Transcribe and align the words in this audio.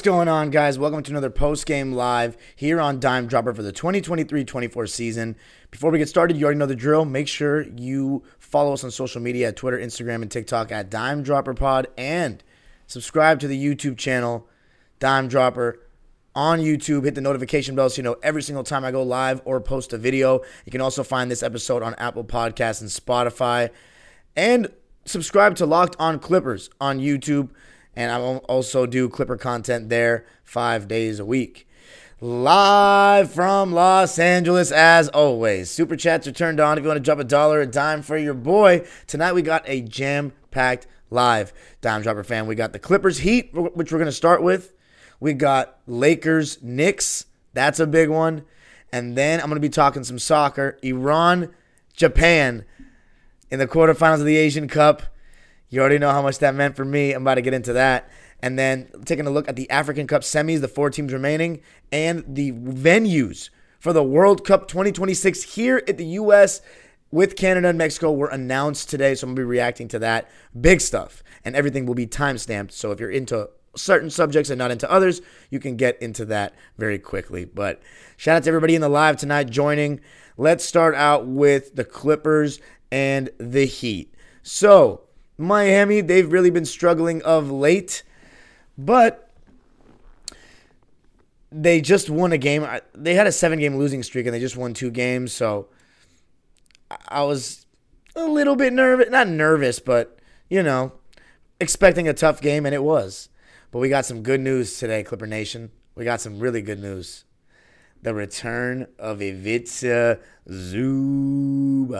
What's 0.00 0.08
going 0.08 0.28
on, 0.28 0.48
guys? 0.48 0.78
Welcome 0.78 1.02
to 1.02 1.12
another 1.12 1.28
post 1.28 1.66
game 1.66 1.92
live 1.92 2.34
here 2.56 2.80
on 2.80 3.00
Dime 3.00 3.26
Dropper 3.26 3.52
for 3.52 3.62
the 3.62 3.70
2023 3.70 4.46
24 4.46 4.86
season. 4.86 5.36
Before 5.70 5.90
we 5.90 5.98
get 5.98 6.08
started, 6.08 6.38
you 6.38 6.44
already 6.44 6.58
know 6.58 6.64
the 6.64 6.74
drill. 6.74 7.04
Make 7.04 7.28
sure 7.28 7.66
you 7.76 8.22
follow 8.38 8.72
us 8.72 8.82
on 8.82 8.90
social 8.92 9.20
media 9.20 9.48
at 9.48 9.56
Twitter, 9.56 9.78
Instagram, 9.78 10.22
and 10.22 10.30
TikTok 10.30 10.72
at 10.72 10.88
Dime 10.88 11.22
Dropper 11.22 11.52
Pod 11.52 11.88
and 11.98 12.42
subscribe 12.86 13.40
to 13.40 13.46
the 13.46 13.62
YouTube 13.62 13.98
channel, 13.98 14.48
Dime 15.00 15.28
Dropper. 15.28 15.78
On 16.34 16.60
YouTube, 16.60 17.04
hit 17.04 17.14
the 17.14 17.20
notification 17.20 17.74
bell 17.74 17.90
so 17.90 17.98
you 17.98 18.02
know 18.02 18.16
every 18.22 18.42
single 18.42 18.64
time 18.64 18.86
I 18.86 18.92
go 18.92 19.02
live 19.02 19.42
or 19.44 19.60
post 19.60 19.92
a 19.92 19.98
video. 19.98 20.40
You 20.64 20.72
can 20.72 20.80
also 20.80 21.04
find 21.04 21.30
this 21.30 21.42
episode 21.42 21.82
on 21.82 21.94
Apple 21.96 22.24
Podcasts 22.24 22.80
and 22.80 22.88
Spotify. 22.88 23.68
And 24.34 24.68
subscribe 25.04 25.56
to 25.56 25.66
Locked 25.66 25.96
On 25.98 26.18
Clippers 26.18 26.70
on 26.80 27.00
YouTube 27.00 27.50
and 27.96 28.10
I 28.10 28.18
also 28.20 28.86
do 28.86 29.08
Clipper 29.08 29.36
content 29.36 29.88
there 29.88 30.26
five 30.44 30.88
days 30.88 31.18
a 31.18 31.24
week. 31.24 31.66
Live 32.22 33.32
from 33.32 33.72
Los 33.72 34.18
Angeles, 34.18 34.70
as 34.70 35.08
always. 35.08 35.70
Super 35.70 35.96
chats 35.96 36.26
are 36.26 36.32
turned 36.32 36.60
on 36.60 36.76
if 36.76 36.84
you 36.84 36.88
want 36.88 36.98
to 36.98 37.02
drop 37.02 37.18
a 37.18 37.24
dollar 37.24 37.62
a 37.62 37.66
dime 37.66 38.02
for 38.02 38.18
your 38.18 38.34
boy. 38.34 38.86
Tonight 39.06 39.32
we 39.32 39.40
got 39.40 39.62
a 39.66 39.80
jam 39.80 40.32
packed 40.50 40.86
live 41.10 41.52
dime 41.80 42.02
dropper 42.02 42.22
fan. 42.22 42.46
We 42.46 42.54
got 42.54 42.72
the 42.74 42.78
Clippers 42.78 43.18
Heat, 43.18 43.50
which 43.54 43.90
we're 43.90 43.98
going 43.98 44.04
to 44.04 44.12
start 44.12 44.42
with. 44.42 44.74
We 45.18 45.32
got 45.32 45.78
Lakers 45.86 46.62
Knicks. 46.62 47.24
That's 47.54 47.80
a 47.80 47.86
big 47.86 48.10
one. 48.10 48.44
And 48.92 49.16
then 49.16 49.40
I'm 49.40 49.46
going 49.46 49.56
to 49.56 49.60
be 49.60 49.68
talking 49.68 50.04
some 50.04 50.18
soccer. 50.18 50.78
Iran, 50.82 51.54
Japan 51.94 52.64
in 53.50 53.58
the 53.58 53.66
quarterfinals 53.66 54.20
of 54.20 54.26
the 54.26 54.36
Asian 54.36 54.68
Cup. 54.68 55.02
You 55.70 55.80
already 55.80 55.98
know 55.98 56.10
how 56.10 56.20
much 56.20 56.40
that 56.40 56.54
meant 56.54 56.76
for 56.76 56.84
me. 56.84 57.12
I'm 57.12 57.22
about 57.22 57.36
to 57.36 57.42
get 57.42 57.54
into 57.54 57.72
that. 57.74 58.10
And 58.42 58.58
then 58.58 58.90
taking 59.04 59.26
a 59.26 59.30
look 59.30 59.48
at 59.48 59.56
the 59.56 59.70
African 59.70 60.06
Cup 60.06 60.22
semis, 60.22 60.60
the 60.60 60.68
four 60.68 60.90
teams 60.90 61.12
remaining, 61.12 61.62
and 61.92 62.24
the 62.26 62.52
venues 62.52 63.50
for 63.78 63.92
the 63.92 64.02
World 64.02 64.44
Cup 64.44 64.66
2026 64.68 65.54
here 65.54 65.82
at 65.86 65.96
the 65.96 66.06
U.S. 66.06 66.60
with 67.10 67.36
Canada 67.36 67.68
and 67.68 67.78
Mexico 67.78 68.12
were 68.12 68.28
announced 68.28 68.90
today. 68.90 69.14
So 69.14 69.26
I'm 69.26 69.30
going 69.30 69.36
to 69.36 69.40
be 69.40 69.44
reacting 69.44 69.88
to 69.88 69.98
that. 70.00 70.28
Big 70.60 70.80
stuff. 70.80 71.22
And 71.44 71.54
everything 71.54 71.86
will 71.86 71.94
be 71.94 72.06
time 72.06 72.36
stamped. 72.36 72.72
So 72.72 72.90
if 72.90 73.00
you're 73.00 73.10
into 73.10 73.48
certain 73.76 74.10
subjects 74.10 74.50
and 74.50 74.58
not 74.58 74.70
into 74.70 74.90
others, 74.90 75.22
you 75.50 75.60
can 75.60 75.76
get 75.76 76.00
into 76.02 76.24
that 76.26 76.54
very 76.78 76.98
quickly. 76.98 77.44
But 77.44 77.80
shout 78.16 78.36
out 78.36 78.42
to 78.44 78.48
everybody 78.50 78.74
in 78.74 78.80
the 78.80 78.88
live 78.88 79.16
tonight 79.16 79.48
joining. 79.50 80.00
Let's 80.36 80.64
start 80.64 80.94
out 80.94 81.26
with 81.26 81.76
the 81.76 81.84
Clippers 81.84 82.60
and 82.90 83.30
the 83.38 83.66
Heat. 83.66 84.14
So, 84.42 85.02
Miami, 85.40 86.00
they've 86.00 86.30
really 86.30 86.50
been 86.50 86.64
struggling 86.64 87.22
of 87.22 87.50
late, 87.50 88.02
but 88.78 89.30
they 91.50 91.80
just 91.80 92.08
won 92.10 92.32
a 92.32 92.38
game. 92.38 92.66
They 92.94 93.14
had 93.14 93.26
a 93.26 93.32
seven 93.32 93.58
game 93.58 93.76
losing 93.76 94.02
streak 94.02 94.26
and 94.26 94.34
they 94.34 94.40
just 94.40 94.56
won 94.56 94.74
two 94.74 94.90
games. 94.90 95.32
So 95.32 95.68
I 97.08 97.22
was 97.22 97.66
a 98.14 98.24
little 98.24 98.56
bit 98.56 98.72
nervous. 98.72 99.10
Not 99.10 99.28
nervous, 99.28 99.80
but, 99.80 100.18
you 100.48 100.62
know, 100.62 100.92
expecting 101.60 102.06
a 102.08 102.14
tough 102.14 102.40
game, 102.40 102.66
and 102.66 102.74
it 102.74 102.82
was. 102.82 103.28
But 103.70 103.78
we 103.78 103.88
got 103.88 104.04
some 104.06 104.22
good 104.22 104.40
news 104.40 104.78
today, 104.78 105.02
Clipper 105.02 105.26
Nation. 105.26 105.70
We 105.94 106.04
got 106.04 106.20
some 106.20 106.38
really 106.38 106.62
good 106.62 106.80
news. 106.80 107.24
The 108.02 108.14
return 108.14 108.86
of 108.98 109.20
Ivica 109.20 110.18
Zubac. 110.48 111.94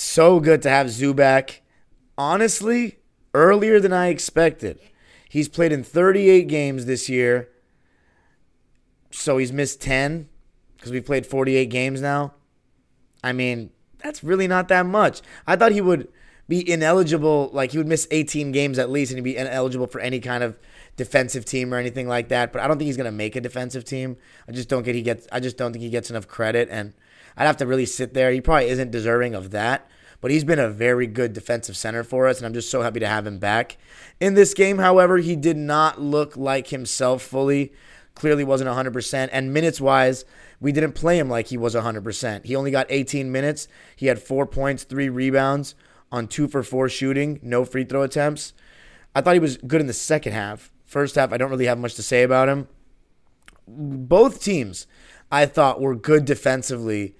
So 0.00 0.38
good 0.38 0.62
to 0.62 0.70
have 0.70 0.86
Zubac. 0.86 1.58
Honestly, 2.16 3.00
earlier 3.34 3.80
than 3.80 3.92
I 3.92 4.08
expected. 4.08 4.78
He's 5.28 5.48
played 5.48 5.72
in 5.72 5.82
38 5.82 6.46
games 6.46 6.86
this 6.86 7.08
year. 7.08 7.48
So 9.10 9.38
he's 9.38 9.52
missed 9.52 9.80
10 9.82 10.28
because 10.76 10.92
we 10.92 11.00
played 11.00 11.26
48 11.26 11.66
games 11.66 12.00
now. 12.00 12.34
I 13.24 13.32
mean, 13.32 13.70
that's 13.98 14.22
really 14.22 14.46
not 14.46 14.68
that 14.68 14.86
much. 14.86 15.20
I 15.48 15.56
thought 15.56 15.72
he 15.72 15.80
would 15.80 16.06
be 16.46 16.70
ineligible, 16.70 17.50
like 17.52 17.72
he 17.72 17.78
would 17.78 17.88
miss 17.88 18.06
18 18.12 18.52
games 18.52 18.78
at 18.78 18.90
least 18.90 19.10
and 19.10 19.18
he'd 19.18 19.32
be 19.32 19.36
ineligible 19.36 19.88
for 19.88 20.00
any 20.00 20.20
kind 20.20 20.44
of 20.44 20.56
defensive 20.96 21.44
team 21.44 21.74
or 21.74 21.76
anything 21.76 22.06
like 22.06 22.28
that. 22.28 22.52
But 22.52 22.62
I 22.62 22.68
don't 22.68 22.78
think 22.78 22.86
he's 22.86 22.96
going 22.96 23.06
to 23.06 23.10
make 23.10 23.34
a 23.34 23.40
defensive 23.40 23.84
team. 23.84 24.16
I 24.46 24.52
just 24.52 24.68
don't 24.68 24.84
get 24.84 24.94
he 24.94 25.02
gets 25.02 25.26
I 25.32 25.40
just 25.40 25.56
don't 25.56 25.72
think 25.72 25.82
he 25.82 25.90
gets 25.90 26.08
enough 26.08 26.28
credit 26.28 26.68
and 26.70 26.94
I'd 27.36 27.46
have 27.46 27.56
to 27.58 27.66
really 27.66 27.86
sit 27.86 28.14
there. 28.14 28.30
He 28.30 28.40
probably 28.40 28.68
isn't 28.68 28.90
deserving 28.90 29.34
of 29.34 29.50
that, 29.50 29.88
but 30.20 30.30
he's 30.30 30.44
been 30.44 30.58
a 30.58 30.70
very 30.70 31.06
good 31.06 31.32
defensive 31.32 31.76
center 31.76 32.02
for 32.02 32.26
us, 32.26 32.38
and 32.38 32.46
I'm 32.46 32.54
just 32.54 32.70
so 32.70 32.82
happy 32.82 33.00
to 33.00 33.08
have 33.08 33.26
him 33.26 33.38
back. 33.38 33.76
In 34.20 34.34
this 34.34 34.54
game, 34.54 34.78
however, 34.78 35.18
he 35.18 35.36
did 35.36 35.56
not 35.56 36.00
look 36.00 36.36
like 36.36 36.68
himself 36.68 37.22
fully. 37.22 37.72
Clearly 38.14 38.42
wasn't 38.42 38.70
100%. 38.70 39.28
And 39.30 39.54
minutes 39.54 39.80
wise, 39.80 40.24
we 40.60 40.72
didn't 40.72 40.92
play 40.92 41.18
him 41.18 41.28
like 41.28 41.48
he 41.48 41.56
was 41.56 41.74
100%. 41.74 42.44
He 42.44 42.56
only 42.56 42.72
got 42.72 42.86
18 42.88 43.30
minutes. 43.30 43.68
He 43.94 44.06
had 44.06 44.20
four 44.20 44.44
points, 44.44 44.82
three 44.82 45.08
rebounds 45.08 45.74
on 46.10 46.26
two 46.26 46.48
for 46.48 46.62
four 46.62 46.88
shooting, 46.88 47.38
no 47.42 47.64
free 47.64 47.84
throw 47.84 48.02
attempts. 48.02 48.52
I 49.14 49.20
thought 49.20 49.34
he 49.34 49.40
was 49.40 49.56
good 49.58 49.80
in 49.80 49.86
the 49.86 49.92
second 49.92 50.32
half. 50.32 50.72
First 50.84 51.16
half, 51.16 51.32
I 51.32 51.36
don't 51.36 51.50
really 51.50 51.66
have 51.66 51.78
much 51.78 51.94
to 51.94 52.02
say 52.02 52.22
about 52.22 52.48
him. 52.48 52.68
Both 53.66 54.42
teams, 54.42 54.86
I 55.30 55.46
thought, 55.46 55.80
were 55.80 55.94
good 55.94 56.24
defensively 56.24 57.14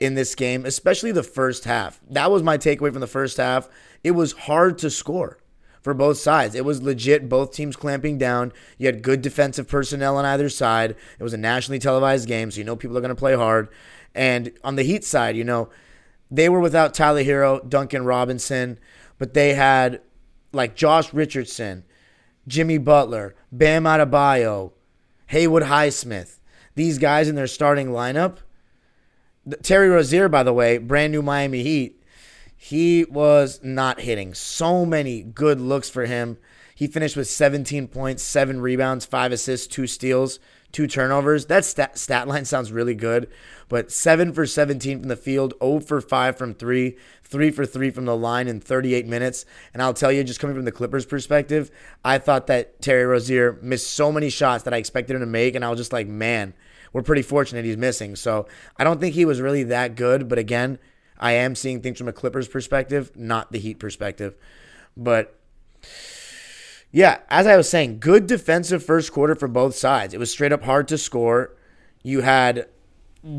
in 0.00 0.14
this 0.14 0.34
game, 0.34 0.64
especially 0.64 1.12
the 1.12 1.22
first 1.22 1.64
half. 1.64 2.00
That 2.08 2.30
was 2.30 2.42
my 2.42 2.58
takeaway 2.58 2.92
from 2.92 3.00
the 3.00 3.06
first 3.06 3.36
half. 3.36 3.68
It 4.02 4.12
was 4.12 4.32
hard 4.32 4.78
to 4.78 4.90
score 4.90 5.38
for 5.82 5.94
both 5.94 6.16
sides. 6.16 6.54
It 6.54 6.64
was 6.64 6.82
legit, 6.82 7.28
both 7.28 7.52
teams 7.52 7.76
clamping 7.76 8.18
down. 8.18 8.52
You 8.78 8.86
had 8.86 9.02
good 9.02 9.22
defensive 9.22 9.68
personnel 9.68 10.16
on 10.16 10.24
either 10.24 10.48
side. 10.48 10.96
It 11.18 11.22
was 11.22 11.34
a 11.34 11.38
nationally 11.38 11.78
televised 11.78 12.26
game, 12.26 12.50
so 12.50 12.58
you 12.58 12.64
know 12.64 12.76
people 12.76 12.96
are 12.96 13.02
going 13.02 13.10
to 13.10 13.14
play 13.14 13.34
hard. 13.34 13.68
And 14.14 14.52
on 14.64 14.76
the 14.76 14.82
Heat 14.82 15.04
side, 15.04 15.36
you 15.36 15.44
know, 15.44 15.68
they 16.30 16.48
were 16.48 16.60
without 16.60 16.94
Tyler 16.94 17.22
Herro, 17.22 17.68
Duncan 17.68 18.04
Robinson, 18.04 18.78
but 19.18 19.34
they 19.34 19.54
had 19.54 20.00
like 20.52 20.74
Josh 20.74 21.12
Richardson, 21.12 21.84
Jimmy 22.48 22.78
Butler, 22.78 23.34
Bam 23.52 23.84
Adebayo, 23.84 24.72
Haywood 25.26 25.64
Highsmith. 25.64 26.38
These 26.74 26.98
guys 26.98 27.28
in 27.28 27.34
their 27.34 27.46
starting 27.46 27.88
lineup– 27.88 28.38
Terry 29.62 29.88
Rozier, 29.88 30.28
by 30.28 30.42
the 30.42 30.52
way, 30.52 30.78
brand 30.78 31.12
new 31.12 31.22
Miami 31.22 31.62
Heat, 31.62 32.02
he 32.56 33.04
was 33.04 33.60
not 33.62 34.00
hitting. 34.00 34.32
So 34.34 34.86
many 34.86 35.22
good 35.22 35.60
looks 35.60 35.90
for 35.90 36.06
him. 36.06 36.38
He 36.74 36.86
finished 36.86 37.16
with 37.16 37.28
17 37.28 37.88
points, 37.88 38.22
seven 38.22 38.60
rebounds, 38.60 39.04
five 39.04 39.32
assists, 39.32 39.66
two 39.66 39.86
steals, 39.86 40.40
two 40.72 40.86
turnovers. 40.86 41.46
That 41.46 41.64
stat, 41.64 41.98
stat 41.98 42.26
line 42.26 42.46
sounds 42.46 42.72
really 42.72 42.94
good, 42.94 43.30
but 43.68 43.92
seven 43.92 44.32
for 44.32 44.46
17 44.46 45.00
from 45.00 45.08
the 45.08 45.14
field, 45.14 45.54
0 45.62 45.80
for 45.80 46.00
5 46.00 46.36
from 46.36 46.54
three, 46.54 46.96
three 47.22 47.50
for 47.50 47.66
three 47.66 47.90
from 47.90 48.06
the 48.06 48.16
line 48.16 48.48
in 48.48 48.60
38 48.60 49.06
minutes. 49.06 49.44
And 49.72 49.82
I'll 49.82 49.94
tell 49.94 50.10
you, 50.10 50.24
just 50.24 50.40
coming 50.40 50.56
from 50.56 50.64
the 50.64 50.72
Clippers' 50.72 51.06
perspective, 51.06 51.70
I 52.04 52.18
thought 52.18 52.48
that 52.48 52.80
Terry 52.80 53.04
Rozier 53.04 53.58
missed 53.62 53.90
so 53.90 54.10
many 54.10 54.30
shots 54.30 54.64
that 54.64 54.74
I 54.74 54.78
expected 54.78 55.14
him 55.14 55.20
to 55.20 55.26
make, 55.26 55.54
and 55.54 55.64
I 55.64 55.70
was 55.70 55.78
just 55.78 55.92
like, 55.92 56.08
man 56.08 56.54
we're 56.94 57.02
pretty 57.02 57.20
fortunate 57.20 57.66
he's 57.66 57.76
missing. 57.76 58.16
So 58.16 58.46
I 58.78 58.84
don't 58.84 59.00
think 59.00 59.14
he 59.14 59.26
was 59.26 59.42
really 59.42 59.64
that 59.64 59.96
good. 59.96 60.28
But 60.28 60.38
again, 60.38 60.78
I 61.18 61.32
am 61.32 61.54
seeing 61.54 61.82
things 61.82 61.98
from 61.98 62.08
a 62.08 62.12
Clippers 62.12 62.48
perspective, 62.48 63.12
not 63.14 63.52
the 63.52 63.58
Heat 63.58 63.78
perspective. 63.78 64.34
But 64.96 65.38
yeah, 66.90 67.18
as 67.28 67.46
I 67.46 67.56
was 67.56 67.68
saying, 67.68 67.98
good 67.98 68.26
defensive 68.26 68.82
first 68.82 69.12
quarter 69.12 69.34
for 69.34 69.48
both 69.48 69.74
sides. 69.74 70.14
It 70.14 70.20
was 70.20 70.30
straight 70.30 70.52
up 70.52 70.62
hard 70.62 70.88
to 70.88 70.96
score. 70.96 71.56
You 72.02 72.20
had 72.20 72.68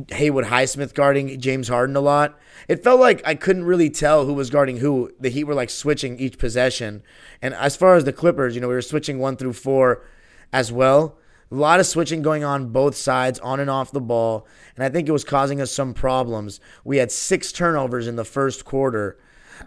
Haywood 0.10 0.46
Highsmith 0.46 0.94
guarding 0.94 1.40
James 1.40 1.70
Harden 1.70 1.96
a 1.96 2.02
lot. 2.02 2.38
It 2.68 2.84
felt 2.84 3.00
like 3.00 3.22
I 3.26 3.36
couldn't 3.36 3.64
really 3.64 3.90
tell 3.90 4.26
who 4.26 4.34
was 4.34 4.50
guarding 4.50 4.78
who. 4.78 5.12
The 5.20 5.30
Heat 5.30 5.46
were 5.46 5.54
like 5.54 5.70
switching 5.70 6.20
each 6.20 6.38
possession. 6.38 7.04
And 7.42 7.54
as 7.54 7.78
far 7.78 7.96
as 7.96 8.04
the 8.04 8.12
Clippers, 8.12 8.56
you 8.56 8.62
know, 8.62 8.68
we 8.68 8.74
were 8.74 8.82
switching 8.82 9.20
one 9.20 9.38
through 9.38 9.54
four 9.54 10.04
as 10.52 10.72
well. 10.72 11.18
A 11.52 11.56
lot 11.56 11.80
of 11.80 11.86
switching 11.86 12.22
going 12.22 12.44
on 12.44 12.70
both 12.70 12.96
sides, 12.96 13.40
on 13.40 13.60
and 13.60 13.70
off 13.70 13.92
the 13.92 14.02
ball, 14.02 14.48
and 14.76 14.84
I 14.84 14.90
think 14.90 15.08
it 15.08 15.12
was 15.12 15.24
causing 15.24 15.62
us 15.62 15.72
some 15.72 15.94
problems. 15.94 16.60
We 16.84 16.98
had 16.98 17.12
six 17.12 17.52
turnovers 17.52 18.08
in 18.08 18.16
the 18.16 18.26
first 18.26 18.66
quarter. 18.66 19.18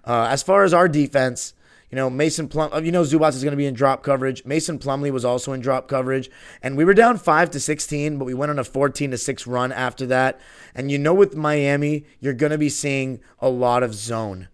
Uh, 0.05 0.27
as 0.31 0.43
far 0.43 0.65
as 0.65 0.75
our 0.75 0.89
defense, 0.89 1.55
You 1.91 1.97
know, 1.97 2.11
Mason 2.11 2.49
Plum, 2.49 2.85
you 2.85 2.93
know, 2.93 3.03
Zubac 3.03 3.31
is 3.35 3.43
going 3.43 3.53
to 3.53 3.57
be 3.57 3.65
in 3.65 3.73
drop 3.73 4.03
coverage. 4.03 4.45
Mason 4.45 4.79
Plumlee 4.79 5.11
was 5.11 5.25
also 5.25 5.55
in 5.55 5.61
drop 5.61 5.89
coverage. 5.89 6.31
And 6.63 6.77
we 6.77 6.85
were 6.85 6.93
down 6.93 7.17
5 7.17 7.51
to 7.51 7.61
16, 7.61 8.19
but 8.19 8.27
we 8.27 8.35
went 8.35 8.51
on 8.51 8.59
a 8.59 8.65
14 8.65 9.11
to 9.13 9.17
6 9.17 9.47
run 9.47 9.73
after 9.73 10.05
that. 10.07 10.39
And 10.75 10.91
you 10.91 10.99
know, 10.99 11.15
with 11.15 11.35
Miami, 11.35 12.05
you're 12.21 12.35
going 12.35 12.53
to 12.53 12.59
be 12.59 12.69
seeing 12.69 13.21
a 13.39 13.49
lot 13.49 13.83
of 13.83 13.95
zone. 13.95 14.49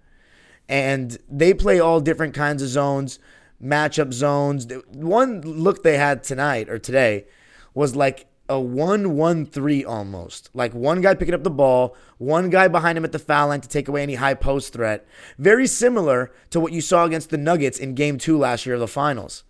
And 0.69 1.19
they 1.29 1.53
play 1.53 1.81
all 1.81 2.01
different 2.01 2.35
kinds 2.35 2.63
of 2.63 2.69
zones, 2.69 3.19
matchup 3.63 4.13
zones. 4.13 4.67
One 4.93 5.41
look 5.41 5.83
they 5.83 5.97
had 5.97 6.23
tonight 6.23 6.69
or 6.69 6.79
today 6.79 7.27
was 7.75 7.97
like 7.97 8.27
a 8.49 8.61
1 8.61 9.17
1 9.17 9.47
3 9.47 9.85
almost. 9.85 10.51
Like 10.55 10.75
one 10.75 11.01
guy 11.01 11.15
picking 11.15 11.35
up 11.35 11.45
the 11.45 11.51
ball, 11.51 11.97
one 12.19 12.51
guy 12.51 12.69
behind 12.69 12.99
him 12.99 13.05
at 13.05 13.13
the 13.13 13.19
foul 13.19 13.49
line 13.49 13.61
to 13.63 13.69
take 13.69 13.89
away 13.89 14.03
any 14.03 14.17
high 14.17 14.35
post 14.35 14.73
threat. 14.73 15.07
Very 15.39 15.67
similar 15.67 16.33
to 16.51 16.61
what 16.61 16.73
you 16.73 16.81
saw 16.81 17.05
against 17.05 17.31
the 17.31 17.39
Nuggets 17.39 17.79
in 17.79 17.95
game 17.95 18.19
two 18.19 18.39
last 18.39 18.67
year 18.67 18.75
of 18.75 18.81
the 18.81 18.89
finals. 18.89 19.45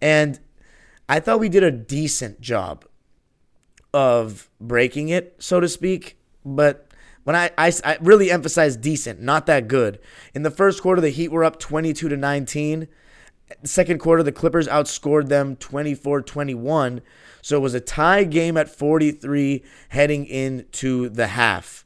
And 0.00 0.40
I 1.08 1.20
thought 1.20 1.40
we 1.40 1.48
did 1.48 1.62
a 1.62 1.70
decent 1.70 2.40
job 2.40 2.84
of 3.94 4.50
breaking 4.60 5.08
it, 5.08 5.36
so 5.38 5.60
to 5.60 5.68
speak. 5.68 6.18
But 6.44 6.88
when 7.24 7.36
I, 7.36 7.50
I, 7.56 7.72
I 7.84 7.98
really 8.00 8.30
emphasize 8.30 8.76
decent, 8.76 9.20
not 9.20 9.46
that 9.46 9.68
good. 9.68 10.00
In 10.34 10.42
the 10.42 10.50
first 10.50 10.82
quarter, 10.82 11.00
the 11.00 11.10
Heat 11.10 11.28
were 11.28 11.44
up 11.44 11.58
22 11.58 12.08
to 12.08 12.16
19. 12.16 12.88
Second 13.64 13.98
quarter, 13.98 14.22
the 14.22 14.32
Clippers 14.32 14.68
outscored 14.68 15.28
them 15.28 15.56
24 15.56 16.22
21. 16.22 17.02
So 17.40 17.56
it 17.56 17.60
was 17.60 17.74
a 17.74 17.80
tie 17.80 18.24
game 18.24 18.56
at 18.56 18.68
43 18.68 19.62
heading 19.88 20.26
into 20.26 21.08
the 21.08 21.28
half. 21.28 21.84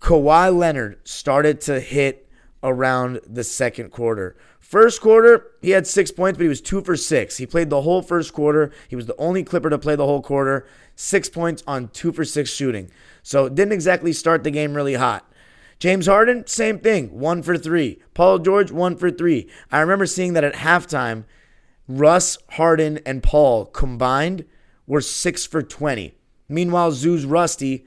Kawhi 0.00 0.56
Leonard 0.56 1.06
started 1.06 1.60
to 1.62 1.78
hit 1.78 2.26
around 2.62 3.20
the 3.26 3.44
second 3.44 3.90
quarter. 3.90 4.36
First 4.58 5.00
quarter, 5.00 5.50
he 5.60 5.70
had 5.70 5.86
six 5.86 6.10
points, 6.10 6.38
but 6.38 6.44
he 6.44 6.48
was 6.48 6.60
two 6.60 6.80
for 6.80 6.96
six. 6.96 7.36
He 7.36 7.46
played 7.46 7.70
the 7.70 7.82
whole 7.82 8.02
first 8.02 8.32
quarter. 8.32 8.70
He 8.88 8.96
was 8.96 9.06
the 9.06 9.16
only 9.16 9.42
Clipper 9.42 9.68
to 9.68 9.78
play 9.78 9.96
the 9.96 10.06
whole 10.06 10.22
quarter. 10.22 10.66
Six 10.94 11.28
points 11.28 11.62
on 11.66 11.88
two 11.88 12.12
for 12.12 12.24
six 12.24 12.50
shooting. 12.50 12.90
So 13.22 13.48
didn't 13.48 13.72
exactly 13.72 14.12
start 14.12 14.44
the 14.44 14.50
game 14.50 14.74
really 14.74 14.94
hot. 14.94 15.29
James 15.80 16.06
Harden, 16.06 16.46
same 16.46 16.78
thing, 16.78 17.18
one 17.18 17.42
for 17.42 17.56
three. 17.56 18.02
Paul 18.12 18.38
George, 18.38 18.70
one 18.70 18.96
for 18.96 19.10
three. 19.10 19.48
I 19.72 19.80
remember 19.80 20.04
seeing 20.04 20.34
that 20.34 20.44
at 20.44 20.54
halftime, 20.54 21.24
Russ, 21.88 22.36
Harden, 22.50 23.00
and 23.06 23.22
Paul 23.22 23.64
combined 23.64 24.44
were 24.86 25.00
six 25.00 25.46
for 25.46 25.62
20. 25.62 26.14
Meanwhile, 26.48 26.92
Zoo's 26.92 27.24
rusty. 27.24 27.86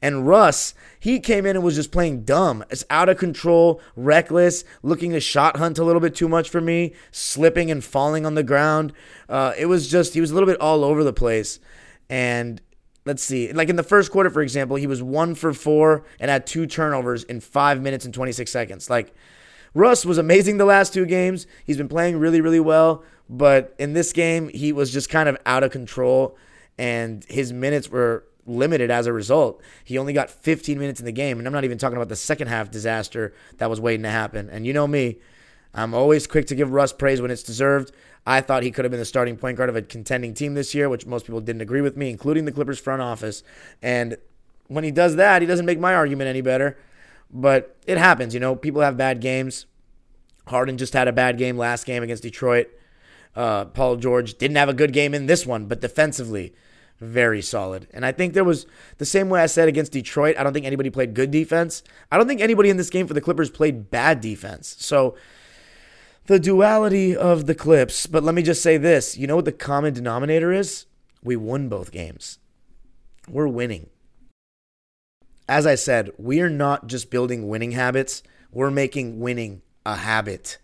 And 0.00 0.26
Russ, 0.26 0.74
he 0.98 1.20
came 1.20 1.44
in 1.44 1.56
and 1.56 1.64
was 1.64 1.74
just 1.74 1.92
playing 1.92 2.22
dumb. 2.22 2.64
It's 2.70 2.84
out 2.90 3.08
of 3.08 3.18
control, 3.18 3.80
reckless, 3.96 4.64
looking 4.82 5.12
to 5.12 5.20
shot 5.20 5.56
hunt 5.56 5.78
a 5.78 5.84
little 5.84 6.00
bit 6.00 6.14
too 6.14 6.28
much 6.28 6.48
for 6.48 6.60
me, 6.60 6.92
slipping 7.10 7.70
and 7.70 7.84
falling 7.84 8.24
on 8.24 8.34
the 8.34 8.42
ground. 8.42 8.92
Uh, 9.28 9.52
it 9.56 9.66
was 9.66 9.88
just, 9.88 10.14
he 10.14 10.20
was 10.20 10.30
a 10.30 10.34
little 10.34 10.48
bit 10.48 10.60
all 10.60 10.84
over 10.84 11.04
the 11.04 11.12
place. 11.12 11.60
And 12.08 12.60
let's 13.04 13.22
see, 13.22 13.52
like 13.52 13.68
in 13.68 13.76
the 13.76 13.82
first 13.82 14.10
quarter, 14.10 14.30
for 14.30 14.42
example, 14.42 14.76
he 14.76 14.86
was 14.86 15.02
one 15.02 15.34
for 15.34 15.52
four 15.52 16.04
and 16.20 16.30
had 16.30 16.46
two 16.46 16.66
turnovers 16.66 17.24
in 17.24 17.40
five 17.40 17.80
minutes 17.80 18.04
and 18.04 18.14
26 18.14 18.50
seconds. 18.50 18.88
Like, 18.88 19.14
Russ 19.74 20.04
was 20.04 20.18
amazing 20.18 20.58
the 20.58 20.64
last 20.64 20.92
two 20.92 21.06
games. 21.06 21.46
He's 21.64 21.78
been 21.78 21.88
playing 21.88 22.18
really, 22.18 22.40
really 22.40 22.60
well. 22.60 23.02
But 23.28 23.74
in 23.78 23.94
this 23.94 24.12
game, 24.12 24.48
he 24.48 24.72
was 24.72 24.92
just 24.92 25.08
kind 25.08 25.28
of 25.28 25.38
out 25.46 25.62
of 25.62 25.70
control, 25.70 26.36
and 26.76 27.24
his 27.24 27.52
minutes 27.52 27.88
were 27.88 28.24
limited 28.44 28.90
as 28.90 29.06
a 29.06 29.12
result. 29.12 29.62
He 29.84 29.96
only 29.96 30.12
got 30.12 30.28
15 30.28 30.78
minutes 30.78 31.00
in 31.00 31.06
the 31.06 31.12
game, 31.12 31.38
and 31.38 31.46
I'm 31.46 31.52
not 31.52 31.64
even 31.64 31.78
talking 31.78 31.96
about 31.96 32.08
the 32.08 32.16
second 32.16 32.48
half 32.48 32.70
disaster 32.70 33.32
that 33.58 33.70
was 33.70 33.80
waiting 33.80 34.02
to 34.02 34.10
happen. 34.10 34.50
And 34.50 34.66
you 34.66 34.72
know 34.72 34.86
me, 34.86 35.18
I'm 35.74 35.94
always 35.94 36.26
quick 36.26 36.46
to 36.46 36.54
give 36.54 36.72
Russ 36.72 36.92
praise 36.92 37.20
when 37.20 37.30
it's 37.30 37.42
deserved. 37.42 37.92
I 38.26 38.40
thought 38.40 38.62
he 38.62 38.70
could 38.70 38.84
have 38.84 38.92
been 38.92 39.00
the 39.00 39.06
starting 39.06 39.36
point 39.36 39.56
guard 39.56 39.68
of 39.68 39.76
a 39.76 39.82
contending 39.82 40.34
team 40.34 40.54
this 40.54 40.74
year, 40.74 40.88
which 40.88 41.06
most 41.06 41.26
people 41.26 41.40
didn't 41.40 41.62
agree 41.62 41.80
with 41.80 41.96
me, 41.96 42.10
including 42.10 42.44
the 42.44 42.52
Clippers 42.52 42.78
front 42.78 43.02
office. 43.02 43.42
And 43.82 44.16
when 44.68 44.84
he 44.84 44.90
does 44.90 45.16
that, 45.16 45.42
he 45.42 45.48
doesn't 45.48 45.66
make 45.66 45.80
my 45.80 45.94
argument 45.94 46.28
any 46.28 46.40
better. 46.40 46.78
But 47.30 47.76
it 47.86 47.98
happens, 47.98 48.34
you 48.34 48.40
know. 48.40 48.54
People 48.54 48.82
have 48.82 48.96
bad 48.96 49.20
games. 49.20 49.66
Harden 50.46 50.76
just 50.76 50.92
had 50.92 51.08
a 51.08 51.12
bad 51.12 51.38
game 51.38 51.56
last 51.56 51.86
game 51.86 52.02
against 52.02 52.22
Detroit. 52.22 52.68
Uh, 53.34 53.64
Paul 53.64 53.96
George 53.96 54.34
didn't 54.34 54.56
have 54.56 54.68
a 54.68 54.74
good 54.74 54.92
game 54.92 55.14
in 55.14 55.26
this 55.26 55.46
one, 55.46 55.66
but 55.66 55.80
defensively, 55.80 56.52
very 57.00 57.40
solid. 57.40 57.88
And 57.92 58.04
I 58.04 58.12
think 58.12 58.34
there 58.34 58.44
was 58.44 58.66
the 58.98 59.06
same 59.06 59.30
way 59.30 59.40
I 59.40 59.46
said 59.46 59.68
against 59.68 59.92
Detroit. 59.92 60.36
I 60.36 60.42
don't 60.42 60.52
think 60.52 60.66
anybody 60.66 60.90
played 60.90 61.14
good 61.14 61.30
defense. 61.30 61.82
I 62.10 62.18
don't 62.18 62.28
think 62.28 62.42
anybody 62.42 62.68
in 62.68 62.76
this 62.76 62.90
game 62.90 63.06
for 63.06 63.14
the 63.14 63.20
Clippers 63.20 63.50
played 63.50 63.90
bad 63.90 64.20
defense. 64.20 64.76
So 64.78 65.16
the 66.26 66.38
duality 66.38 67.16
of 67.16 67.46
the 67.46 67.54
Clips. 67.54 68.06
But 68.06 68.22
let 68.22 68.34
me 68.34 68.42
just 68.42 68.62
say 68.62 68.76
this 68.76 69.16
you 69.16 69.26
know 69.26 69.36
what 69.36 69.44
the 69.44 69.52
common 69.52 69.94
denominator 69.94 70.52
is? 70.52 70.86
We 71.22 71.36
won 71.36 71.68
both 71.68 71.92
games. 71.92 72.38
We're 73.28 73.48
winning. 73.48 73.88
As 75.48 75.66
I 75.66 75.74
said, 75.74 76.10
we 76.18 76.40
are 76.40 76.50
not 76.50 76.86
just 76.86 77.10
building 77.10 77.48
winning 77.48 77.72
habits, 77.72 78.22
we're 78.50 78.70
making 78.70 79.20
winning 79.20 79.62
a 79.84 79.96
habit. 79.96 80.58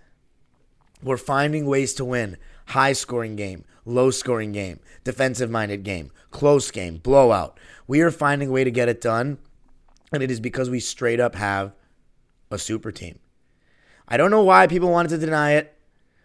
We're 1.03 1.17
finding 1.17 1.67
ways 1.67 1.95
to 1.95 2.05
win 2.05 2.37
high 2.67 2.93
scoring 2.93 3.37
game, 3.37 3.65
low 3.85 4.11
scoring 4.11 4.53
game, 4.53 4.81
defensive 5.05 5.51
minded 5.51 5.83
game, 5.83 6.11
close 6.31 6.71
game, 6.71 6.99
blowout. 6.99 7.59
We 7.87 8.01
are 8.03 8.11
finding 8.11 8.49
a 8.49 8.53
way 8.53 8.65
to 8.65 8.71
get 8.71 8.89
it 8.89 9.01
done, 9.01 9.39
and 10.13 10.23
it 10.23 10.31
is 10.31 10.41
because 10.41 10.69
we 10.69 10.81
straight 10.81 11.21
up 11.21 11.35
have 11.35 11.73
a 12.51 12.59
super 12.59 12.93
team. 12.93 13.19
I 14.09 14.17
don't 14.17 14.31
know 14.31 14.43
why 14.43 14.67
people 14.67 14.91
wanted 14.91 15.11
to 15.11 15.19
deny 15.19 15.53
it. 15.53 15.75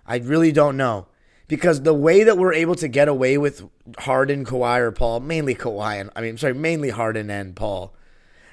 I 0.05 0.17
really 0.17 0.51
don't 0.51 0.77
know. 0.77 1.07
Because 1.47 1.81
the 1.81 1.93
way 1.93 2.23
that 2.23 2.37
we're 2.37 2.53
able 2.53 2.75
to 2.75 2.87
get 2.87 3.07
away 3.07 3.37
with 3.37 3.69
Harden, 3.99 4.45
Kawhi, 4.45 4.79
or 4.79 4.91
Paul, 4.91 5.19
mainly 5.19 5.53
Kawhi, 5.53 5.99
and 5.99 6.09
I 6.15 6.21
mean, 6.21 6.37
sorry, 6.37 6.53
mainly 6.53 6.89
Harden 6.89 7.29
and 7.29 7.55
Paul, 7.55 7.93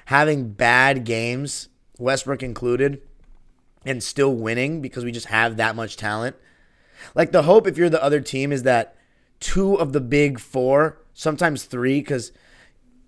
having 0.05 0.51
bad 0.51 1.05
games, 1.05 1.69
Westbrook 1.97 2.43
included, 2.43 3.01
and 3.85 4.03
still 4.03 4.35
winning 4.35 4.81
because 4.81 5.05
we 5.05 5.11
just 5.11 5.27
have 5.27 5.57
that 5.57 5.75
much 5.75 5.97
talent 5.97 6.35
like 7.15 7.31
the 7.31 7.43
hope 7.43 7.67
if 7.67 7.77
you're 7.77 7.89
the 7.89 8.03
other 8.03 8.21
team 8.21 8.51
is 8.51 8.63
that 8.63 8.95
two 9.39 9.75
of 9.75 9.93
the 9.93 10.01
big 10.01 10.39
four, 10.39 11.01
sometimes 11.13 11.63
three, 11.65 11.99
because 11.99 12.31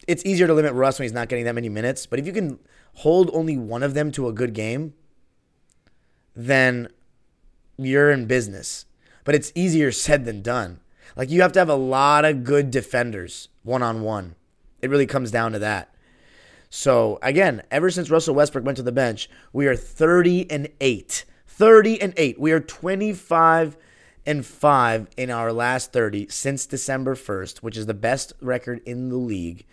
it's 0.08 0.26
easier 0.26 0.48
to 0.48 0.54
limit 0.54 0.74
Russ 0.74 1.00
when 1.00 1.06
he's 1.06 1.14
not 1.14 1.30
getting 1.30 1.46
that 1.46 1.56
many 1.56 1.70
minutes. 1.70 2.06
But 2.06 2.20
if 2.20 2.28
you 2.28 2.34
can 2.34 2.60
hold 2.96 3.30
only 3.34 3.58
one 3.58 3.84
of 3.84 3.94
them 3.94 4.12
to 4.14 4.28
a 4.28 4.34
good 4.34 4.54
game, 4.54 4.94
then 6.36 6.90
you're 7.78 8.12
in 8.12 8.26
business. 8.26 8.86
But 9.24 9.36
it's 9.36 9.52
easier 9.56 9.92
said 9.92 10.26
than 10.26 10.42
done. 10.42 10.80
Like 11.16 11.30
you 11.30 11.42
have 11.42 11.52
to 11.54 11.60
have 11.60 11.70
a 11.70 11.76
lot 11.76 12.26
of 12.26 12.44
good 12.44 12.72
defenders 12.72 13.50
one 13.64 13.82
on 13.82 14.02
one. 14.02 14.36
It 14.82 14.90
really 14.90 15.08
comes 15.08 15.32
down 15.32 15.54
to 15.54 15.60
that. 15.60 15.94
So 16.70 17.20
again, 17.22 17.62
ever 17.72 17.90
since 17.90 18.10
Russell 18.10 18.36
Westbrook 18.36 18.66
went 18.66 18.78
to 18.78 18.84
the 18.84 18.92
bench, 18.92 19.30
we 19.54 19.68
are 19.68 19.76
30 19.76 20.50
and 20.52 20.68
8. 20.82 21.26
30 21.48 22.02
and 22.02 22.14
8. 22.18 22.40
We 22.40 22.52
are 22.52 22.60
25 22.60 23.78
and 24.26 24.46
5 24.46 25.08
in 25.16 25.30
our 25.30 25.54
last 25.54 25.94
30 25.94 26.28
since 26.30 26.66
December 26.66 27.16
1st, 27.16 27.60
which 27.60 27.78
is 27.78 27.86
the 27.86 27.94
best 27.94 28.34
record 28.42 28.82
in 28.86 29.10
the 29.10 29.18
league. 29.18 29.66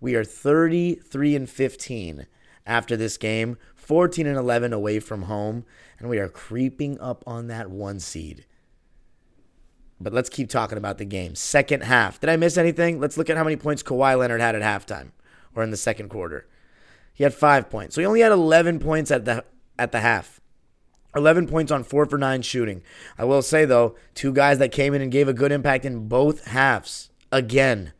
We 0.00 0.14
are 0.14 0.24
33 0.24 1.36
and 1.36 1.48
15 1.48 2.26
after 2.66 2.96
this 2.96 3.16
game, 3.16 3.56
14 3.88 4.26
and 4.26 4.36
11 4.36 4.74
away 4.74 5.00
from 5.00 5.22
home, 5.22 5.64
and 5.98 6.10
we 6.10 6.18
are 6.18 6.28
creeping 6.28 7.00
up 7.00 7.24
on 7.26 7.46
that 7.46 7.70
one 7.70 7.98
seed. 7.98 8.44
But 9.98 10.12
let's 10.12 10.28
keep 10.28 10.50
talking 10.50 10.76
about 10.76 10.98
the 10.98 11.06
game. 11.06 11.34
Second 11.34 11.84
half. 11.84 12.20
Did 12.20 12.28
I 12.28 12.36
miss 12.36 12.58
anything? 12.58 13.00
Let's 13.00 13.16
look 13.16 13.30
at 13.30 13.38
how 13.38 13.44
many 13.44 13.56
points 13.56 13.82
Kawhi 13.82 14.18
Leonard 14.18 14.42
had 14.42 14.54
at 14.54 14.60
halftime 14.60 15.12
or 15.54 15.62
in 15.62 15.70
the 15.70 15.78
second 15.78 16.10
quarter. 16.10 16.46
He 17.14 17.24
had 17.24 17.32
5 17.32 17.70
points. 17.70 17.94
So 17.94 18.02
he 18.02 18.06
only 18.06 18.20
had 18.20 18.30
11 18.30 18.78
points 18.78 19.10
at 19.10 19.24
the 19.24 19.42
at 19.78 19.92
the 19.92 20.00
half. 20.00 20.38
11 21.16 21.48
points 21.48 21.72
on 21.72 21.82
4 21.82 22.04
for 22.04 22.18
9 22.18 22.42
shooting. 22.42 22.82
I 23.16 23.24
will 23.24 23.40
say, 23.40 23.64
though, 23.64 23.96
two 24.14 24.34
guys 24.34 24.58
that 24.58 24.70
came 24.70 24.92
in 24.92 25.00
and 25.00 25.10
gave 25.10 25.28
a 25.28 25.32
good 25.32 25.50
impact 25.50 25.86
in 25.86 26.08
both 26.08 26.44
halves. 26.44 27.08
Again, 27.32 27.94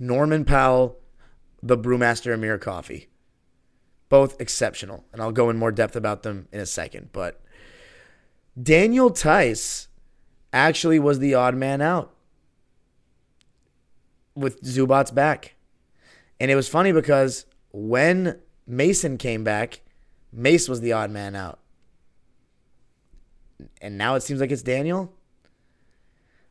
Norman 0.00 0.44
Powell, 0.44 0.98
the 1.62 1.78
Brewmaster 1.78 2.34
Amir 2.34 2.58
Coffey. 2.58 3.06
Both 4.08 4.40
exceptional. 4.40 5.04
And 5.12 5.20
I'll 5.20 5.32
go 5.32 5.50
in 5.50 5.56
more 5.56 5.72
depth 5.72 5.96
about 5.96 6.22
them 6.22 6.48
in 6.52 6.60
a 6.60 6.66
second. 6.66 7.10
But 7.12 7.40
Daniel 8.60 9.10
Theis 9.10 9.88
actually 10.52 10.98
was 10.98 11.18
the 11.18 11.34
odd 11.34 11.54
man 11.54 11.80
out 11.80 12.14
with 14.34 14.62
Zubac's 14.62 15.10
back. 15.10 15.56
And 16.40 16.50
it 16.50 16.54
was 16.54 16.68
funny 16.68 16.92
because 16.92 17.46
when 17.72 18.38
Mason 18.66 19.18
came 19.18 19.44
back, 19.44 19.80
Mace 20.32 20.68
was 20.68 20.80
the 20.80 20.92
odd 20.92 21.10
man 21.10 21.34
out 21.34 21.58
and 23.80 23.98
now 23.98 24.14
it 24.14 24.22
seems 24.22 24.40
like 24.40 24.50
it's 24.50 24.62
Daniel. 24.62 25.12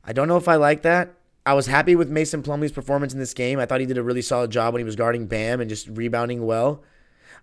I 0.03 0.13
don't 0.13 0.27
know 0.27 0.37
if 0.37 0.47
I 0.47 0.55
like 0.55 0.83
that. 0.83 1.13
I 1.45 1.53
was 1.53 1.67
happy 1.67 1.95
with 1.95 2.09
Mason 2.09 2.43
Plumlee's 2.43 2.71
performance 2.71 3.13
in 3.13 3.19
this 3.19 3.33
game. 3.33 3.59
I 3.59 3.65
thought 3.65 3.79
he 3.79 3.85
did 3.85 3.97
a 3.97 4.03
really 4.03 4.21
solid 4.21 4.51
job 4.51 4.73
when 4.73 4.81
he 4.81 4.85
was 4.85 4.95
guarding 4.95 5.27
Bam 5.27 5.61
and 5.61 5.69
just 5.69 5.87
rebounding 5.87 6.45
well. 6.45 6.83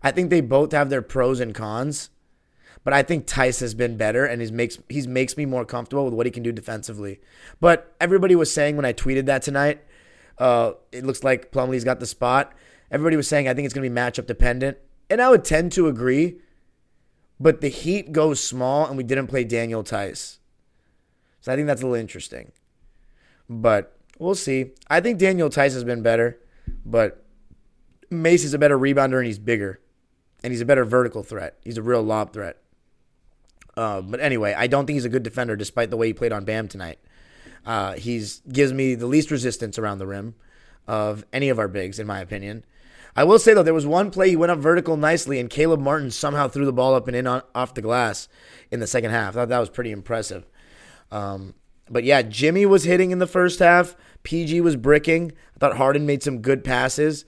I 0.04 0.10
think 0.10 0.30
they 0.30 0.42
both 0.42 0.72
have 0.72 0.90
their 0.90 1.02
pros 1.02 1.40
and 1.40 1.54
cons. 1.54 2.10
But 2.84 2.92
I 2.92 3.02
think 3.02 3.26
Theis 3.26 3.60
has 3.60 3.74
been 3.74 3.96
better, 3.96 4.26
and 4.26 4.42
he's 4.42 4.52
makes 4.52 4.78
he's 4.90 5.08
makes 5.08 5.38
me 5.38 5.46
more 5.46 5.64
comfortable 5.64 6.04
with 6.04 6.12
what 6.12 6.26
he 6.26 6.30
can 6.30 6.42
do 6.42 6.52
defensively. 6.52 7.18
But 7.58 7.96
everybody 7.98 8.36
was 8.36 8.52
saying 8.52 8.76
when 8.76 8.84
I 8.84 8.92
tweeted 8.92 9.24
that 9.24 9.40
tonight, 9.40 9.82
uh, 10.38 10.72
it 10.92 11.04
looks 11.06 11.24
like 11.24 11.50
Plumlee's 11.50 11.82
got 11.84 11.98
the 11.98 12.06
spot. 12.06 12.52
Everybody 12.90 13.16
was 13.16 13.26
saying 13.26 13.48
I 13.48 13.54
think 13.54 13.64
it's 13.64 13.72
going 13.72 13.84
to 13.84 13.90
be 13.90 14.00
matchup 14.00 14.26
dependent, 14.26 14.76
and 15.08 15.22
I 15.22 15.30
would 15.30 15.44
tend 15.44 15.72
to 15.72 15.88
agree. 15.88 16.40
But 17.40 17.62
the 17.62 17.68
Heat 17.68 18.12
goes 18.12 18.38
small, 18.38 18.86
and 18.86 18.98
we 18.98 19.02
didn't 19.02 19.28
play 19.28 19.44
Daniel 19.44 19.82
Theis, 19.82 20.38
so 21.40 21.50
I 21.50 21.56
think 21.56 21.66
that's 21.66 21.80
a 21.80 21.86
little 21.86 22.00
interesting. 22.00 22.52
But 23.48 23.96
we'll 24.18 24.34
see. 24.34 24.72
I 24.88 25.00
think 25.00 25.18
Daniel 25.18 25.48
Theis 25.48 25.72
has 25.72 25.84
been 25.84 26.02
better, 26.02 26.38
but 26.84 27.24
Mace 28.10 28.44
is 28.44 28.54
a 28.54 28.58
better 28.58 28.78
rebounder 28.78 29.18
and 29.18 29.26
he's 29.26 29.38
bigger, 29.38 29.80
and 30.44 30.52
he's 30.52 30.60
a 30.60 30.66
better 30.66 30.84
vertical 30.84 31.22
threat. 31.22 31.56
He's 31.64 31.78
a 31.78 31.82
real 31.82 32.02
lob 32.02 32.34
threat. 32.34 32.58
Uh, 33.76 34.02
but 34.02 34.20
anyway, 34.20 34.54
I 34.56 34.66
don't 34.66 34.86
think 34.86 34.94
he's 34.94 35.06
a 35.06 35.08
good 35.08 35.22
defender 35.22 35.56
despite 35.56 35.88
the 35.88 35.96
way 35.96 36.08
he 36.08 36.12
played 36.12 36.32
on 36.32 36.44
Bam 36.44 36.68
tonight. 36.68 36.98
Uh, 37.64 37.94
he's 37.94 38.40
gives 38.40 38.72
me 38.72 38.94
the 38.94 39.06
least 39.06 39.30
resistance 39.30 39.78
around 39.78 39.98
the 39.98 40.06
rim 40.06 40.34
of 40.86 41.24
any 41.32 41.48
of 41.48 41.58
our 41.58 41.66
bigs, 41.66 41.98
in 41.98 42.06
my 42.06 42.20
opinion. 42.20 42.62
I 43.16 43.24
will 43.24 43.38
say 43.38 43.54
though, 43.54 43.62
there 43.62 43.72
was 43.72 43.86
one 43.86 44.10
play 44.10 44.28
he 44.28 44.36
went 44.36 44.52
up 44.52 44.58
vertical 44.58 44.98
nicely, 44.98 45.40
and 45.40 45.48
Caleb 45.48 45.80
Martin 45.80 46.10
somehow 46.10 46.46
threw 46.46 46.66
the 46.66 46.72
ball 46.74 46.94
up 46.94 47.08
and 47.08 47.16
in 47.16 47.26
on, 47.26 47.42
off 47.54 47.72
the 47.72 47.80
glass 47.80 48.28
in 48.70 48.80
the 48.80 48.86
second 48.86 49.12
half. 49.12 49.30
I 49.34 49.40
thought 49.40 49.48
that 49.48 49.58
was 49.58 49.70
pretty 49.70 49.92
impressive. 49.92 50.46
Um, 51.10 51.54
but 51.88 52.04
yeah, 52.04 52.20
Jimmy 52.20 52.66
was 52.66 52.84
hitting 52.84 53.12
in 53.12 53.18
the 53.18 53.26
first 53.26 53.60
half. 53.60 53.96
PG 54.24 54.60
was 54.60 54.76
bricking. 54.76 55.32
I 55.56 55.58
thought 55.58 55.78
Harden 55.78 56.04
made 56.04 56.22
some 56.22 56.42
good 56.42 56.64
passes. 56.64 57.24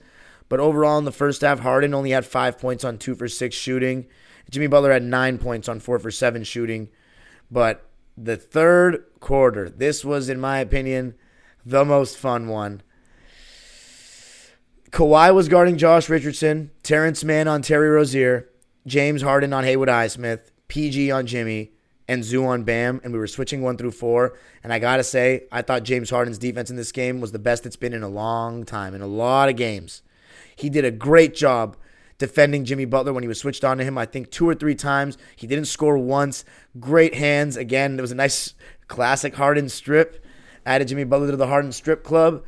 But 0.49 0.59
overall, 0.59 0.97
in 0.97 1.05
the 1.05 1.11
first 1.11 1.41
half, 1.41 1.59
Harden 1.59 1.93
only 1.93 2.11
had 2.11 2.25
five 2.25 2.57
points 2.57 2.83
on 2.83 2.97
two 2.97 3.15
for 3.15 3.27
six 3.27 3.55
shooting. 3.55 4.07
Jimmy 4.49 4.67
Butler 4.67 4.93
had 4.93 5.03
nine 5.03 5.37
points 5.37 5.67
on 5.67 5.79
four 5.79 5.99
for 5.99 6.11
seven 6.11 6.43
shooting. 6.43 6.89
But 7.51 7.89
the 8.17 8.37
third 8.37 9.03
quarter, 9.19 9.69
this 9.69 10.05
was, 10.05 10.29
in 10.29 10.39
my 10.39 10.59
opinion, 10.59 11.15
the 11.65 11.83
most 11.83 12.17
fun 12.17 12.47
one. 12.47 12.81
Kawhi 14.91 15.35
was 15.35 15.49
guarding 15.49 15.77
Josh 15.77 16.07
Richardson, 16.07 16.71
Terrence 16.81 17.23
Mann 17.23 17.47
on 17.47 17.61
Terry 17.61 17.89
Rozier, 17.89 18.49
James 18.85 19.21
Harden 19.21 19.51
on 19.51 19.65
Haywood 19.65 19.89
Highsmith, 19.89 20.49
PG 20.69 21.11
on 21.11 21.27
Jimmy, 21.27 21.71
and 22.07 22.23
Zoo 22.23 22.45
on 22.45 22.63
Bam, 22.63 23.01
and 23.03 23.11
we 23.11 23.19
were 23.19 23.27
switching 23.27 23.61
one 23.61 23.75
through 23.75 23.91
four. 23.91 24.37
And 24.63 24.71
I 24.71 24.79
gotta 24.79 25.03
say, 25.03 25.43
I 25.51 25.61
thought 25.61 25.83
James 25.83 26.09
Harden's 26.09 26.37
defense 26.37 26.69
in 26.69 26.77
this 26.77 26.93
game 26.93 27.19
was 27.19 27.33
the 27.33 27.39
best 27.39 27.65
it's 27.65 27.75
been 27.75 27.93
in 27.93 28.03
a 28.03 28.07
long 28.07 28.63
time, 28.63 28.95
in 28.95 29.01
a 29.01 29.07
lot 29.07 29.49
of 29.49 29.57
games. 29.57 30.03
He 30.57 30.69
did 30.69 30.83
a 30.83 30.91
great 30.91 31.33
job 31.33 31.77
defending 32.17 32.65
Jimmy 32.65 32.85
Butler 32.85 33.13
when 33.13 33.23
he 33.23 33.27
was 33.27 33.39
switched 33.39 33.63
on 33.63 33.77
to 33.77 33.83
him. 33.83 33.97
I 33.97 34.05
think 34.05 34.31
two 34.31 34.49
or 34.49 34.55
three 34.55 34.75
times. 34.75 35.17
He 35.35 35.47
didn't 35.47 35.65
score 35.65 35.97
once. 35.97 36.43
Great 36.79 37.13
hands. 37.13 37.55
Again, 37.55 37.95
there 37.95 38.03
was 38.03 38.11
a 38.11 38.15
nice 38.15 38.55
classic 38.87 39.35
Harden 39.35 39.69
strip. 39.69 40.25
Added 40.65 40.89
Jimmy 40.89 41.03
Butler 41.03 41.31
to 41.31 41.37
the 41.37 41.47
Harden 41.47 41.71
strip 41.71 42.03
club. 42.03 42.43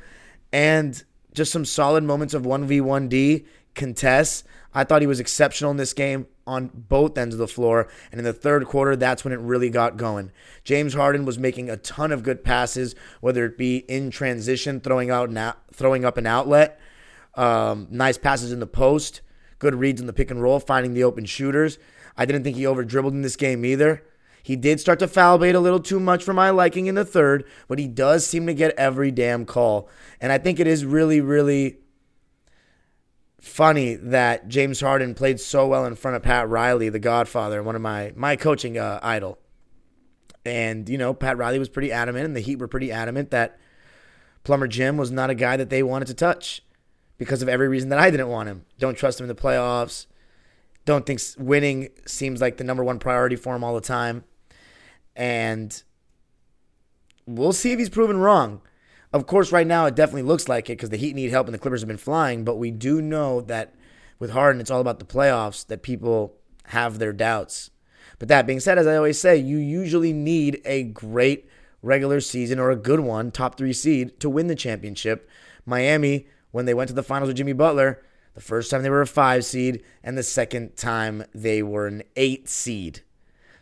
And 0.51 1.01
just 1.33 1.51
some 1.51 1.65
solid 1.65 2.03
moments 2.03 2.33
of 2.33 2.43
1v1D 2.43 3.45
contests. 3.75 4.43
I 4.73 4.83
thought 4.83 5.01
he 5.01 5.07
was 5.07 5.19
exceptional 5.19 5.71
in 5.71 5.77
this 5.77 5.93
game 5.93 6.27
on 6.45 6.69
both 6.73 7.17
ends 7.17 7.35
of 7.35 7.39
the 7.39 7.47
floor. 7.47 7.87
And 8.11 8.19
in 8.19 8.25
the 8.25 8.33
third 8.33 8.65
quarter, 8.65 8.95
that's 8.95 9.23
when 9.23 9.33
it 9.33 9.39
really 9.39 9.69
got 9.69 9.97
going. 9.97 10.31
James 10.63 10.95
Harden 10.95 11.25
was 11.25 11.37
making 11.39 11.69
a 11.69 11.77
ton 11.77 12.11
of 12.11 12.23
good 12.23 12.43
passes, 12.43 12.95
whether 13.21 13.45
it 13.45 13.57
be 13.57 13.77
in 13.77 14.09
transition, 14.09 14.79
throwing 14.79 15.11
out 15.11 15.29
na- 15.29 15.53
throwing 15.71 16.05
up 16.05 16.17
an 16.17 16.25
outlet, 16.25 16.79
um, 17.35 17.87
nice 17.89 18.17
passes 18.17 18.51
in 18.51 18.59
the 18.59 18.67
post, 18.67 19.21
good 19.59 19.75
reads 19.75 20.01
in 20.01 20.07
the 20.07 20.13
pick 20.13 20.31
and 20.31 20.41
roll, 20.41 20.59
finding 20.59 20.93
the 20.93 21.03
open 21.03 21.25
shooters. 21.25 21.77
I 22.17 22.25
didn't 22.25 22.43
think 22.43 22.57
he 22.57 22.65
over 22.65 22.83
dribbled 22.83 23.13
in 23.13 23.21
this 23.21 23.35
game 23.35 23.63
either. 23.63 24.03
He 24.43 24.55
did 24.55 24.79
start 24.79 24.99
to 24.99 25.07
foul 25.07 25.37
bait 25.37 25.55
a 25.55 25.59
little 25.59 25.79
too 25.79 25.99
much 25.99 26.23
for 26.23 26.33
my 26.33 26.49
liking 26.49 26.87
in 26.87 26.95
the 26.95 27.05
third, 27.05 27.45
but 27.67 27.79
he 27.79 27.87
does 27.87 28.25
seem 28.25 28.47
to 28.47 28.53
get 28.53 28.73
every 28.77 29.11
damn 29.11 29.45
call. 29.45 29.89
And 30.19 30.31
I 30.31 30.37
think 30.37 30.59
it 30.59 30.67
is 30.67 30.85
really, 30.85 31.21
really 31.21 31.77
funny 33.41 33.95
that 33.95 34.47
James 34.47 34.79
Harden 34.79 35.13
played 35.13 35.39
so 35.39 35.67
well 35.67 35.85
in 35.85 35.95
front 35.95 36.17
of 36.17 36.23
Pat 36.23 36.49
Riley, 36.49 36.89
the 36.89 36.99
Godfather, 36.99 37.61
one 37.63 37.75
of 37.75 37.81
my 37.81 38.11
my 38.15 38.35
coaching 38.35 38.77
uh, 38.77 38.99
idol. 39.01 39.39
And 40.45 40.87
you 40.89 40.97
know, 40.97 41.13
Pat 41.13 41.37
Riley 41.37 41.59
was 41.59 41.69
pretty 41.69 41.91
adamant, 41.91 42.25
and 42.25 42.35
the 42.35 42.41
Heat 42.41 42.59
were 42.59 42.67
pretty 42.67 42.91
adamant 42.91 43.31
that 43.31 43.59
Plumber 44.43 44.67
Jim 44.67 44.97
was 44.97 45.11
not 45.11 45.29
a 45.29 45.35
guy 45.35 45.57
that 45.57 45.69
they 45.69 45.83
wanted 45.83 46.07
to 46.07 46.13
touch 46.13 46.61
because 47.19 47.43
of 47.43 47.49
every 47.49 47.67
reason 47.67 47.89
that 47.89 47.99
I 47.99 48.09
didn't 48.09 48.29
want 48.29 48.49
him. 48.49 48.65
Don't 48.79 48.97
trust 48.97 49.19
him 49.19 49.25
in 49.25 49.27
the 49.27 49.39
playoffs. 49.39 50.07
Don't 50.85 51.05
think 51.05 51.21
winning 51.37 51.89
seems 52.07 52.41
like 52.41 52.57
the 52.57 52.63
number 52.63 52.83
one 52.83 52.97
priority 52.97 53.35
for 53.35 53.55
him 53.55 53.63
all 53.63 53.75
the 53.75 53.81
time. 53.81 54.23
And 55.15 55.83
we'll 57.27 57.53
see 57.53 57.73
if 57.73 57.77
he's 57.77 57.89
proven 57.89 58.17
wrong. 58.17 58.61
Of 59.11 59.27
course, 59.27 59.51
right 59.51 59.67
now 59.67 59.85
it 59.85 59.95
definitely 59.95 60.23
looks 60.23 60.47
like 60.47 60.69
it 60.69 60.77
because 60.77 60.89
the 60.89 60.97
Heat 60.97 61.13
need 61.13 61.29
help 61.29 61.47
and 61.47 61.53
the 61.53 61.59
Clippers 61.59 61.81
have 61.81 61.87
been 61.87 61.97
flying. 61.97 62.43
But 62.45 62.55
we 62.55 62.71
do 62.71 63.01
know 63.01 63.41
that 63.41 63.75
with 64.17 64.31
Harden, 64.31 64.61
it's 64.61 64.71
all 64.71 64.81
about 64.81 64.99
the 64.99 65.05
playoffs, 65.05 65.67
that 65.67 65.83
people 65.83 66.37
have 66.65 66.99
their 66.99 67.13
doubts. 67.13 67.69
But 68.17 68.29
that 68.29 68.47
being 68.47 68.59
said, 68.59 68.77
as 68.77 68.87
I 68.87 68.95
always 68.95 69.19
say, 69.19 69.37
you 69.37 69.57
usually 69.57 70.13
need 70.13 70.61
a 70.63 70.83
great 70.83 71.49
regular 71.81 72.21
season 72.21 72.59
or 72.59 72.71
a 72.71 72.75
good 72.75 72.99
one, 73.01 73.31
top 73.31 73.57
three 73.57 73.73
seed, 73.73 74.19
to 74.21 74.29
win 74.29 74.47
the 74.47 74.55
championship. 74.55 75.29
Miami, 75.65 76.27
when 76.51 76.65
they 76.65 76.73
went 76.73 76.87
to 76.89 76.93
the 76.93 77.03
finals 77.03 77.27
with 77.27 77.37
Jimmy 77.37 77.53
Butler, 77.53 78.01
the 78.35 78.41
first 78.41 78.71
time 78.71 78.83
they 78.83 78.89
were 78.89 79.01
a 79.01 79.07
five 79.07 79.43
seed, 79.45 79.83
and 80.03 80.17
the 80.17 80.23
second 80.23 80.75
time 80.75 81.23
they 81.33 81.61
were 81.61 81.87
an 81.87 82.03
eight 82.15 82.47
seed. 82.47 83.01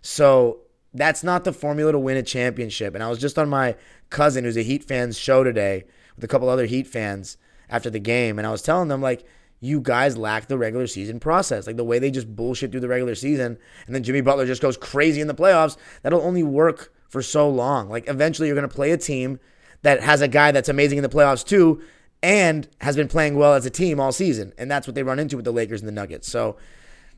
So 0.02 0.60
that's 0.94 1.24
not 1.24 1.44
the 1.44 1.54
formula 1.54 1.92
to 1.92 2.00
win 2.00 2.18
a 2.18 2.24
championship. 2.24 2.96
And 2.96 3.04
I 3.04 3.10
was 3.10 3.20
just 3.20 3.38
on 3.38 3.50
my 3.50 3.76
cousin, 4.10 4.44
who's 4.44 4.58
a 4.58 4.62
Heat 4.62 4.84
fans 4.84 5.18
show 5.18 5.44
today, 5.44 5.86
with 6.16 6.24
a 6.24 6.28
couple 6.28 6.50
other 6.50 6.66
Heat 6.66 6.88
fans 6.88 7.38
after 7.70 7.90
the 7.90 8.00
game, 8.00 8.38
and 8.38 8.48
I 8.48 8.52
was 8.52 8.62
telling 8.62 8.88
them 8.88 9.02
like, 9.02 9.26
you 9.60 9.82
guys 9.82 10.16
lack 10.16 10.48
the 10.48 10.58
regular 10.58 10.86
season 10.86 11.20
process. 11.20 11.66
Like 11.66 11.78
the 11.78 11.84
way 11.84 11.98
they 11.98 12.12
just 12.12 12.36
bullshit 12.36 12.72
through 12.72 12.82
the 12.82 12.88
regular 12.88 13.16
season, 13.16 13.58
and 13.86 13.96
then 13.96 14.04
Jimmy 14.04 14.22
Butler 14.22 14.46
just 14.46 14.62
goes 14.62 14.78
crazy 14.78 15.20
in 15.20 15.28
the 15.28 15.34
playoffs. 15.34 15.78
That'll 16.04 16.22
only 16.22 16.44
work 16.44 16.94
for 17.10 17.22
so 17.22 17.50
long. 17.50 17.90
Like 17.90 18.08
eventually, 18.08 18.48
you're 18.48 18.56
going 18.56 18.70
to 18.70 18.76
play 18.76 18.92
a 18.92 18.98
team 18.98 19.40
that 19.82 20.02
has 20.02 20.22
a 20.22 20.28
guy 20.28 20.52
that's 20.52 20.70
amazing 20.70 21.00
in 21.00 21.02
the 21.02 21.10
playoffs 21.10 21.46
too, 21.46 21.82
and 22.28 22.68
has 22.82 22.98
been 22.98 23.08
playing 23.08 23.36
well 23.36 23.54
as 23.54 23.66
a 23.66 23.70
team 23.70 24.02
all 24.02 24.12
season, 24.12 24.52
and 24.58 24.70
that's 24.70 24.86
what 24.86 24.96
they 24.96 25.04
run 25.04 25.18
into 25.18 25.38
with 25.38 25.46
the 25.46 25.54
Lakers 25.54 25.80
and 25.80 25.88
the 25.88 25.94
Nuggets. 25.94 26.30
So, 26.30 26.58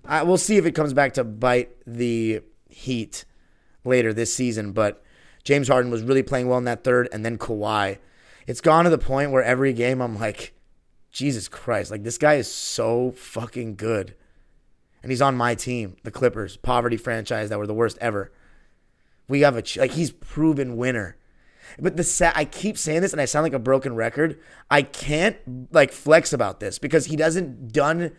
I, 0.06 0.22
we'll 0.22 0.38
see 0.38 0.58
if 0.58 0.68
it 0.68 0.74
comes 0.76 0.94
back 0.94 1.16
to 1.16 1.24
bite 1.24 1.72
the 1.88 2.42
Heat 2.70 3.26
later 3.84 4.14
this 4.14 4.32
season. 4.32 4.72
But 4.72 5.04
James 5.44 5.68
Harden 5.68 5.90
was 5.90 6.04
really 6.04 6.22
playing 6.22 6.48
well 6.48 6.60
in 6.60 6.66
that 6.66 6.84
third, 6.84 7.10
and 7.12 7.26
then 7.26 7.40
Kawhi. 7.40 7.98
It's 8.46 8.62
gone 8.62 8.84
to 8.84 8.92
the 8.92 9.00
point 9.00 9.32
where 9.32 9.44
every 9.44 9.74
game 9.74 10.00
I'm 10.00 10.20
like, 10.20 10.54
Jesus 11.12 11.48
Christ, 11.48 11.90
like 11.90 12.04
this 12.04 12.20
guy 12.20 12.36
is 12.36 12.52
so 12.52 13.12
fucking 13.12 13.78
good. 13.78 14.14
And 15.02 15.12
he's 15.12 15.24
on 15.24 15.36
my 15.36 15.56
team, 15.56 15.96
the 16.04 16.12
Clippers, 16.12 16.58
poverty 16.58 16.98
franchise 16.98 17.50
that 17.50 17.58
were 17.58 17.68
the 17.68 17.74
worst 17.74 17.98
ever. 18.00 18.32
We 19.28 19.42
have 19.42 19.58
a 19.58 19.64
like 19.80 19.92
he's 19.92 20.12
proven 20.12 20.78
winner. 20.78 21.18
But 21.78 21.98
the 21.98 22.04
set, 22.04 22.36
I 22.36 22.46
keep 22.46 22.78
saying 22.78 23.02
this 23.02 23.12
and 23.12 23.22
I 23.22 23.26
sound 23.26 23.44
like 23.44 23.54
a 23.54 23.60
broken 23.60 23.96
record. 23.96 24.40
I 24.70 24.82
can't 24.82 25.38
like 25.72 25.92
flex 25.92 26.34
about 26.34 26.60
this 26.60 26.80
because 26.80 27.06
he 27.06 27.16
doesn't 27.16 27.72
done 27.72 28.12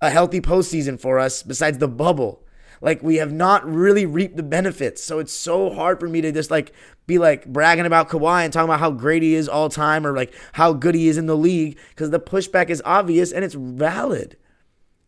a 0.00 0.10
healthy 0.10 0.40
postseason 0.40 1.00
for 1.00 1.18
us 1.18 1.42
besides 1.42 1.78
the 1.78 1.88
bubble. 1.88 2.44
Like 2.80 3.02
we 3.02 3.16
have 3.16 3.32
not 3.32 3.66
really 3.66 4.04
reaped 4.04 4.36
the 4.36 4.42
benefits. 4.42 5.02
So 5.02 5.18
it's 5.18 5.32
so 5.32 5.70
hard 5.70 5.98
for 5.98 6.08
me 6.08 6.20
to 6.20 6.32
just 6.32 6.50
like 6.50 6.72
be 7.06 7.18
like 7.18 7.46
bragging 7.46 7.86
about 7.86 8.10
Kawhi 8.10 8.44
and 8.44 8.52
talking 8.52 8.68
about 8.68 8.80
how 8.80 8.90
great 8.90 9.22
he 9.22 9.34
is 9.34 9.48
all 9.48 9.68
time 9.68 10.06
or 10.06 10.14
like 10.14 10.34
how 10.52 10.72
good 10.72 10.94
he 10.94 11.08
is 11.08 11.16
in 11.16 11.26
the 11.26 11.36
league 11.36 11.78
because 11.90 12.10
the 12.10 12.20
pushback 12.20 12.68
is 12.68 12.82
obvious 12.84 13.32
and 13.32 13.44
it's 13.44 13.54
valid. 13.54 14.36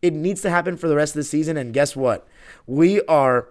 It 0.01 0.13
needs 0.13 0.41
to 0.41 0.49
happen 0.49 0.77
for 0.77 0.87
the 0.87 0.95
rest 0.95 1.11
of 1.11 1.19
the 1.19 1.23
season. 1.23 1.57
And 1.57 1.73
guess 1.73 1.95
what? 1.95 2.27
We 2.65 3.01
are 3.03 3.49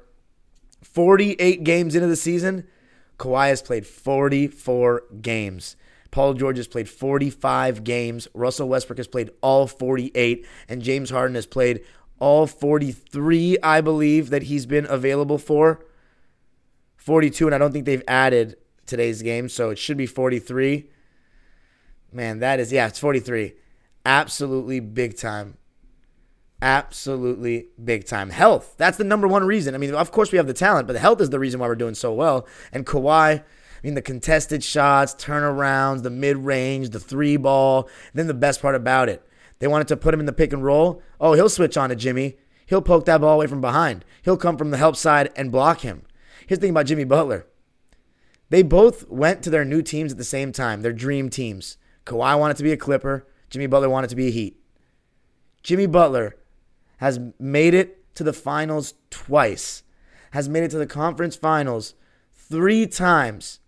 48 0.83 1.65
games 1.65 1.95
into 1.95 2.09
the 2.09 2.17
season. 2.17 2.67
Kawhi 3.19 3.49
has 3.49 3.63
played 3.63 3.87
44 3.87 5.05
games. 5.21 5.77
Paul 6.11 6.35
George 6.35 6.57
has 6.57 6.69
played 6.69 6.89
45 6.89 7.85
games. 7.85 8.29
Russell 8.35 8.69
Westbrook 8.69 8.99
has 8.99 9.09
played 9.09 9.31
all 9.41 9.67
48. 9.67 10.47
And 10.69 10.83
James 10.83 11.11
Harden 11.11 11.35
has 11.35 11.47
played 11.47 11.85
all 12.19 12.47
43, 12.47 13.59
I 13.63 13.81
believe, 13.81 14.31
that 14.31 14.45
he's 14.45 14.67
been 14.67 14.87
available 14.89 15.39
for. 15.39 15.85
42, 16.97 17.47
and 17.47 17.55
I 17.55 17.59
don't 17.59 17.73
think 17.73 17.85
they've 17.85 18.03
added 18.09 18.57
today's 18.87 19.23
game, 19.23 19.49
so 19.49 19.71
it 19.71 19.79
should 19.79 19.97
be 19.97 20.07
43. 20.07 20.89
Man, 22.13 22.39
that 22.41 22.59
is, 22.59 22.73
yeah, 22.73 22.87
it's 22.87 22.99
43. 22.99 23.53
Absolutely 24.05 24.81
big 24.81 25.17
time. 25.17 25.59
Absolutely 26.63 27.69
big 27.83 28.07
time. 28.07 28.31
Health. 28.31 28.75
That's 28.79 28.97
the 28.97 29.05
number 29.05 29.29
one 29.29 29.45
reason. 29.45 29.75
I 29.75 29.79
mean, 29.79 29.95
of 29.95 30.11
course, 30.11 30.33
we 30.33 30.39
have 30.39 30.47
the 30.47 30.55
talent, 30.55 30.87
but 30.87 30.95
the 30.95 30.99
health 31.01 31.21
is 31.21 31.31
the 31.31 31.39
reason 31.39 31.61
why 31.61 31.69
we're 31.69 31.75
doing 31.75 31.95
so 31.95 32.13
well. 32.13 32.47
And 32.73 32.87
Kawhi, 32.87 33.41
I 33.41 33.45
mean, 33.83 33.95
the 33.95 34.03
contested 34.03 34.65
shots, 34.65 35.15
turnarounds, 35.15 36.03
the 36.03 36.11
mid 36.11 36.39
range, 36.39 36.91
the 36.91 37.01
three 37.01 37.37
ball. 37.37 37.89
Then 38.15 38.27
the 38.27 38.35
best 38.35 38.63
part 38.63 38.75
about 38.75 39.09
it, 39.09 39.23
they 39.59 39.67
wanted 39.67 39.89
to 39.89 39.97
put 39.97 40.15
him 40.15 40.21
in 40.21 40.27
the 40.27 40.33
pick 40.33 40.53
and 40.53 40.65
roll. 40.65 41.03
Oh, 41.21 41.35
he'll 41.35 41.49
switch 41.49 41.77
on 41.77 41.91
to 41.91 41.97
Jimmy. 41.97 42.37
He'll 42.65 42.83
poke 42.83 43.05
that 43.05 43.21
ball 43.21 43.35
away 43.35 43.47
from 43.47 43.61
behind. 43.61 44.05
He'll 44.23 44.37
come 44.37 44.57
from 44.57 44.71
the 44.71 44.77
help 44.77 44.97
side 44.97 45.31
and 45.37 45.53
block 45.53 45.81
him. 45.81 46.03
Here's 46.47 46.59
the 46.59 46.63
thing 46.63 46.71
about 46.71 46.87
Jimmy 46.87 47.05
Butler. 47.05 47.47
They 48.49 48.63
both 48.63 49.09
went 49.09 49.43
to 49.43 49.51
their 49.51 49.65
new 49.65 49.83
teams 49.83 50.13
at 50.13 50.19
the 50.19 50.25
same 50.25 50.53
time, 50.53 50.83
their 50.83 50.93
dream 50.93 51.29
teams. 51.29 51.77
Kawhi 52.05 52.39
wanted 52.39 52.57
to 52.57 52.63
be 52.63 52.73
a 52.73 52.77
Clipper. 52.77 53.27
Jimmy 53.51 53.67
Butler 53.67 53.91
wanted 53.91 54.11
to 54.11 54.17
be 54.17 54.29
a 54.29 54.31
Heat. 54.31 54.61
Jimmy 55.63 55.87
Butler 55.87 56.37
has 56.99 57.21
made 57.39 57.75
it 57.75 58.15
to 58.15 58.25
the 58.25 58.33
finals 58.33 58.95
twice, 59.11 59.83
has 60.31 60.49
made 60.49 60.65
it 60.65 60.71
to 60.71 60.79
the 60.79 60.87
conference 60.87 61.37
finals 61.37 61.95
three 62.35 62.87
times 62.87 63.61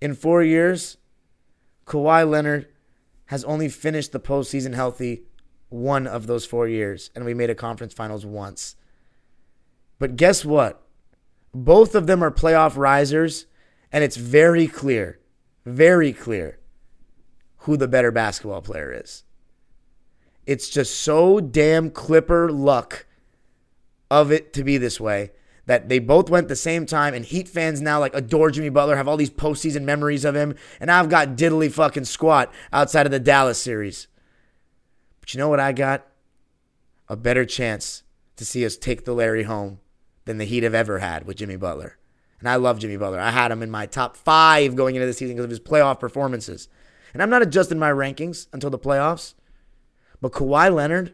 in 0.00 0.14
four 0.14 0.42
years. 0.42 0.96
Kawhi 1.86 2.28
Leonard 2.28 2.66
has 3.26 3.44
only 3.44 3.68
finished 3.68 4.12
the 4.12 4.20
postseason 4.20 4.74
healthy 4.74 5.22
one 5.68 6.06
of 6.06 6.26
those 6.26 6.46
four 6.46 6.68
years, 6.68 7.10
and 7.14 7.24
we 7.24 7.34
made 7.34 7.50
a 7.50 7.54
conference 7.54 7.92
finals 7.92 8.24
once. 8.24 8.76
But 9.98 10.16
guess 10.16 10.44
what? 10.44 10.82
Both 11.54 11.94
of 11.94 12.06
them 12.06 12.22
are 12.22 12.30
playoff 12.30 12.76
risers, 12.76 13.46
and 13.90 14.04
it's 14.04 14.16
very 14.16 14.66
clear, 14.66 15.20
very 15.64 16.12
clear 16.12 16.58
who 17.58 17.76
the 17.76 17.88
better 17.88 18.10
basketball 18.10 18.62
player 18.62 18.92
is. 18.92 19.24
It's 20.46 20.68
just 20.68 21.00
so 21.00 21.40
damn 21.40 21.90
Clipper 21.90 22.50
luck 22.50 23.06
of 24.10 24.30
it 24.30 24.52
to 24.52 24.64
be 24.64 24.78
this 24.78 25.00
way 25.00 25.32
that 25.66 25.88
they 25.88 25.98
both 25.98 26.30
went 26.30 26.46
the 26.46 26.56
same 26.56 26.86
time, 26.86 27.12
and 27.12 27.24
Heat 27.24 27.48
fans 27.48 27.82
now 27.82 27.98
like 27.98 28.14
adore 28.14 28.52
Jimmy 28.52 28.68
Butler, 28.68 28.96
have 28.96 29.08
all 29.08 29.16
these 29.16 29.30
postseason 29.30 29.82
memories 29.82 30.24
of 30.24 30.36
him, 30.36 30.54
and 30.80 30.90
I've 30.90 31.08
got 31.08 31.36
diddly 31.36 31.70
fucking 31.70 32.04
squat 32.04 32.52
outside 32.72 33.04
of 33.04 33.12
the 33.12 33.18
Dallas 33.18 33.60
series. 33.60 34.06
But 35.20 35.34
you 35.34 35.38
know 35.38 35.48
what 35.48 35.58
I 35.58 35.72
got? 35.72 36.06
A 37.08 37.16
better 37.16 37.44
chance 37.44 38.04
to 38.36 38.44
see 38.44 38.64
us 38.64 38.76
take 38.76 39.04
the 39.04 39.12
Larry 39.12 39.42
home 39.42 39.80
than 40.24 40.38
the 40.38 40.44
Heat 40.44 40.62
have 40.62 40.74
ever 40.74 41.00
had 41.00 41.26
with 41.26 41.38
Jimmy 41.38 41.56
Butler. 41.56 41.98
And 42.38 42.48
I 42.48 42.56
love 42.56 42.78
Jimmy 42.78 42.96
Butler. 42.96 43.18
I 43.18 43.30
had 43.30 43.50
him 43.50 43.62
in 43.62 43.70
my 43.70 43.86
top 43.86 44.16
five 44.16 44.76
going 44.76 44.94
into 44.94 45.06
the 45.06 45.12
season 45.12 45.34
because 45.34 45.44
of 45.44 45.50
his 45.50 45.60
playoff 45.60 45.98
performances. 45.98 46.68
And 47.12 47.22
I'm 47.22 47.30
not 47.30 47.42
adjusting 47.42 47.78
my 47.78 47.90
rankings 47.90 48.46
until 48.52 48.70
the 48.70 48.78
playoffs. 48.78 49.34
But 50.20 50.32
Kawhi 50.32 50.72
Leonard, 50.74 51.12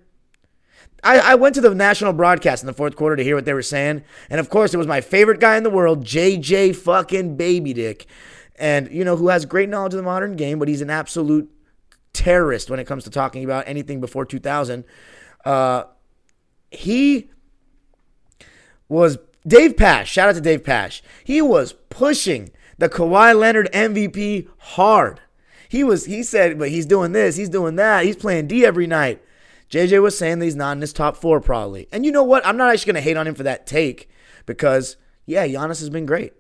I, 1.03 1.19
I 1.19 1.35
went 1.35 1.55
to 1.57 1.61
the 1.61 1.75
national 1.75 2.13
broadcast 2.13 2.63
in 2.63 2.67
the 2.67 2.73
fourth 2.73 2.97
quarter 2.97 3.17
to 3.17 3.25
hear 3.25 3.35
what 3.35 3.45
they 3.45 3.55
were 3.55 3.63
saying. 3.63 4.05
And 4.31 4.39
of 4.39 4.49
course, 4.49 4.73
it 4.73 4.79
was 4.79 4.87
my 4.87 5.01
favorite 5.01 5.41
guy 5.41 5.57
in 5.57 5.65
the 5.65 5.71
world, 5.71 6.05
JJ 6.05 6.77
fucking 6.77 7.37
Baby 7.37 7.73
Dick. 7.73 8.07
And, 8.57 8.91
you 8.93 9.05
know, 9.05 9.17
who 9.17 9.29
has 9.29 9.45
great 9.45 9.69
knowledge 9.69 9.95
of 9.95 9.97
the 9.97 10.05
modern 10.05 10.37
game, 10.37 10.59
but 10.59 10.69
he's 10.69 10.83
an 10.83 10.91
absolute 10.91 11.51
terrorist 12.13 12.71
when 12.71 12.79
it 12.79 12.87
comes 12.87 13.05
to 13.05 13.11
talking 13.11 13.43
about 13.45 13.67
anything 13.67 14.01
before 14.01 14.25
2000. 14.25 14.85
Uh, 15.45 15.85
he 16.71 17.31
was 18.89 19.19
Dave 19.47 19.77
Pasch. 19.77 20.07
Shout 20.07 20.29
out 20.29 20.35
to 20.37 20.41
Dave 20.41 20.63
Pasch. 20.63 21.03
He 21.25 21.43
was 21.43 21.73
pushing 21.91 22.51
the 22.79 22.89
Kawhi 22.89 23.37
Leonard 23.37 23.71
MVP 23.73 24.49
hard. 24.59 25.21
He 25.73 25.85
was. 25.85 26.05
He 26.05 26.23
said, 26.23 26.59
but 26.59 26.69
he's 26.69 26.85
doing 26.85 27.13
this. 27.13 27.37
He's 27.37 27.49
doing 27.49 27.77
that. 27.77 28.05
He's 28.05 28.15
playing 28.15 28.47
D 28.47 28.67
every 28.67 28.87
night. 28.87 29.25
JJ 29.71 30.03
was 30.03 30.19
saying 30.19 30.39
that 30.39 30.45
he's 30.45 30.55
not 30.55 30.73
in 30.73 30.83
his 30.83 30.93
top 30.93 31.17
four 31.17 31.41
probably. 31.41 31.89
And 31.91 32.05
you 32.05 32.13
know 32.13 32.23
what? 32.23 32.45
I'm 32.45 32.59
not 32.59 32.71
actually 32.71 32.93
going 32.93 33.03
to 33.03 33.09
hate 33.09 33.17
on 33.17 33.27
him 33.27 33.35
for 33.35 33.45
that 33.45 33.67
take 33.67 34.11
because 34.45 34.99
yeah, 35.25 35.47
Giannis 35.47 35.81
has 35.81 35.89
been 35.89 36.05
great. 36.05 36.35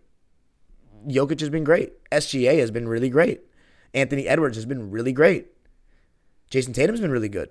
Jokic 1.08 1.40
has 1.40 1.48
been 1.48 1.64
great. 1.64 1.94
SGA 2.10 2.58
has 2.58 2.70
been 2.70 2.86
really 2.86 3.08
great. 3.08 3.40
Anthony 3.94 4.28
Edwards 4.28 4.58
has 4.58 4.66
been 4.66 4.90
really 4.90 5.14
great. 5.14 5.46
Jayson 6.50 6.74
Tatum's 6.74 7.00
been 7.00 7.10
really 7.10 7.30
good. 7.30 7.48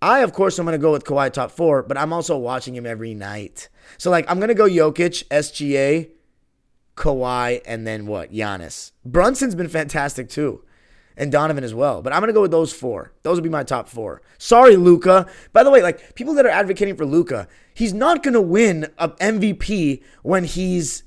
I, 0.00 0.20
of 0.20 0.32
course, 0.32 0.60
I'm 0.60 0.64
going 0.64 0.78
to 0.78 0.82
go 0.82 0.92
with 0.92 1.02
Kawhi 1.02 1.32
top 1.32 1.50
four, 1.50 1.82
but 1.82 1.98
I'm 1.98 2.12
also 2.12 2.38
watching 2.38 2.76
him 2.76 2.86
every 2.86 3.14
night. 3.14 3.68
So, 3.98 4.12
like, 4.12 4.30
I'm 4.30 4.38
going 4.38 4.46
to 4.46 4.54
go 4.54 4.68
Jokic, 4.68 5.24
SGA, 5.26 6.10
Kawhi, 6.96 7.60
and 7.66 7.86
then 7.86 8.06
what? 8.06 8.32
Giannis. 8.32 8.92
Brunson's 9.04 9.54
been 9.54 9.68
fantastic 9.68 10.28
too. 10.28 10.64
And 11.16 11.30
Donovan 11.30 11.64
as 11.64 11.74
well. 11.74 12.00
But 12.00 12.12
I'm 12.12 12.20
to 12.28 12.32
go 12.32 12.40
with 12.42 12.50
those 12.50 12.72
four. 12.72 13.12
Those 13.22 13.36
would 13.36 13.44
be 13.44 13.50
my 13.50 13.64
top 13.64 13.88
four. 13.88 14.22
Sorry, 14.38 14.76
Luka. 14.76 15.26
By 15.52 15.62
the 15.62 15.70
way, 15.70 15.82
like, 15.82 16.14
people 16.14 16.32
that 16.34 16.46
are 16.46 16.50
advocating 16.50 16.96
for 16.96 17.04
Luka, 17.04 17.48
he's 17.74 17.92
not 17.92 18.22
to 18.22 18.40
win 18.40 18.88
a 18.98 19.10
MVP 19.10 20.02
when 20.22 20.44
he's 20.44 21.04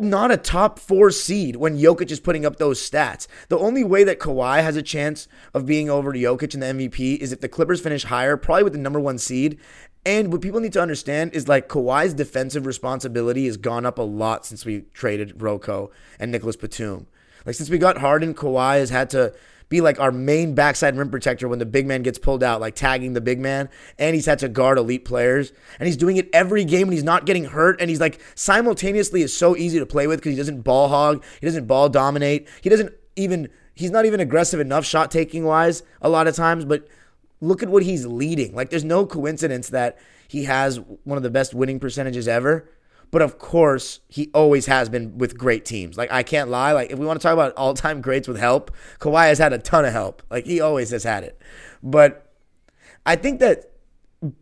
not 0.00 0.30
a 0.30 0.36
top 0.36 0.78
four 0.78 1.10
seed 1.10 1.56
when 1.56 1.78
Jokic 1.78 2.10
is 2.10 2.20
putting 2.20 2.46
up 2.46 2.56
those 2.56 2.80
stats. 2.80 3.26
The 3.48 3.58
only 3.58 3.84
way 3.84 4.04
that 4.04 4.18
Kawhi 4.18 4.62
has 4.62 4.76
a 4.76 4.82
chance 4.82 5.28
of 5.52 5.66
being 5.66 5.90
over 5.90 6.12
to 6.12 6.18
Jokic 6.18 6.54
in 6.54 6.60
the 6.60 6.66
MVP 6.66 7.18
is 7.18 7.32
if 7.32 7.40
the 7.40 7.48
Clippers 7.48 7.80
finish 7.80 8.04
higher, 8.04 8.36
probably 8.36 8.64
with 8.64 8.72
the 8.72 8.78
number 8.78 9.00
one 9.00 9.18
seed. 9.18 9.58
And 10.06 10.32
what 10.32 10.40
people 10.40 10.60
need 10.60 10.72
to 10.72 10.80
understand 10.80 11.34
is 11.34 11.46
like 11.46 11.68
Kawhi's 11.68 12.14
defensive 12.14 12.66
responsibility 12.66 13.46
has 13.46 13.56
gone 13.56 13.84
up 13.84 13.98
a 13.98 14.02
lot 14.02 14.46
since 14.46 14.64
we 14.64 14.82
traded 14.94 15.42
Rocco 15.42 15.90
and 16.18 16.32
Nicholas 16.32 16.56
Batum. 16.56 17.06
Like 17.44 17.54
since 17.54 17.68
we 17.68 17.78
got 17.78 17.98
Harden, 17.98 18.34
Kawhi 18.34 18.78
has 18.78 18.90
had 18.90 19.10
to 19.10 19.34
be 19.68 19.80
like 19.80 20.00
our 20.00 20.10
main 20.10 20.54
backside 20.54 20.96
rim 20.96 21.10
protector 21.10 21.48
when 21.48 21.58
the 21.58 21.66
big 21.66 21.86
man 21.86 22.02
gets 22.02 22.18
pulled 22.18 22.42
out, 22.42 22.60
like 22.60 22.74
tagging 22.74 23.12
the 23.12 23.20
big 23.20 23.38
man. 23.38 23.68
And 23.98 24.14
he's 24.14 24.26
had 24.26 24.38
to 24.40 24.48
guard 24.48 24.78
elite 24.78 25.04
players. 25.04 25.52
And 25.78 25.86
he's 25.86 25.96
doing 25.96 26.16
it 26.16 26.28
every 26.32 26.64
game 26.64 26.84
and 26.84 26.92
he's 26.92 27.04
not 27.04 27.24
getting 27.24 27.44
hurt. 27.44 27.80
And 27.80 27.88
he's 27.88 28.00
like 28.00 28.20
simultaneously 28.34 29.22
is 29.22 29.36
so 29.36 29.56
easy 29.56 29.78
to 29.78 29.86
play 29.86 30.06
with 30.06 30.18
because 30.18 30.32
he 30.32 30.36
doesn't 30.36 30.62
ball 30.62 30.88
hog, 30.88 31.22
he 31.40 31.46
doesn't 31.46 31.66
ball 31.66 31.88
dominate, 31.88 32.48
he 32.62 32.68
doesn't 32.68 32.92
even 33.16 33.48
he's 33.74 33.90
not 33.90 34.04
even 34.06 34.20
aggressive 34.20 34.60
enough 34.60 34.84
shot 34.84 35.10
taking 35.10 35.44
wise 35.44 35.82
a 36.02 36.08
lot 36.08 36.26
of 36.26 36.34
times, 36.34 36.64
but 36.64 36.86
look 37.40 37.62
at 37.62 37.68
what 37.68 37.82
he's 37.82 38.06
leading. 38.06 38.54
Like 38.54 38.70
there's 38.70 38.84
no 38.84 39.06
coincidence 39.06 39.68
that 39.70 39.98
he 40.28 40.44
has 40.44 40.78
one 41.04 41.16
of 41.16 41.22
the 41.22 41.30
best 41.30 41.54
winning 41.54 41.80
percentages 41.80 42.28
ever. 42.28 42.70
But 43.10 43.22
of 43.22 43.38
course, 43.38 44.00
he 44.08 44.30
always 44.32 44.66
has 44.66 44.88
been 44.88 45.18
with 45.18 45.36
great 45.36 45.64
teams. 45.64 45.96
Like 45.96 46.12
I 46.12 46.22
can't 46.22 46.48
lie. 46.48 46.72
Like 46.72 46.90
if 46.90 46.98
we 46.98 47.06
want 47.06 47.20
to 47.20 47.22
talk 47.22 47.32
about 47.32 47.52
all 47.54 47.74
time 47.74 48.00
greats 48.00 48.28
with 48.28 48.38
help, 48.38 48.70
Kawhi 49.00 49.26
has 49.26 49.38
had 49.38 49.52
a 49.52 49.58
ton 49.58 49.84
of 49.84 49.92
help. 49.92 50.22
Like 50.30 50.46
he 50.46 50.60
always 50.60 50.90
has 50.90 51.02
had 51.02 51.24
it. 51.24 51.40
But 51.82 52.32
I 53.04 53.16
think 53.16 53.40
that 53.40 53.70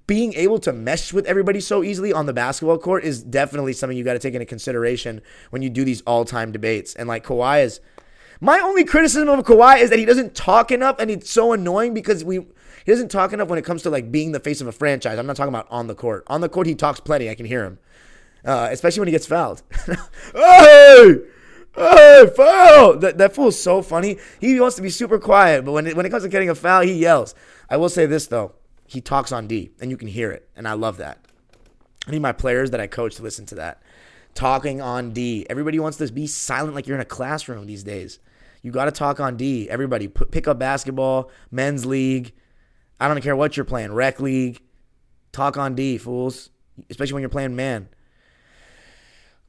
being 0.07 0.35
able 0.35 0.59
to 0.59 0.73
mesh 0.73 1.13
with 1.13 1.25
everybody 1.27 1.61
so 1.61 1.85
easily 1.85 2.13
on 2.13 2.27
the 2.27 2.33
basketball 2.33 2.79
court 2.79 3.05
is 3.05 3.23
definitely 3.23 3.73
something 3.73 3.97
you 3.97 4.05
got 4.05 4.15
to 4.15 4.19
take 4.19 4.35
into 4.35 4.45
consideration 4.45 5.23
when 5.51 5.63
you 5.63 5.71
do 5.71 5.85
these 5.85 6.03
all 6.03 6.25
time 6.25 6.53
debates. 6.53 6.95
And 6.95 7.09
like 7.09 7.25
Kawhi 7.25 7.65
is. 7.65 7.81
My 8.41 8.61
only 8.61 8.85
criticism 8.85 9.29
of 9.29 9.45
Kawhi 9.45 9.81
is 9.81 9.91
that 9.91 9.99
he 9.99 10.05
doesn't 10.05 10.37
talk 10.37 10.71
enough, 10.71 11.01
and 11.01 11.11
it's 11.11 11.29
so 11.29 11.53
annoying 11.53 11.93
because 11.93 12.23
we 12.23 12.47
he 12.89 12.93
doesn't 12.95 13.11
talk 13.11 13.35
enough 13.35 13.49
when 13.49 13.59
it 13.59 13.65
comes 13.67 13.83
to 13.83 13.91
like 13.91 14.11
being 14.11 14.33
the 14.33 14.41
face 14.41 14.63
of 14.63 14.67
a 14.67 14.73
franchise. 14.73 15.19
I'm 15.19 15.27
not 15.27 15.37
talking 15.37 15.55
about 15.55 15.69
on 15.71 15.89
the 15.89 15.95
court. 15.95 16.25
On 16.29 16.41
the 16.41 16.49
court, 16.49 16.67
he 16.67 16.75
talks 16.75 17.01
plenty. 17.01 17.29
I 17.29 17.35
can 17.35 17.45
hear 17.45 17.65
him 17.65 17.79
uh, 18.45 18.69
especially 18.71 19.01
when 19.01 19.09
he 19.09 19.13
gets 19.13 19.27
fouled. 19.27 19.63
hey, 20.35 21.19
hey, 21.75 22.31
foul! 22.35 22.97
That, 22.99 23.19
that 23.19 23.35
fool 23.35 23.49
is 23.49 23.63
so 23.63 23.83
funny. 23.83 24.19
He 24.41 24.59
wants 24.61 24.77
to 24.77 24.83
be 24.83 24.91
super 24.91 25.19
quiet, 25.19 25.65
but 25.65 25.73
when 25.73 25.87
it, 25.87 25.97
when 25.97 26.07
it 26.07 26.11
comes 26.11 26.23
to 26.23 26.29
getting 26.29 26.51
a 26.51 26.55
foul, 26.55 26.83
he 26.83 26.95
yells. 26.95 27.35
I 27.69 27.77
will 27.77 27.89
say 27.89 28.07
this 28.07 28.27
though, 28.27 28.53
he 28.87 29.01
talks 29.01 29.33
on 29.33 29.47
D, 29.47 29.73
and 29.81 29.91
you 29.91 29.97
can 29.97 30.09
hear 30.09 30.31
it, 30.31 30.49
and 30.57 30.67
I 30.67 30.73
love 30.73 30.97
that. 30.99 31.25
I 32.07 32.11
need 32.13 32.23
my 32.23 32.33
players 32.33 32.71
that 32.71 32.81
I 32.81 32.87
coach 32.87 33.17
to 33.17 33.23
listen 33.23 33.45
to 33.47 33.57
that. 33.57 33.83
Talking 34.35 34.81
on 34.81 35.11
D. 35.11 35.47
Everybody 35.51 35.79
wants 35.79 35.99
to 35.99 36.11
be 36.11 36.27
silent 36.27 36.75
like 36.75 36.87
you're 36.87 36.97
in 36.97 37.03
a 37.03 37.07
classroom 37.07 37.67
these 37.67 37.83
days. 37.83 38.19
You 38.63 38.71
got 38.71 38.87
to 38.87 38.93
talk 38.93 39.21
on 39.21 39.37
D. 39.37 39.69
Everybody, 39.69 40.09
put, 40.09 40.31
pick 40.31 40.49
up 40.49 40.59
basketball, 40.59 41.31
men's 41.51 41.85
league. 41.85 42.33
I 43.01 43.09
don't 43.09 43.21
care 43.23 43.37
what 43.37 43.57
you're 43.57 43.65
playing, 43.65 43.93
rec 43.93 44.21
league. 44.21 44.61
Talk 45.33 45.57
on 45.57 45.75
D, 45.75 45.99
fools. 45.99 46.51
Especially 46.91 47.15
when 47.15 47.23
you're 47.23 47.31
playing 47.31 47.57
man. 47.57 47.89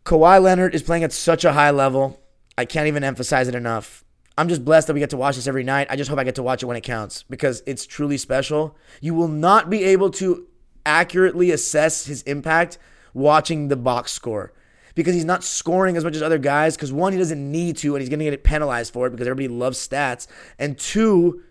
Kawhi 0.06 0.42
Leonard 0.42 0.74
is 0.74 0.84
playing 0.84 1.04
at 1.04 1.14
such 1.14 1.46
a 1.46 1.54
high 1.54 1.72
level. 1.72 2.20
I 2.58 2.66
can't 2.66 2.88
even 2.88 3.04
emphasize 3.04 3.48
it 3.48 3.56
enough. 3.56 4.04
I'm 4.38 4.50
just 4.50 4.64
blessed 4.64 4.88
that 4.88 4.94
we 4.94 5.00
get 5.00 5.10
to 5.12 5.18
watch 5.18 5.36
this 5.36 5.48
every 5.48 5.64
night. 5.64 5.88
I 5.90 5.96
just 5.96 6.10
hope 6.10 6.18
I 6.18 6.24
get 6.24 6.36
to 6.36 6.44
watch 6.44 6.64
it 6.64 6.66
when 6.66 6.78
it 6.78 6.82
counts 6.82 7.24
because 7.24 7.62
it's 7.66 7.86
truly 7.86 8.18
special. 8.18 8.78
You 9.02 9.14
will 9.14 9.28
not 9.28 9.70
be 9.70 9.84
able 9.84 10.10
to 10.12 10.48
accurately 10.86 11.52
assess 11.52 12.06
his 12.06 12.22
impact 12.24 12.78
watching 13.14 13.68
the 13.68 13.76
box 13.76 14.12
score 14.12 14.54
because 14.96 15.14
he's 15.14 15.26
not 15.26 15.44
scoring 15.44 15.98
as 15.98 16.04
much 16.04 16.16
as 16.16 16.22
other 16.22 16.38
guys. 16.38 16.76
Because 16.76 16.92
one, 16.92 17.12
he 17.12 17.20
doesn't 17.20 17.52
need 17.52 17.78
to, 17.78 17.96
and 17.96 18.02
he's 18.02 18.10
going 18.10 18.20
to 18.20 18.30
get 18.30 18.44
penalized 18.44 18.94
for 18.94 19.08
it 19.08 19.12
because 19.12 19.28
everybody 19.28 19.48
loves 19.48 19.78
stats. 19.86 20.28
And 20.58 20.78
two, 20.78 21.44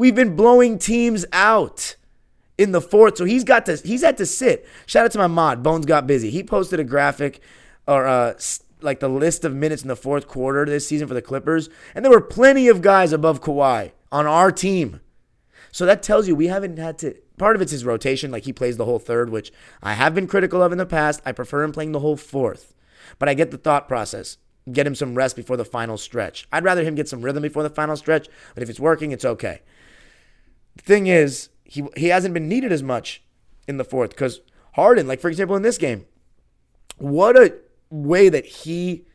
we've 0.00 0.14
been 0.14 0.34
blowing 0.34 0.78
teams 0.78 1.26
out 1.30 1.94
in 2.56 2.72
the 2.72 2.80
fourth, 2.80 3.18
so 3.18 3.26
he's 3.26 3.44
got 3.44 3.66
to 3.66 3.76
he's 3.76 4.02
had 4.02 4.16
to 4.16 4.24
sit. 4.24 4.66
Shout 4.86 5.04
out 5.04 5.12
to 5.12 5.18
my 5.18 5.26
mod, 5.26 5.62
Bones 5.62 5.84
got 5.84 6.06
busy. 6.06 6.30
He 6.30 6.42
posted 6.42 6.80
a 6.80 6.84
graphic 6.84 7.40
or 7.86 8.06
uh, 8.06 8.34
like 8.80 9.00
the 9.00 9.10
list 9.10 9.44
of 9.44 9.54
minutes 9.54 9.82
in 9.82 9.88
the 9.88 9.96
fourth 9.96 10.26
quarter 10.26 10.64
this 10.64 10.88
season 10.88 11.06
for 11.06 11.12
the 11.12 11.20
Clippers, 11.20 11.68
and 11.94 12.02
there 12.02 12.10
were 12.10 12.22
plenty 12.22 12.66
of 12.66 12.80
guys 12.80 13.12
above 13.12 13.42
Kawhi 13.42 13.92
on 14.10 14.26
our 14.26 14.50
team. 14.50 15.00
So 15.70 15.84
that 15.84 16.02
tells 16.02 16.26
you 16.26 16.34
we 16.34 16.46
haven't 16.46 16.78
had 16.78 16.96
to. 16.98 17.14
Part 17.36 17.54
of 17.56 17.62
it's 17.62 17.72
his 17.72 17.84
rotation, 17.84 18.30
like 18.30 18.44
he 18.44 18.54
plays 18.54 18.78
the 18.78 18.86
whole 18.86 18.98
third, 18.98 19.28
which 19.28 19.52
I 19.82 19.92
have 19.92 20.14
been 20.14 20.26
critical 20.26 20.62
of 20.62 20.72
in 20.72 20.78
the 20.78 20.86
past. 20.86 21.20
I 21.26 21.32
prefer 21.32 21.62
him 21.62 21.72
playing 21.72 21.92
the 21.92 22.00
whole 22.00 22.16
fourth, 22.16 22.74
but 23.18 23.28
I 23.28 23.34
get 23.34 23.50
the 23.50 23.58
thought 23.58 23.86
process. 23.86 24.38
Get 24.70 24.86
him 24.86 24.94
some 24.94 25.14
rest 25.14 25.36
before 25.36 25.56
the 25.56 25.64
final 25.64 25.98
stretch. 25.98 26.46
I'd 26.52 26.64
rather 26.64 26.84
him 26.84 26.94
get 26.94 27.08
some 27.08 27.22
rhythm 27.22 27.42
before 27.42 27.62
the 27.62 27.70
final 27.70 27.96
stretch, 27.96 28.28
but 28.54 28.62
if 28.62 28.70
it's 28.70 28.80
working, 28.80 29.12
it's 29.12 29.24
okay. 29.24 29.60
The 30.76 30.82
thing 30.82 31.06
is, 31.06 31.50
he 31.64 31.84
he 31.96 32.08
hasn't 32.08 32.34
been 32.34 32.48
needed 32.48 32.72
as 32.72 32.82
much 32.82 33.22
in 33.68 33.76
the 33.76 33.84
fourth 33.84 34.10
because 34.10 34.40
Harden, 34.74 35.06
like 35.06 35.20
for 35.20 35.28
example 35.28 35.56
in 35.56 35.62
this 35.62 35.78
game, 35.78 36.06
what 36.98 37.36
a 37.36 37.54
way 37.90 38.28
that 38.28 38.44
he 38.44 39.06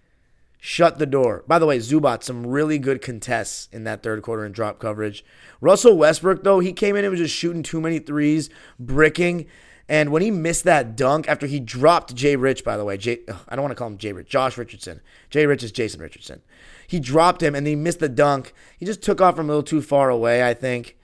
shut 0.60 0.98
the 0.98 1.06
door. 1.06 1.44
By 1.48 1.60
the 1.60 1.66
way, 1.66 1.78
Zubac 1.78 2.24
some 2.24 2.48
really 2.48 2.80
good 2.80 3.02
contests 3.02 3.70
in 3.72 3.84
that 3.84 4.02
third 4.02 4.24
quarter 4.24 4.44
and 4.44 4.56
drop 4.56 4.80
coverage. 4.80 5.24
Russell 5.62 5.96
Westbrook, 5.96 6.44
though, 6.44 6.60
he 6.60 6.74
came 6.74 6.96
in 6.96 7.06
and 7.06 7.12
was 7.12 7.20
just 7.20 7.36
shooting 7.36 7.62
too 7.62 7.80
many 7.80 8.00
threes, 8.00 8.50
bricking. 8.80 9.46
And 9.88 10.12
when 10.12 10.24
he 10.24 10.32
missed 10.32 10.64
that 10.64 10.96
dunk 10.96 11.28
after 11.28 11.46
he 11.46 11.60
dropped 11.60 12.16
Jay 12.16 12.36
Rich, 12.36 12.64
by 12.64 12.78
the 12.78 12.84
way, 12.84 12.98
Jay, 12.98 13.20
I 13.48 13.56
don't 13.56 13.62
want 13.62 13.72
to 13.72 13.76
call 13.76 13.88
him 13.88 14.00
Jay 14.00 14.12
Rich, 14.12 14.30
Josh 14.30 14.58
Richardson. 14.58 15.02
Jay 15.30 15.46
Rich 15.46 15.62
is 15.62 15.72
Jason 15.72 16.02
Richardson. 16.02 16.42
He 16.88 17.00
dropped 17.00 17.44
him 17.44 17.54
and 17.54 17.68
he 17.68 17.76
missed 17.76 18.00
the 18.00 18.10
dunk. 18.10 18.52
He 18.80 18.86
just 18.88 19.04
took 19.04 19.22
off 19.22 19.36
from 19.36 19.46
a 19.46 19.50
little 19.50 19.62
too 19.62 19.84
far 19.84 20.10
away, 20.10 20.48
I 20.48 20.56
think. 20.56 20.98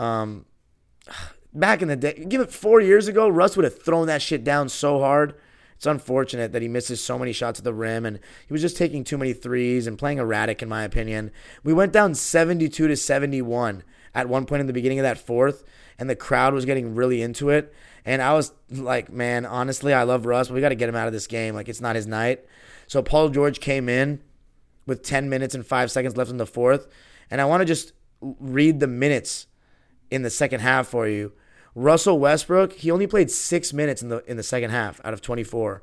Um, 0.00 0.46
back 1.52 1.82
in 1.82 1.88
the 1.88 1.96
day, 1.96 2.24
give 2.26 2.40
it 2.40 2.50
four 2.50 2.80
years 2.80 3.06
ago, 3.06 3.28
Russ 3.28 3.54
would 3.56 3.64
have 3.64 3.82
thrown 3.82 4.06
that 4.06 4.22
shit 4.22 4.42
down 4.42 4.70
so 4.70 4.98
hard. 4.98 5.34
It's 5.76 5.84
unfortunate 5.84 6.52
that 6.52 6.62
he 6.62 6.68
misses 6.68 7.02
so 7.02 7.18
many 7.18 7.32
shots 7.32 7.60
at 7.60 7.64
the 7.64 7.74
rim 7.74 8.06
and 8.06 8.18
he 8.46 8.52
was 8.52 8.62
just 8.62 8.78
taking 8.78 9.04
too 9.04 9.18
many 9.18 9.34
threes 9.34 9.86
and 9.86 9.98
playing 9.98 10.18
erratic, 10.18 10.62
in 10.62 10.70
my 10.70 10.84
opinion. 10.84 11.30
We 11.62 11.74
went 11.74 11.92
down 11.92 12.14
72 12.14 12.88
to 12.88 12.96
71 12.96 13.82
at 14.14 14.28
one 14.28 14.46
point 14.46 14.60
in 14.60 14.66
the 14.66 14.72
beginning 14.72 14.98
of 14.98 15.02
that 15.02 15.18
fourth, 15.18 15.64
and 15.98 16.08
the 16.08 16.16
crowd 16.16 16.54
was 16.54 16.64
getting 16.64 16.94
really 16.94 17.20
into 17.20 17.50
it. 17.50 17.72
And 18.04 18.22
I 18.22 18.32
was 18.32 18.52
like, 18.70 19.12
man, 19.12 19.44
honestly, 19.44 19.92
I 19.92 20.04
love 20.04 20.24
Russ, 20.24 20.48
but 20.48 20.54
we 20.54 20.62
got 20.62 20.70
to 20.70 20.74
get 20.74 20.88
him 20.88 20.96
out 20.96 21.06
of 21.08 21.12
this 21.12 21.26
game. 21.26 21.54
Like, 21.54 21.68
it's 21.68 21.80
not 21.80 21.94
his 21.94 22.06
night. 22.06 22.44
So 22.86 23.02
Paul 23.02 23.28
George 23.28 23.60
came 23.60 23.88
in 23.88 24.22
with 24.86 25.02
10 25.02 25.28
minutes 25.28 25.54
and 25.54 25.66
five 25.66 25.90
seconds 25.90 26.16
left 26.16 26.30
in 26.30 26.38
the 26.38 26.46
fourth. 26.46 26.88
And 27.30 27.40
I 27.40 27.44
want 27.44 27.60
to 27.60 27.66
just 27.66 27.92
read 28.20 28.80
the 28.80 28.86
minutes 28.86 29.46
in 30.10 30.22
the 30.22 30.30
second 30.30 30.60
half 30.60 30.88
for 30.88 31.08
you. 31.08 31.32
Russell 31.74 32.18
Westbrook, 32.18 32.72
he 32.74 32.90
only 32.90 33.06
played 33.06 33.30
six 33.30 33.72
minutes 33.72 34.02
in 34.02 34.08
the 34.08 34.24
in 34.30 34.36
the 34.36 34.42
second 34.42 34.70
half 34.70 35.00
out 35.04 35.14
of 35.14 35.22
24. 35.22 35.82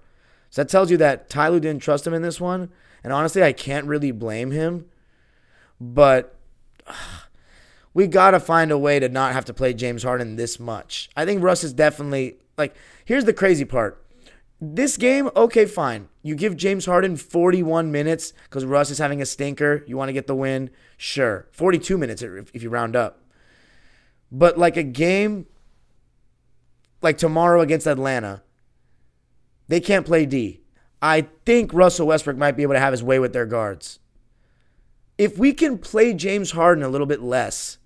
So 0.50 0.62
that 0.62 0.70
tells 0.70 0.92
you 0.92 0.98
that 0.98 1.30
Ty 1.30 1.50
Lue 1.50 1.60
didn't 1.60 1.82
trust 1.82 2.06
him 2.06 2.13
in 2.13 2.22
this 2.22 2.40
one. 2.40 2.70
And 3.04 3.13
honestly, 3.13 3.44
I 3.44 3.54
can't 3.54 3.86
really 3.86 4.12
blame 4.12 4.52
him. 4.52 4.86
But 5.80 6.36
uh, 6.86 6.94
we 7.94 8.08
got 8.08 8.32
to 8.32 8.40
find 8.40 8.72
a 8.72 8.78
way 8.78 9.00
to 9.00 9.10
not 9.10 9.34
have 9.34 9.46
to 9.46 9.54
play 9.54 9.74
James 9.74 10.04
Harden 10.04 10.36
this 10.36 10.60
much. 10.60 11.10
I 11.16 11.26
think 11.26 11.42
Russ 11.42 11.63
is 11.63 11.74
definitely 11.74 12.38
like, 12.58 12.76
here's 13.06 13.26
the 13.26 13.34
crazy 13.34 13.66
part. 13.66 14.04
This 14.60 14.98
game, 14.98 15.30
okay, 15.36 15.66
fine. 15.66 16.10
You 16.24 16.34
give 16.34 16.58
James 16.58 16.88
Harden 16.88 17.16
41 17.16 17.92
minutes 17.92 18.34
because 18.46 18.66
Russ 18.66 18.90
is 18.90 18.98
having 18.98 19.22
a 19.22 19.26
stinker. 19.26 19.84
You 19.86 19.98
want 19.98 20.10
to 20.10 20.13
get 20.13 20.26
the 20.26 20.36
win? 20.36 20.72
Sure. 20.98 21.48
42 21.52 21.98
minutes 21.98 22.24
if 22.24 22.63
you 22.63 22.70
round 22.70 22.96
up. 22.96 23.22
But 24.32 24.58
like 24.58 24.78
a 24.78 24.84
game 24.84 25.46
like 27.02 27.18
tomorrow 27.18 27.62
against 27.62 27.88
Atlanta, 27.88 28.44
they 29.68 29.80
can't 29.80 30.06
play 30.06 30.26
D. 30.26 30.62
I 31.02 31.28
think 31.46 31.74
Russell 31.74 32.08
Westbrook 32.08 32.38
might 32.38 32.58
be 32.58 32.63
able 32.63 32.74
to 32.74 32.80
have 32.80 32.94
his 32.94 33.04
way 33.04 33.20
with 33.20 33.34
their 33.34 33.46
guards. 33.46 34.00
If 35.18 35.38
we 35.38 35.54
can 35.54 35.78
play 35.78 36.13
James 36.13 36.52
Harden 36.52 36.84
a 36.84 36.90
little 36.90 37.08
bit 37.08 37.22
less, 37.22 37.78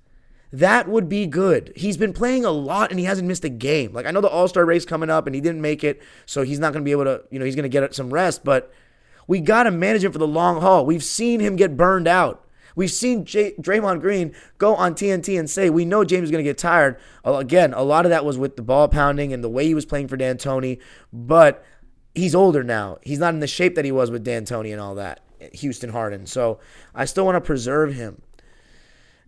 that 0.52 0.88
would 0.88 1.08
be 1.08 1.26
good. 1.26 1.72
He's 1.76 1.98
been 1.98 2.14
playing 2.14 2.44
a 2.44 2.52
lot 2.52 2.90
and 2.90 3.00
he 3.00 3.06
hasn't 3.06 3.28
missed 3.28 3.46
a 3.46 3.50
game. 3.50 3.94
Like 3.94 4.06
I 4.06 4.12
know 4.12 4.22
the 4.22 4.28
All-Star 4.28 4.66
race 4.66 4.86
coming 4.86 5.10
up 5.10 5.28
and 5.28 5.36
he 5.36 5.42
didn't 5.42 5.62
make 5.62 5.84
it, 5.84 6.02
so 6.26 6.44
he's 6.44 6.60
not 6.60 6.74
going 6.74 6.84
to 6.84 6.88
be 6.88 6.92
able 6.92 7.06
to, 7.06 7.24
you 7.32 7.40
know, 7.40 7.46
he's 7.46 7.56
going 7.56 7.64
to 7.64 7.70
get 7.70 7.96
some 7.96 8.14
rest, 8.14 8.44
but 8.44 8.72
we 9.28 9.40
got 9.40 9.64
to 9.64 9.72
manage 9.72 10.04
him 10.04 10.12
for 10.12 10.18
the 10.18 10.28
long 10.28 10.60
haul. 10.60 10.86
We've 10.86 11.04
seen 11.04 11.40
him 11.40 11.56
get 11.56 11.78
burned 11.78 12.08
out. 12.08 12.46
We've 12.76 12.92
seen 12.92 13.26
J- 13.26 13.54
Draymond 13.54 14.02
Green 14.02 14.34
go 14.58 14.76
on 14.76 14.96
TNT 14.96 15.38
and 15.38 15.50
say, 15.50 15.70
we 15.70 15.86
know 15.86 16.04
James 16.04 16.26
is 16.26 16.32
going 16.32 16.44
to 16.44 16.50
get 16.50 16.58
tired. 16.58 16.98
Again, 17.24 17.74
a 17.74 17.84
lot 17.84 18.06
of 18.06 18.10
that 18.10 18.26
was 18.26 18.38
with 18.38 18.56
the 18.56 18.62
ball 18.62 18.88
pounding 18.88 19.34
and 19.34 19.44
the 19.44 19.50
way 19.50 19.66
he 19.66 19.76
was 19.76 19.86
playing 19.86 20.08
for 20.08 20.18
D'Antoni, 20.18 20.80
but 21.12 21.64
he's 22.16 22.36
older 22.36 22.64
now. 22.64 22.98
He's 23.02 23.20
not 23.20 23.34
in 23.34 23.40
the 23.40 23.48
shape 23.48 23.76
that 23.76 23.86
he 23.86 23.92
was 23.92 24.12
with 24.12 24.24
D'Antoni 24.24 24.72
and 24.72 24.82
all 24.82 24.96
that, 24.96 25.22
Houston 25.54 25.90
Harden. 25.92 26.26
So 26.26 26.60
I 26.94 27.06
still 27.06 27.26
want 27.26 27.36
to 27.36 27.42
preserve 27.42 27.94
him. 27.94 28.22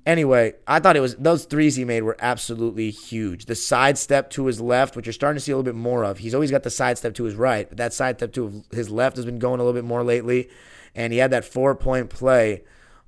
Anyway, 0.05 0.53
I 0.67 0.79
thought 0.81 0.97
it 0.97 1.01
was 1.01 1.15
those 1.15 1.45
threes 1.45 1.77
he 1.77 1.85
made 1.85 2.03
were 2.03 2.17
absolutely 2.19 2.91
huge. 2.91 3.45
The 3.45 3.55
sidestep 3.55 4.29
to 4.31 4.47
his 4.47 4.59
left, 4.59 4.97
which 4.97 5.05
you're 5.05 5.13
starting 5.13 5.37
to 5.37 5.39
see 5.39 5.53
a 5.53 5.55
little 5.55 5.71
bit 5.71 5.79
more 5.79 6.03
of. 6.03 6.17
He's 6.17 6.33
always 6.33 6.51
got 6.51 6.63
the 6.63 6.69
sidestep 6.69 7.13
to 7.15 7.23
his 7.23 7.35
right, 7.35 7.69
but 7.69 7.77
that 7.77 7.93
sidestep 7.93 8.33
to 8.33 8.63
his 8.71 8.89
left 8.89 9.15
has 9.15 9.25
been 9.25 9.39
going 9.39 9.61
a 9.61 9.63
little 9.63 9.79
bit 9.79 9.87
more 9.87 10.03
lately. 10.03 10.49
And 10.93 11.13
he 11.13 11.19
had 11.19 11.31
that 11.31 11.45
four 11.45 11.73
point 11.73 12.09
play 12.09 12.63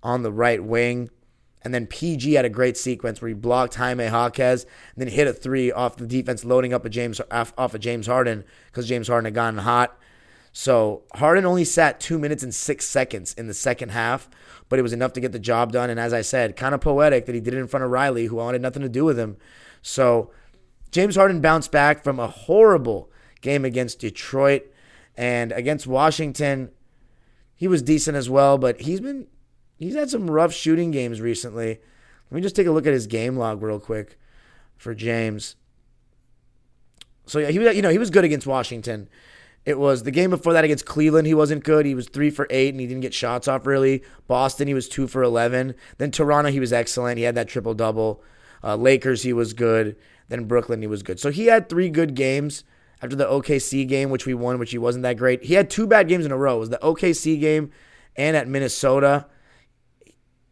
on 0.06 0.22
the 0.22 0.32
right 0.32 0.64
wing. 0.64 1.10
And 1.64 1.74
then 1.74 1.88
PG 1.88 2.34
had 2.34 2.46
a 2.46 2.50
great 2.50 2.78
sequence 2.78 3.20
where 3.20 3.30
he 3.30 3.34
blocked 3.34 3.74
Jaime 3.74 4.04
Jaquez 4.04 4.64
and 4.64 4.72
then 4.98 5.08
hit 5.08 5.28
a 5.28 5.34
three 5.34 5.72
off 5.72 5.98
the 5.98 6.06
defense, 6.06 6.46
loading 6.46 6.74
up 6.74 6.86
a 6.86 6.90
James 6.90 7.20
off 7.32 7.58
of 7.58 7.80
James 7.80 8.06
Harden 8.06 8.44
because 8.68 8.88
James 8.88 9.08
Harden 9.08 9.26
had 9.26 9.34
gotten 9.34 9.58
hot. 9.60 9.98
So 10.54 11.04
Harden 11.16 11.44
only 11.44 11.66
sat 11.66 12.00
two 12.00 12.20
minutes 12.20 12.44
and 12.44 12.54
six 12.54 12.86
seconds 12.86 13.34
in 13.34 13.48
the 13.48 13.54
second 13.54 13.90
half, 13.90 14.30
but 14.70 14.78
it 14.78 14.84
was 14.84 14.94
enough 14.94 15.12
to 15.14 15.20
get 15.20 15.32
the 15.32 15.40
job 15.40 15.72
done. 15.72 15.90
And 15.90 16.00
as 16.00 16.14
I 16.14 16.22
said, 16.22 16.56
kind 16.56 16.76
of 16.76 16.82
poetic 16.82 17.26
that 17.26 17.36
he 17.36 17.42
did 17.42 17.56
it 17.56 17.60
in 17.60 17.68
front 17.68 17.84
of 17.84 17.90
Riley, 17.90 18.28
who 18.28 18.36
wanted 18.36 18.62
nothing 18.62 18.84
to 18.84 18.88
do 18.88 19.04
with 19.04 19.18
him. 19.18 19.36
So 19.82 20.32
James 20.92 21.16
Harden 21.16 21.42
bounced 21.42 21.72
back 21.72 22.04
from 22.04 22.20
a 22.20 22.28
horrible 22.28 23.10
game 23.42 23.66
against 23.66 24.00
Detroit 24.00 24.72
and 25.18 25.52
against 25.52 25.88
Washington. 25.88 26.70
He 27.56 27.68
was 27.68 27.82
decent 27.82 28.16
as 28.16 28.30
well, 28.30 28.60
but 28.60 28.82
he's 28.82 29.02
been 29.02 29.28
he's 29.78 29.96
had 29.96 30.10
some 30.10 30.30
rough 30.30 30.54
shooting 30.54 30.92
games 30.92 31.22
recently. 31.22 31.80
Let 32.30 32.36
me 32.36 32.42
just 32.42 32.56
take 32.56 32.68
a 32.68 32.72
look 32.72 32.88
at 32.88 32.94
his 32.94 33.08
game 33.08 33.38
log 33.38 33.62
real 33.62 33.80
quick 33.80 34.18
for 34.78 34.94
James. 34.94 35.56
So 37.26 37.40
yeah, 37.40 37.50
he 37.50 37.60
was 37.60 37.76
you 37.76 37.82
know 37.82 37.90
he 37.90 37.98
was 37.98 38.10
good 38.10 38.24
against 38.24 38.48
Washington. 38.48 39.10
It 39.66 39.80
was 39.80 40.04
the 40.04 40.12
game 40.12 40.30
before 40.30 40.54
that 40.54 40.64
against 40.64 40.86
Cleveland. 40.86 41.26
He 41.26 41.34
wasn't 41.34 41.64
good. 41.64 41.88
He 41.88 41.96
was 41.96 42.08
three 42.08 42.30
for 42.30 42.46
eight 42.52 42.70
and 42.70 42.80
he 42.80 42.86
didn't 42.86 43.02
get 43.02 43.16
shots 43.16 43.48
off 43.48 43.66
really. 43.66 44.04
Boston, 44.28 44.68
he 44.68 44.74
was 44.76 44.88
two 44.88 45.08
for 45.08 45.24
eleven. 45.24 45.74
Then 45.98 46.12
Toronto, 46.12 46.52
he 46.52 46.60
was 46.60 46.74
excellent. 46.74 47.18
He 47.18 47.24
had 47.24 47.36
that 47.36 47.48
triple 47.48 47.74
double. 47.74 48.22
Uh, 48.64 48.76
Lakers, 48.76 49.24
he 49.24 49.34
was 49.34 49.54
good. 49.54 49.96
Then 50.28 50.46
Brooklyn, 50.46 50.82
he 50.82 50.88
was 50.88 51.04
good. 51.04 51.20
So 51.20 51.32
he 51.32 51.48
had 51.48 51.70
three 51.70 51.90
good 51.90 52.16
games 52.16 52.64
after 53.02 53.16
the 53.16 53.26
OKC 53.26 53.88
game, 53.88 54.10
which 54.10 54.26
we 54.26 54.34
won, 54.34 54.58
which 54.58 54.72
he 54.72 54.78
wasn't 54.78 55.04
that 55.04 55.18
great. 55.18 55.44
He 55.44 55.54
had 55.54 55.70
two 55.70 55.86
bad 55.86 56.08
games 56.08 56.26
in 56.26 56.32
a 56.32 56.38
row. 56.38 56.58
It 56.58 56.60
was 56.60 56.70
the 56.70 56.80
OKC 56.80 57.40
game 57.40 57.72
and 58.16 58.36
at 58.36 58.48
Minnesota. 58.48 59.28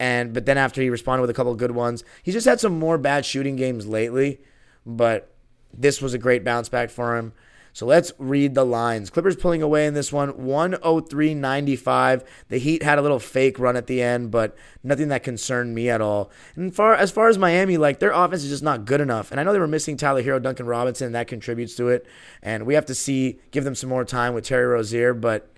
And 0.03 0.33
but 0.33 0.45
then 0.45 0.57
after 0.57 0.81
he 0.81 0.89
responded 0.89 1.21
with 1.21 1.29
a 1.29 1.33
couple 1.33 1.53
of 1.53 1.57
good 1.57 1.71
ones, 1.71 2.03
he's 2.21 2.33
just 2.33 2.45
had 2.45 2.59
some 2.59 2.77
more 2.77 2.97
bad 2.97 3.25
shooting 3.25 3.55
games 3.55 3.87
lately. 3.87 4.41
But 4.85 5.33
this 5.73 6.01
was 6.01 6.13
a 6.13 6.17
great 6.17 6.43
bounce 6.43 6.67
back 6.67 6.89
for 6.89 7.15
him. 7.15 7.31
So 7.71 7.85
let's 7.85 8.11
read 8.17 8.53
the 8.53 8.65
lines. 8.65 9.09
Clippers 9.09 9.37
pulling 9.37 9.61
away 9.61 9.87
in 9.87 9.93
this 9.93 10.11
one, 10.11 10.33
103.95. 10.33 12.25
The 12.49 12.57
Heat 12.57 12.83
had 12.83 12.99
a 12.99 13.01
little 13.01 13.17
fake 13.17 13.57
run 13.57 13.77
at 13.77 13.87
the 13.87 14.01
end, 14.01 14.29
but 14.29 14.57
nothing 14.83 15.07
that 15.07 15.23
concerned 15.23 15.73
me 15.73 15.89
at 15.89 16.01
all. 16.01 16.29
And 16.57 16.75
far 16.75 16.95
as 16.95 17.09
far 17.09 17.29
as 17.29 17.37
Miami, 17.37 17.77
like 17.77 17.99
their 17.99 18.11
offense 18.11 18.43
is 18.43 18.49
just 18.49 18.61
not 18.61 18.83
good 18.83 18.99
enough. 18.99 19.31
And 19.31 19.39
I 19.39 19.43
know 19.43 19.53
they 19.53 19.59
were 19.59 19.67
missing 19.67 19.95
Tyler 19.95 20.21
Herro, 20.21 20.43
Duncan 20.43 20.65
Robinson, 20.65 21.07
and 21.07 21.15
that 21.15 21.29
contributes 21.29 21.75
to 21.75 21.87
it. 21.87 22.05
And 22.41 22.65
we 22.65 22.73
have 22.73 22.85
to 22.87 22.93
see, 22.93 23.39
give 23.51 23.63
them 23.63 23.73
some 23.73 23.89
more 23.89 24.03
time 24.03 24.33
with 24.33 24.43
Terry 24.43 24.65
Rozier, 24.65 25.13
but 25.13 25.52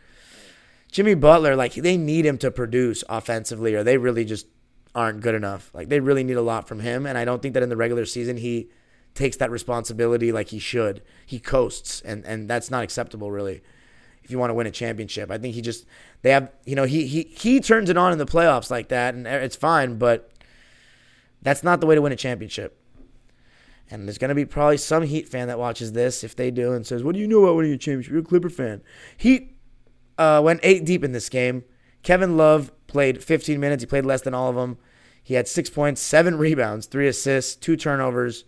Jimmy 0.95 1.13
Butler, 1.13 1.57
like 1.57 1.73
they 1.73 1.97
need 1.97 2.25
him 2.25 2.37
to 2.37 2.49
produce 2.49 3.03
offensively, 3.09 3.75
or 3.75 3.83
they 3.83 3.97
really 3.97 4.23
just 4.23 4.47
aren't 4.95 5.19
good 5.19 5.35
enough. 5.35 5.69
Like 5.73 5.89
they 5.89 5.99
really 5.99 6.23
need 6.23 6.37
a 6.37 6.41
lot 6.41 6.69
from 6.69 6.79
him, 6.79 7.05
and 7.05 7.17
I 7.17 7.25
don't 7.25 7.41
think 7.41 7.53
that 7.53 7.61
in 7.61 7.67
the 7.67 7.75
regular 7.75 8.05
season 8.05 8.37
he 8.37 8.69
takes 9.13 9.35
that 9.35 9.51
responsibility 9.51 10.31
like 10.31 10.47
he 10.47 10.57
should. 10.57 11.01
He 11.25 11.37
coasts, 11.37 11.99
and 12.05 12.23
and 12.23 12.49
that's 12.49 12.71
not 12.71 12.81
acceptable, 12.81 13.29
really. 13.29 13.61
If 14.23 14.31
you 14.31 14.39
want 14.39 14.51
to 14.51 14.53
win 14.53 14.67
a 14.67 14.71
championship, 14.71 15.31
I 15.31 15.37
think 15.37 15.53
he 15.53 15.61
just 15.61 15.85
they 16.21 16.31
have 16.31 16.49
you 16.65 16.75
know 16.75 16.85
he 16.85 17.05
he 17.07 17.23
he 17.23 17.59
turns 17.59 17.89
it 17.89 17.97
on 17.97 18.13
in 18.13 18.17
the 18.17 18.25
playoffs 18.25 18.71
like 18.71 18.87
that, 18.87 19.15
and 19.15 19.27
it's 19.27 19.57
fine, 19.57 19.97
but 19.97 20.31
that's 21.41 21.61
not 21.61 21.81
the 21.81 21.87
way 21.87 21.95
to 21.95 22.01
win 22.01 22.13
a 22.13 22.15
championship. 22.15 22.79
And 23.91 24.07
there's 24.07 24.17
going 24.17 24.29
to 24.29 24.35
be 24.35 24.45
probably 24.45 24.77
some 24.77 25.03
Heat 25.03 25.27
fan 25.27 25.49
that 25.49 25.59
watches 25.59 25.91
this 25.91 26.23
if 26.23 26.37
they 26.37 26.51
do 26.51 26.71
and 26.71 26.87
says, 26.87 27.03
"What 27.03 27.15
do 27.15 27.19
you 27.19 27.27
know 27.27 27.43
about 27.43 27.57
winning 27.57 27.73
a 27.73 27.77
championship? 27.77 28.13
You're 28.13 28.21
a 28.21 28.23
Clipper 28.23 28.49
fan." 28.49 28.81
Heat 29.17 29.54
uh, 30.17 30.41
went 30.43 30.59
eight 30.63 30.85
deep 30.85 31.03
in 31.03 31.11
this 31.11 31.29
game. 31.29 31.63
Kevin 32.03 32.37
Love 32.37 32.71
played 32.87 33.23
15 33.23 33.59
minutes. 33.59 33.83
He 33.83 33.87
played 33.87 34.05
less 34.05 34.21
than 34.21 34.33
all 34.33 34.49
of 34.49 34.55
them. 34.55 34.77
He 35.23 35.33
had 35.33 35.47
six 35.47 35.69
points, 35.69 36.01
seven 36.01 36.37
rebounds, 36.37 36.85
three 36.85 37.07
assists, 37.07 37.55
two 37.55 37.75
turnovers 37.75 38.45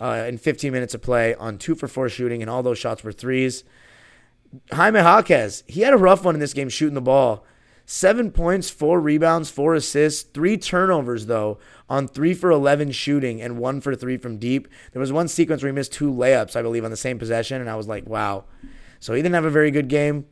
uh, 0.00 0.24
in 0.28 0.38
15 0.38 0.72
minutes 0.72 0.94
of 0.94 1.02
play 1.02 1.34
on 1.34 1.56
two 1.56 1.74
for 1.74 1.88
four 1.88 2.08
shooting, 2.08 2.42
and 2.42 2.50
all 2.50 2.62
those 2.62 2.78
shots 2.78 3.02
were 3.02 3.12
threes. 3.12 3.64
Jaime 4.72 4.98
Jaquez, 4.98 5.64
he 5.66 5.80
had 5.80 5.94
a 5.94 5.98
rough 5.98 6.24
one 6.24 6.34
in 6.34 6.40
this 6.40 6.52
game 6.52 6.68
shooting 6.68 6.94
the 6.94 7.00
ball. 7.00 7.44
Seven 7.86 8.30
points, 8.30 8.70
four 8.70 9.00
rebounds, 9.00 9.50
four 9.50 9.74
assists, 9.74 10.22
three 10.22 10.56
turnovers, 10.56 11.26
though, 11.26 11.58
on 11.88 12.06
three 12.06 12.34
for 12.34 12.50
11 12.50 12.92
shooting 12.92 13.42
and 13.42 13.58
one 13.58 13.80
for 13.80 13.96
three 13.96 14.16
from 14.16 14.38
deep. 14.38 14.68
There 14.92 15.00
was 15.00 15.12
one 15.12 15.26
sequence 15.26 15.62
where 15.62 15.72
he 15.72 15.74
missed 15.74 15.92
two 15.92 16.12
layups, 16.12 16.54
I 16.54 16.62
believe, 16.62 16.84
on 16.84 16.92
the 16.92 16.96
same 16.96 17.18
possession, 17.18 17.60
and 17.60 17.68
I 17.68 17.74
was 17.76 17.88
like, 17.88 18.06
wow. 18.06 18.44
So 19.00 19.14
he 19.14 19.22
didn't 19.22 19.34
have 19.34 19.44
a 19.44 19.50
very 19.50 19.70
good 19.70 19.88
game. 19.88 20.26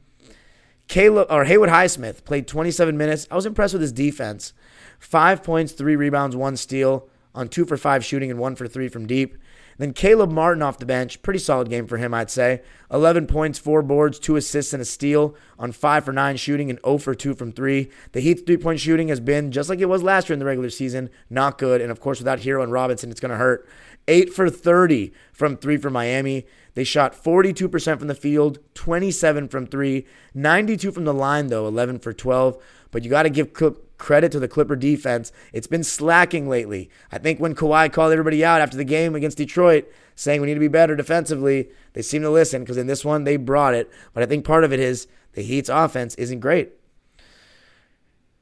Caleb 0.88 1.29
or 1.31 1.44
Haywood 1.44 1.68
Highsmith 1.68 2.24
played 2.24 2.48
27 2.48 2.96
minutes. 2.96 3.29
I 3.31 3.37
was 3.37 3.46
impressed 3.46 3.74
with 3.74 3.83
his 3.83 3.92
defense. 3.92 4.53
Five 4.98 5.42
points, 5.42 5.72
three 5.72 5.96
rebounds, 5.96 6.35
one 6.35 6.57
steal 6.57 7.09
on 7.35 7.48
two 7.48 7.64
for 7.64 7.77
five 7.77 8.05
shooting 8.05 8.31
and 8.31 8.40
one 8.40 8.57
for 8.57 8.66
three 8.66 8.88
from 8.88 9.07
deep. 9.07 9.37
Then 9.79 9.92
Caleb 9.92 10.33
Martin 10.33 10.61
off 10.61 10.79
the 10.79 10.87
bench, 10.87 11.22
pretty 11.22 11.38
solid 11.38 11.70
game 11.70 11.87
for 11.87 11.98
him, 11.98 12.12
I'd 12.12 12.31
say. 12.31 12.62
11 12.90 13.29
points, 13.29 13.61
4 13.61 13.81
boards, 13.83 14.18
2 14.18 14.35
assists, 14.35 14.72
and 14.72 14.83
a 14.83 14.85
steal 14.85 15.37
on 15.57 15.70
5 15.70 16.05
for 16.05 16.12
9 16.12 16.37
shooting 16.37 16.68
and 16.68 16.81
0 16.85 16.98
for 16.98 17.14
2 17.14 17.35
from 17.35 17.53
3. 17.53 17.88
The 18.11 18.20
Heat's 18.20 18.42
three 18.42 18.57
point 18.57 18.81
shooting 18.81 19.07
has 19.07 19.20
been, 19.20 19.53
just 19.53 19.68
like 19.68 19.79
it 19.79 19.87
was 19.87 20.03
last 20.03 20.29
year 20.29 20.35
in 20.35 20.40
the 20.40 20.46
regular 20.46 20.70
season, 20.70 21.11
not 21.31 21.59
good. 21.59 21.81
And 21.81 21.92
of 21.92 22.01
course, 22.01 22.18
without 22.18 22.40
Herro 22.40 22.64
and 22.64 22.72
Robinson, 22.72 23.12
it's 23.12 23.20
going 23.20 23.31
to 23.31 23.37
hurt. 23.37 23.68
8 24.09 24.33
for 24.33 24.51
30 24.51 25.12
from 25.33 25.57
3 25.57 25.77
for 25.77 25.90
Miami. 25.90 26.47
They 26.75 26.85
shot 26.85 27.14
42% 27.14 27.99
from 27.99 28.09
the 28.09 28.14
field, 28.14 28.59
27 28.75 29.49
from 29.49 29.66
3, 29.66 30.07
92 30.35 30.92
from 30.92 31.05
the 31.05 31.14
line, 31.14 31.49
though, 31.49 31.66
11 31.68 31.99
for 31.99 32.12
12. 32.12 32.57
But 32.90 33.05
you 33.05 33.11
got 33.11 33.25
to 33.25 33.31
give 33.31 33.53
credit 33.99 34.33
to 34.33 34.40
the 34.40 34.49
Clipper 34.49 34.77
defense. 34.77 35.33
It's 35.53 35.66
been 35.66 35.85
slacking 35.85 36.49
lately. 36.49 36.88
I 37.12 37.18
think 37.18 37.38
when 37.38 37.55
Kawhi 37.55 37.92
called 37.92 38.12
everybody 38.12 38.44
out 38.44 38.61
after 38.61 38.77
the 38.77 38.85
game 38.85 39.14
against 39.14 39.38
Detroit, 39.38 39.92
saying 40.14 40.40
we 40.40 40.47
need 40.47 40.55
to 40.55 40.61
be 40.61 40.68
better 40.68 40.97
defensively, 40.97 41.68
they 41.92 42.03
seem 42.03 42.23
to 42.23 42.31
listen 42.31 42.62
because 42.62 42.77
in 42.77 42.87
this 42.87 43.05
one 43.05 43.25
they 43.25 43.37
brought 43.37 43.75
it. 43.75 43.90
But 44.14 44.23
I 44.23 44.27
think 44.27 44.44
part 44.44 44.64
of 44.64 44.73
it 44.73 44.81
is 44.81 45.07
the 45.33 45.42
Heat's 45.42 45.68
offense 45.68 46.14
isn't 46.14 46.40
great. 46.40 46.73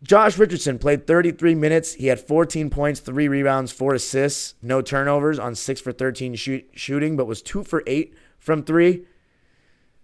Josh 0.03 0.39
Richardson 0.39 0.79
played 0.79 1.07
33 1.07 1.55
minutes. 1.55 1.95
He 1.95 2.09
had 2.09 2.21
14 2.21 2.71
points, 2.71 3.01
three 3.01 3.29
rebounds, 3.29 3.73
four 3.73 3.95
assists, 3.95 4.55
no 4.63 4.83
turnovers 4.83 5.39
on 5.39 5.55
six 5.55 5.81
for 5.81 5.93
13 5.93 6.35
shoot, 6.35 6.69
shooting, 6.75 7.17
but 7.17 7.27
was 7.27 7.43
two 7.43 7.65
for 7.65 7.83
eight 7.87 8.15
from 8.39 8.63
three. 8.63 9.07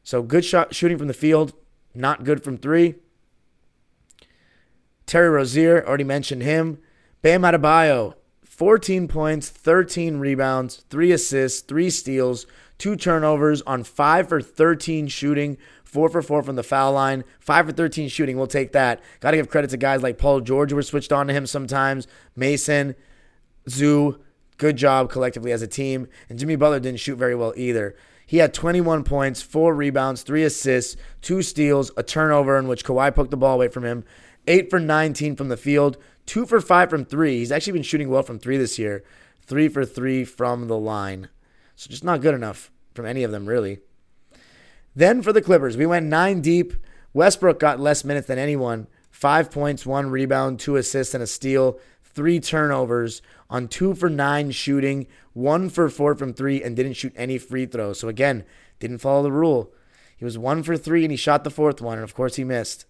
So 0.03 0.23
good 0.23 0.45
shot 0.45 0.75
shooting 0.75 0.99
from 0.99 1.09
the 1.09 1.15
field, 1.15 1.53
not 1.95 2.25
good 2.25 2.43
from 2.43 2.57
three. 2.57 2.97
Terry 5.07 5.29
Rozier, 5.29 5.87
already 5.87 6.05
mentioned 6.05 6.43
him. 6.43 6.79
Bam 7.21 7.43
Adebayo, 7.43 8.15
14 8.45 9.09
points, 9.09 9.49
13 9.49 10.19
rebounds, 10.19 10.85
3 10.89 11.13
assists, 11.13 11.61
3 11.61 11.91
steals, 11.91 12.47
2 12.79 12.97
turnovers 12.97 13.63
on 13.63 13.85
5 13.85 14.29
for 14.29 14.41
13 14.41 15.07
shooting, 15.07 15.57
4 15.93 16.09
for 16.09 16.23
4 16.23 16.43
from 16.43 16.57
the 16.57 16.63
foul 16.63 16.95
line, 16.95 17.23
5 17.41 17.67
for 17.67 17.73
13 17.73 18.09
shooting. 18.09 18.39
We'll 18.39 18.47
take 18.47 18.73
that. 18.73 19.03
Got 19.21 19.33
to 19.33 19.37
give 19.37 19.51
credit 19.51 19.69
to 19.71 19.77
guys 19.77 20.03
like 20.03 20.17
Paul 20.17 20.41
George 20.41 20.71
who 20.71 20.77
were 20.77 20.83
switched 20.83 21.13
on 21.13 21.27
to 21.27 21.35
him 21.35 21.47
sometimes, 21.47 22.07
Mason, 22.35 22.95
Zoo. 23.69 24.19
Good 24.57 24.77
job 24.77 25.11
collectively 25.11 25.53
as 25.53 25.61
a 25.61 25.67
team. 25.67 26.09
And 26.31 26.39
Jimmy 26.39 26.57
Butler 26.57 26.81
didn't 26.81 27.01
shoot 27.01 27.17
very 27.17 27.35
well 27.35 27.53
either. 27.57 27.95
He 28.25 28.39
had 28.39 28.55
21 28.55 29.05
points, 29.05 29.43
4 29.43 29.75
rebounds, 29.75 30.23
3 30.23 30.45
assists, 30.45 30.97
2 31.21 31.43
steals, 31.43 31.91
a 31.99 32.03
turnover 32.03 32.57
in 32.59 32.69
which 32.69 32.87
Kawhi 32.87 33.15
poked 33.15 33.31
the 33.31 33.37
ball 33.37 33.57
away 33.57 33.69
from 33.69 33.85
him, 33.85 34.05
8 34.47 34.71
for 34.71 34.81
19 34.81 35.37
from 35.37 35.51
the 35.51 35.59
field, 35.59 35.99
2 36.25 36.47
for 36.47 36.63
5 36.63 36.89
from 36.89 37.05
3. 37.05 37.39
He's 37.39 37.53
actually 37.53 37.75
been 37.75 37.83
shooting 37.83 38.09
well 38.09 38.23
from 38.23 38.39
3 38.39 38.57
this 38.57 38.79
year. 38.79 39.05
3 39.43 39.69
for 39.69 39.85
3 39.85 40.25
from 40.25 40.69
the 40.69 40.79
line. 40.79 41.29
So 41.77 41.91
just 41.91 42.05
not 42.05 42.23
good 42.23 42.35
enough 42.35 42.71
from 42.95 43.05
any 43.05 43.25
of 43.25 43.31
them, 43.31 43.45
really. 43.45 43.81
Then 44.95 45.23
for 45.23 45.33
the 45.33 45.43
Clippers, 45.43 45.77
we 45.77 45.87
went 45.87 46.07
9 46.07 46.41
deep. 46.41 46.75
Westbrook 47.13 47.59
got 47.59 47.81
less 47.81 48.05
minutes 48.05 48.27
than 48.27 48.39
anyone. 48.39 48.87
5 49.11 49.51
points, 49.51 49.87
1 49.87 50.11
rebound, 50.11 50.61
2 50.61 50.77
assists, 50.77 51.15
and 51.15 51.23
a 51.23 51.27
steal. 51.27 51.79
3 52.05 52.41
turnovers 52.41 53.23
on 53.49 53.69
2 53.69 53.95
for 53.95 54.11
9 54.11 54.51
shooting, 54.51 55.07
1 55.33 55.71
for 55.71 55.89
4 55.89 56.15
from 56.15 56.35
3, 56.35 56.63
and 56.63 56.77
didn't 56.77 56.95
shoot 56.95 57.13
any 57.17 57.39
free 57.39 57.67
throws. 57.67 58.01
So 58.01 58.09
again, 58.09 58.45
didn't 58.81 58.99
follow 58.99 59.23
the 59.23 59.33
rule. 59.33 59.73
He 60.17 60.25
was 60.25 60.39
1 60.39 60.63
for 60.63 60.77
3 60.77 61.05
and 61.05 61.11
he 61.11 61.17
shot 61.17 61.45
the 61.45 61.51
fourth 61.51 61.81
one, 61.81 61.99
and 61.99 62.05
of 62.05 62.15
course 62.15 62.37
he 62.37 62.45
missed. 62.45 62.85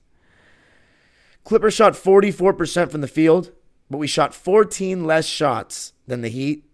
Clippers 1.45 1.75
shot 1.75 1.95
44% 1.95 2.91
from 2.91 3.01
the 3.01 3.09
field, 3.09 3.53
but 3.91 3.99
we 3.99 4.07
shot 4.07 4.35
14 4.35 5.05
less 5.05 5.27
shots 5.27 5.93
than 6.07 6.21
the 6.21 6.29
Heat. 6.29 6.65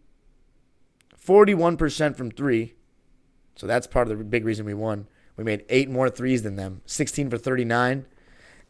41% 1.24 2.16
from 2.16 2.30
three. 2.30 2.74
So 3.56 3.66
that's 3.66 3.86
part 3.86 4.08
of 4.08 4.16
the 4.16 4.24
big 4.24 4.44
reason 4.44 4.64
we 4.64 4.74
won. 4.74 5.08
We 5.38 5.44
made 5.44 5.64
eight 5.68 5.88
more 5.88 6.10
threes 6.10 6.42
than 6.42 6.56
them, 6.56 6.82
16 6.84 7.30
for 7.30 7.38
39. 7.38 8.04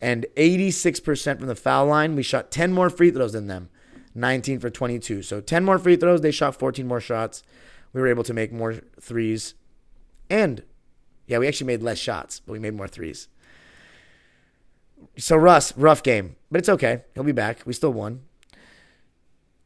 And 0.01 0.27
86% 0.37 1.39
from 1.39 1.49
the 1.49 1.57
foul 1.57 1.87
line. 1.87 2.15
We 2.15 2.23
shot 2.23 2.53
10 2.53 2.73
more 2.73 2.91
free 2.91 3.11
throws 3.11 3.33
than 3.33 3.49
them, 3.49 3.71
19 4.15 4.61
for 4.61 4.71
22. 4.71 5.23
So 5.23 5.41
10 5.41 5.65
more 5.65 5.79
free 5.79 5.97
throws. 5.97 6.21
They 6.21 6.31
shot 6.31 6.57
14 6.57 6.87
more 6.87 7.01
shots. 7.01 7.43
We 7.93 8.01
were 8.01 8.07
able 8.07 8.23
to 8.23 8.35
make 8.35 8.53
more 8.53 8.75
threes. 9.01 9.55
And 10.31 10.63
yeah, 11.27 11.39
we 11.39 11.49
actually 11.49 11.67
made 11.67 11.83
less 11.83 11.99
shots, 11.99 12.39
but 12.39 12.53
we 12.53 12.59
made 12.59 12.75
more 12.75 12.87
threes. 12.87 13.29
So 15.17 15.37
Russ, 15.37 15.77
rough 15.77 16.03
game, 16.03 16.37
but 16.51 16.59
it's 16.59 16.69
okay. 16.69 17.03
He'll 17.15 17.25
be 17.25 17.33
back. 17.33 17.63
We 17.65 17.73
still 17.73 17.93
won. 17.93 18.23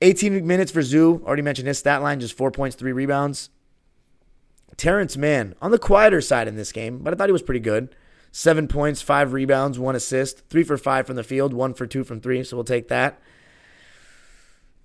18 0.03 0.47
minutes 0.47 0.71
for 0.71 0.83
Zoo. 0.83 1.23
Already 1.27 1.43
mentioned 1.43 1.69
his 1.69 1.79
stat 1.79 2.01
line, 2.01 2.21
just 2.21 2.37
four 2.37 2.51
points, 2.51 2.77
three 2.77 2.93
rebounds. 2.93 3.51
Terrence 4.77 5.17
Mann 5.17 5.55
on 5.61 5.71
the 5.71 5.79
quieter 5.79 6.21
side 6.21 6.49
in 6.49 6.57
this 6.57 6.73
game, 6.73 6.99
but 6.99 7.13
I 7.13 7.17
thought 7.17 7.29
he 7.29 7.33
was 7.33 7.43
pretty 7.43 7.61
good. 7.61 7.95
Seven 8.31 8.67
points, 8.67 9.03
five 9.03 9.33
rebounds, 9.33 9.79
one 9.79 9.95
assist, 9.95 10.49
three 10.49 10.65
for 10.65 10.79
five 10.79 11.07
from 11.07 11.17
the 11.17 11.25
field, 11.25 11.53
one 11.53 11.75
for 11.75 11.87
two 11.87 12.03
from 12.03 12.21
three. 12.21 12.43
So 12.45 12.57
we'll 12.57 12.65
take 12.65 12.89
that. 12.89 13.21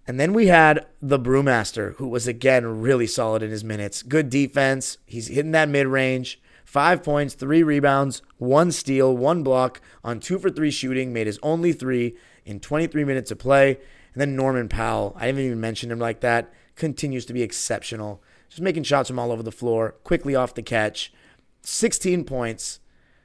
And 0.06 0.20
then 0.20 0.34
we 0.34 0.48
had 0.48 0.86
the 1.02 1.20
Brewmaster, 1.20 1.96
who 1.96 2.08
was 2.08 2.28
again 2.28 2.82
really 2.82 3.08
solid 3.08 3.44
in 3.44 3.52
his 3.52 3.64
minutes. 3.64 4.04
Good 4.04 4.30
defense. 4.30 4.98
He's 5.06 5.28
hitting 5.28 5.52
that 5.52 5.70
mid 5.70 5.88
range 5.88 6.40
five 6.68 7.02
points, 7.02 7.34
three 7.34 7.64
rebounds, 7.64 8.22
one 8.38 8.74
steal, 8.74 9.16
one 9.16 9.42
block 9.42 9.80
on 10.04 10.20
two 10.20 10.38
for 10.38 10.50
three 10.50 10.70
shooting, 10.70 11.14
made 11.14 11.26
his 11.26 11.40
only 11.42 11.72
three 11.72 12.14
in 12.46 12.60
23 12.60 13.06
minutes 13.06 13.32
of 13.32 13.40
play. 13.40 13.78
And 14.14 14.22
then 14.22 14.36
Norman 14.36 14.68
Powell, 14.68 15.16
I 15.16 15.28
haven't 15.28 15.46
even 15.46 15.62
mentioned 15.62 15.94
him 15.94 16.00
like 16.00 16.20
that, 16.20 16.52
continues 16.76 17.26
to 17.28 17.34
be 17.34 17.42
exceptional. 17.42 18.22
Just 18.50 18.62
making 18.62 18.84
shots 18.84 19.10
from 19.10 19.20
all 19.20 19.32
over 19.32 19.44
the 19.44 19.52
floor, 19.52 19.96
quickly 20.04 20.36
off 20.36 20.56
the 20.56 20.62
catch. 20.62 21.14
16 21.62 22.24
points, 22.24 22.80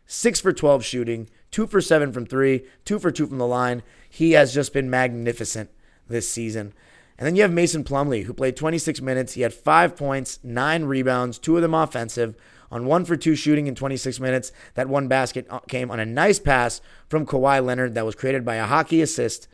6 0.07 0.41
for 0.41 0.53
12 0.53 0.85
shooting, 0.85 1.29
2 1.53 1.67
for 1.67 1.81
7 1.81 2.13
from 2.13 2.27
3, 2.27 2.65
2 2.85 2.99
for 2.99 3.11
2 3.11 3.27
from 3.27 3.39
the 3.39 3.47
line. 3.47 3.83
He 4.09 4.33
has 4.33 4.53
just 4.53 4.73
been 4.73 4.91
magnificent 4.91 5.71
this 6.09 6.29
season. 6.29 6.73
And 7.19 7.27
then 7.27 7.37
you 7.37 7.43
have 7.43 7.53
Mason 7.53 7.85
Plumlee, 7.85 8.25
who 8.25 8.33
played 8.33 8.57
26 8.57 9.01
minutes. 9.01 9.35
He 9.35 9.43
had 9.43 9.55
5 9.55 9.97
points, 9.97 10.41
9 10.43 10.85
rebounds, 10.85 11.39
2 11.39 11.57
of 11.57 11.63
them 11.63 11.75
offensive, 11.75 12.35
on 12.73 12.87
one 12.87 13.05
for 13.05 13.17
two 13.17 13.37
shooting 13.37 13.67
in 13.67 13.75
26 13.75 14.19
minutes. 14.19 14.51
That 14.75 14.89
one 14.89 15.07
basket 15.07 15.47
uh, 15.51 15.61
came 15.61 15.91
on 15.91 16.01
a 16.01 16.07
nice 16.07 16.41
pass 16.41 16.81
from 17.09 17.27
Kawhi 17.27 17.65
Leonard 17.65 17.95
that 17.95 18.07
was 18.07 18.15
created 18.15 18.45
by 18.45 18.57
a 18.57 18.67
hockey 18.67 19.03
assist 19.03 19.47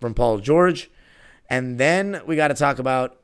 from 0.00 0.14
Paul 0.14 0.38
George. 0.38 0.88
And 1.50 1.78
then 1.78 2.22
we 2.26 2.36
got 2.36 2.48
to 2.48 2.54
talk 2.54 2.78
about 2.78 3.19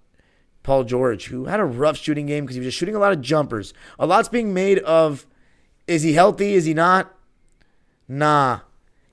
Paul 0.66 0.82
George, 0.82 1.26
who 1.26 1.44
had 1.44 1.60
a 1.60 1.64
rough 1.64 1.96
shooting 1.96 2.26
game 2.26 2.44
because 2.44 2.56
he 2.56 2.60
was 2.60 2.66
just 2.66 2.76
shooting 2.76 2.96
a 2.96 2.98
lot 2.98 3.12
of 3.12 3.20
jumpers. 3.20 3.72
A 4.00 4.04
lot's 4.04 4.28
being 4.28 4.52
made 4.52 4.80
of 4.80 5.24
is 5.86 6.02
he 6.02 6.14
healthy? 6.14 6.54
Is 6.54 6.64
he 6.64 6.74
not? 6.74 7.14
Nah. 8.08 8.60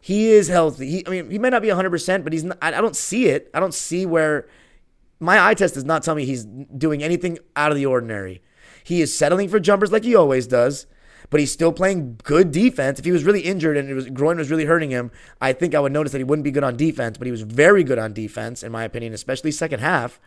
He 0.02 0.32
is 0.32 0.48
healthy. 0.48 0.90
He, 0.90 1.08
I 1.08 1.12
mean, 1.12 1.30
he 1.30 1.38
might 1.38 1.50
not 1.50 1.62
be 1.62 1.68
100%, 1.68 2.24
but 2.24 2.34
he's 2.34 2.44
not, 2.44 2.58
I, 2.60 2.70
I 2.70 2.82
don't 2.82 2.96
see 2.96 3.28
it. 3.28 3.52
I 3.54 3.60
don't 3.60 3.74
see 3.74 4.04
where 4.04 4.48
my 5.20 5.48
eye 5.48 5.54
test 5.54 5.76
does 5.76 5.86
not 5.86 6.02
tell 6.02 6.16
me 6.16 6.26
he's 6.26 6.44
doing 6.44 7.04
anything 7.04 7.38
out 7.56 7.72
of 7.72 7.78
the 7.78 7.86
ordinary. 7.86 8.42
He 8.84 9.02
is 9.02 9.16
settling 9.16 9.48
for 9.48 9.60
jumpers 9.60 9.92
like 9.92 10.04
he 10.04 10.16
always 10.16 10.48
does, 10.48 10.88
but 11.30 11.40
he's 11.40 11.52
still 11.52 11.72
playing 11.72 12.20
good 12.24 12.52
defense. 12.52 12.98
If 12.98 13.06
he 13.06 13.12
was 13.12 13.26
really 13.26 13.42
injured 13.42 13.78
and 13.78 13.88
his 13.90 14.10
groin 14.10 14.38
was 14.38 14.50
really 14.50 14.66
hurting 14.66 14.90
him, 14.90 15.12
I 15.40 15.54
think 15.54 15.76
I 15.76 15.80
would 15.80 15.92
notice 15.92 16.14
that 16.14 16.18
he 16.18 16.24
wouldn't 16.24 16.46
be 16.46 16.52
good 16.52 16.64
on 16.64 16.76
defense, 16.78 17.20
but 17.20 17.28
he 17.28 17.32
was 17.32 17.44
very 17.44 17.84
good 17.84 18.00
on 18.00 18.12
defense, 18.12 18.64
in 18.64 18.72
my 18.72 18.84
opinion, 18.84 19.14
especially 19.14 19.52
second 19.52 19.82
half. 19.82 20.20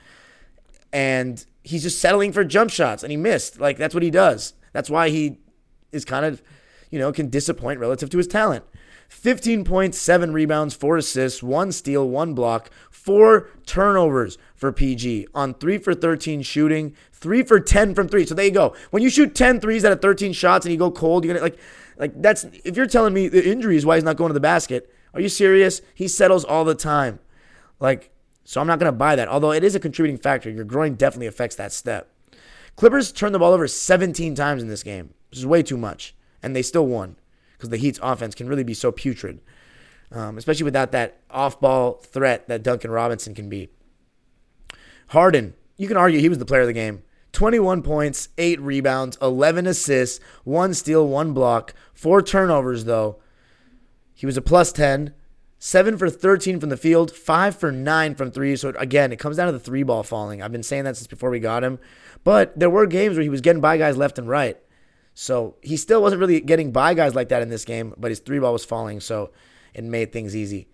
And 0.96 1.44
he's 1.62 1.82
just 1.82 1.98
settling 2.00 2.32
for 2.32 2.42
jump 2.42 2.70
shots, 2.70 3.02
and 3.02 3.10
he 3.10 3.18
missed. 3.18 3.60
Like, 3.60 3.76
that's 3.76 3.92
what 3.92 4.02
he 4.02 4.10
does. 4.10 4.54
That's 4.72 4.88
why 4.88 5.10
he 5.10 5.40
is 5.92 6.06
kind 6.06 6.24
of, 6.24 6.42
you 6.90 6.98
know, 6.98 7.12
can 7.12 7.28
disappoint 7.28 7.80
relative 7.80 8.08
to 8.08 8.16
his 8.16 8.26
talent. 8.26 8.64
15 9.10 9.62
points, 9.62 9.98
seven 9.98 10.32
rebounds, 10.32 10.74
four 10.74 10.96
assists, 10.96 11.42
one 11.42 11.70
steal, 11.70 12.08
one 12.08 12.32
block, 12.32 12.70
four 12.90 13.50
turnovers 13.66 14.38
for 14.54 14.72
PG 14.72 15.26
on 15.34 15.52
three 15.52 15.76
for 15.76 15.92
13 15.92 16.40
shooting, 16.40 16.96
three 17.12 17.42
for 17.42 17.60
10 17.60 17.94
from 17.94 18.08
three. 18.08 18.24
So 18.24 18.34
there 18.34 18.46
you 18.46 18.50
go. 18.50 18.74
When 18.90 19.02
you 19.02 19.10
shoot 19.10 19.34
10 19.34 19.60
threes 19.60 19.84
out 19.84 19.92
of 19.92 20.00
13 20.00 20.32
shots 20.32 20.64
and 20.64 20.72
you 20.72 20.78
go 20.78 20.90
cold, 20.90 21.26
you're 21.26 21.34
going 21.34 21.50
to 21.50 21.56
like, 21.58 21.60
like 21.98 22.22
that's, 22.22 22.44
if 22.64 22.74
you're 22.74 22.86
telling 22.86 23.12
me 23.12 23.28
the 23.28 23.46
injury 23.46 23.76
is 23.76 23.84
why 23.84 23.96
he's 23.96 24.04
not 24.04 24.16
going 24.16 24.30
to 24.30 24.34
the 24.34 24.40
basket, 24.40 24.90
are 25.12 25.20
you 25.20 25.28
serious? 25.28 25.82
He 25.94 26.08
settles 26.08 26.42
all 26.42 26.64
the 26.64 26.74
time. 26.74 27.18
Like, 27.80 28.15
so 28.46 28.60
I'm 28.60 28.68
not 28.68 28.78
going 28.78 28.92
to 28.92 28.96
buy 28.96 29.16
that. 29.16 29.26
Although 29.26 29.50
it 29.50 29.64
is 29.64 29.74
a 29.74 29.80
contributing 29.80 30.18
factor. 30.18 30.48
Your 30.48 30.64
groin 30.64 30.94
definitely 30.94 31.26
affects 31.26 31.56
that 31.56 31.72
step. 31.72 32.12
Clippers 32.76 33.10
turned 33.10 33.34
the 33.34 33.40
ball 33.40 33.52
over 33.52 33.66
17 33.66 34.36
times 34.36 34.62
in 34.62 34.68
this 34.68 34.84
game, 34.84 35.14
which 35.30 35.40
is 35.40 35.46
way 35.46 35.64
too 35.64 35.76
much. 35.76 36.14
And 36.42 36.54
they 36.54 36.62
still 36.62 36.86
won 36.86 37.16
because 37.52 37.70
the 37.70 37.76
Heat's 37.76 37.98
offense 38.00 38.36
can 38.36 38.48
really 38.48 38.62
be 38.62 38.72
so 38.72 38.92
putrid, 38.92 39.40
um, 40.12 40.38
especially 40.38 40.62
without 40.62 40.92
that 40.92 41.18
off 41.28 41.58
ball 41.60 41.94
threat 41.94 42.46
that 42.46 42.62
Duncan 42.62 42.92
Robinson 42.92 43.34
can 43.34 43.48
be. 43.48 43.68
Harden, 45.08 45.54
you 45.76 45.88
can 45.88 45.96
argue 45.96 46.20
he 46.20 46.28
was 46.28 46.38
the 46.38 46.44
player 46.44 46.60
of 46.60 46.68
the 46.68 46.72
game. 46.72 47.02
21 47.32 47.82
points, 47.82 48.28
8 48.38 48.60
rebounds, 48.60 49.18
11 49.20 49.66
assists, 49.66 50.24
1 50.44 50.72
steal, 50.74 51.06
1 51.08 51.32
block, 51.32 51.74
4 51.94 52.22
turnovers, 52.22 52.84
though. 52.84 53.18
He 54.14 54.24
was 54.24 54.36
a 54.36 54.42
plus 54.42 54.70
10, 54.72 55.12
7 55.58 55.96
for 55.96 56.10
13 56.10 56.60
from 56.60 56.68
the 56.68 56.76
field, 56.76 57.10
5 57.10 57.56
for 57.56 57.72
9 57.72 58.14
from 58.14 58.30
3. 58.30 58.56
So, 58.56 58.70
again, 58.78 59.12
it 59.12 59.18
comes 59.18 59.36
down 59.36 59.46
to 59.46 59.52
the 59.52 59.58
three 59.58 59.82
ball 59.82 60.02
falling. 60.02 60.42
I've 60.42 60.52
been 60.52 60.62
saying 60.62 60.84
that 60.84 60.96
since 60.96 61.06
before 61.06 61.30
we 61.30 61.40
got 61.40 61.64
him. 61.64 61.78
But 62.24 62.58
there 62.58 62.70
were 62.70 62.86
games 62.86 63.16
where 63.16 63.22
he 63.22 63.28
was 63.28 63.40
getting 63.40 63.62
by 63.62 63.78
guys 63.78 63.96
left 63.96 64.18
and 64.18 64.28
right. 64.28 64.58
So 65.14 65.56
he 65.62 65.78
still 65.78 66.02
wasn't 66.02 66.20
really 66.20 66.40
getting 66.40 66.72
by 66.72 66.92
guys 66.92 67.14
like 67.14 67.30
that 67.30 67.40
in 67.40 67.48
this 67.48 67.64
game, 67.64 67.94
but 67.96 68.10
his 68.10 68.18
three 68.20 68.38
ball 68.38 68.52
was 68.52 68.66
falling, 68.66 69.00
so 69.00 69.30
it 69.72 69.82
made 69.82 70.12
things 70.12 70.36
easy. 70.36 70.68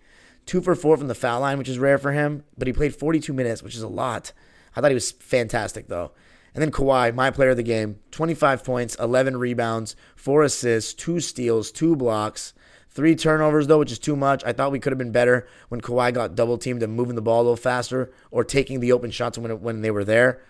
Two 0.45 0.59
for 0.59 0.75
four 0.75 0.97
from 0.97 1.07
the 1.07 1.15
foul 1.15 1.39
line, 1.39 1.57
which 1.57 1.69
is 1.69 1.79
rare 1.79 1.97
for 1.97 2.11
him, 2.11 2.43
but 2.57 2.67
he 2.67 2.73
played 2.73 2.93
42 2.93 3.31
minutes, 3.31 3.63
which 3.63 3.75
is 3.75 3.81
a 3.81 3.87
lot. 3.87 4.33
I 4.75 4.81
thought 4.81 4.91
he 4.91 4.95
was 4.95 5.11
fantastic, 5.11 5.87
though. 5.87 6.11
And 6.53 6.61
then 6.61 6.71
Kawhi, 6.71 7.15
my 7.15 7.31
player 7.31 7.51
of 7.51 7.57
the 7.57 7.63
game, 7.63 7.99
25 8.11 8.65
points, 8.65 8.95
11 8.95 9.37
rebounds, 9.37 9.95
four 10.15 10.43
assists, 10.43 10.93
two 10.93 11.21
steals, 11.21 11.71
two 11.71 11.95
blocks, 11.95 12.53
three 12.93 13.15
turnovers, 13.15 13.67
though, 13.67 13.79
which 13.79 13.91
is 13.91 13.99
too 13.99 14.15
much. 14.15 14.43
I 14.45 14.53
thought 14.53 14.71
we 14.71 14.79
could 14.79 14.91
have 14.91 14.97
been 14.97 15.11
better 15.11 15.47
when 15.69 15.81
Kawhi 15.81 16.13
got 16.13 16.35
double 16.35 16.57
teamed 16.57 16.83
and 16.83 16.93
moving 16.93 17.15
the 17.15 17.21
ball 17.21 17.41
a 17.41 17.43
little 17.43 17.55
faster 17.55 18.11
or 18.31 18.43
taking 18.43 18.79
the 18.79 18.91
open 18.91 19.11
shots 19.11 19.37
when, 19.37 19.61
when 19.61 19.81
they 19.81 19.91
were 19.91 20.03
there. 20.03 20.41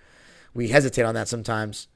We 0.53 0.69
hesitate 0.69 1.03
on 1.03 1.15
that 1.15 1.27
sometimes. 1.27 1.87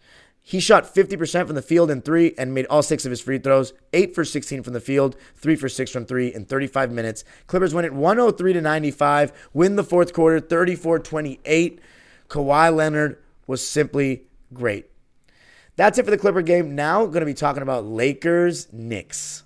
He 0.41 0.61
shot 0.61 0.85
50% 0.95 1.45
from 1.45 1.55
the 1.55 1.61
field 1.61 1.91
in 1.91 2.01
three 2.01 2.33
and 2.37 2.53
made 2.53 2.67
all 2.67 2.81
six 2.81 3.03
of 3.05 3.09
his 3.09 3.19
free 3.19 3.37
throws. 3.37 3.73
Eight 3.91 4.15
for 4.15 4.23
16 4.23 4.63
from 4.63 4.71
the 4.71 4.79
field, 4.79 5.17
three 5.35 5.57
for 5.57 5.67
six 5.67 5.91
from 5.91 6.05
three 6.05 6.33
in 6.33 6.45
35 6.45 6.89
minutes. 6.89 7.25
Clippers 7.47 7.73
win 7.73 7.83
it 7.83 7.93
103 7.93 8.53
to 8.53 8.61
95, 8.61 9.49
win 9.53 9.75
the 9.75 9.83
fourth 9.83 10.13
quarter 10.13 10.39
34 10.39 10.99
28. 10.99 11.81
Kawhi 12.29 12.73
Leonard 12.73 13.21
was 13.45 13.65
simply 13.67 14.23
great. 14.53 14.89
That's 15.75 15.97
it 15.97 16.05
for 16.05 16.11
the 16.11 16.17
Clipper 16.17 16.41
game. 16.41 16.75
Now, 16.75 17.05
going 17.07 17.19
to 17.19 17.25
be 17.25 17.33
talking 17.33 17.61
about 17.61 17.85
Lakers 17.85 18.71
Knicks. 18.71 19.43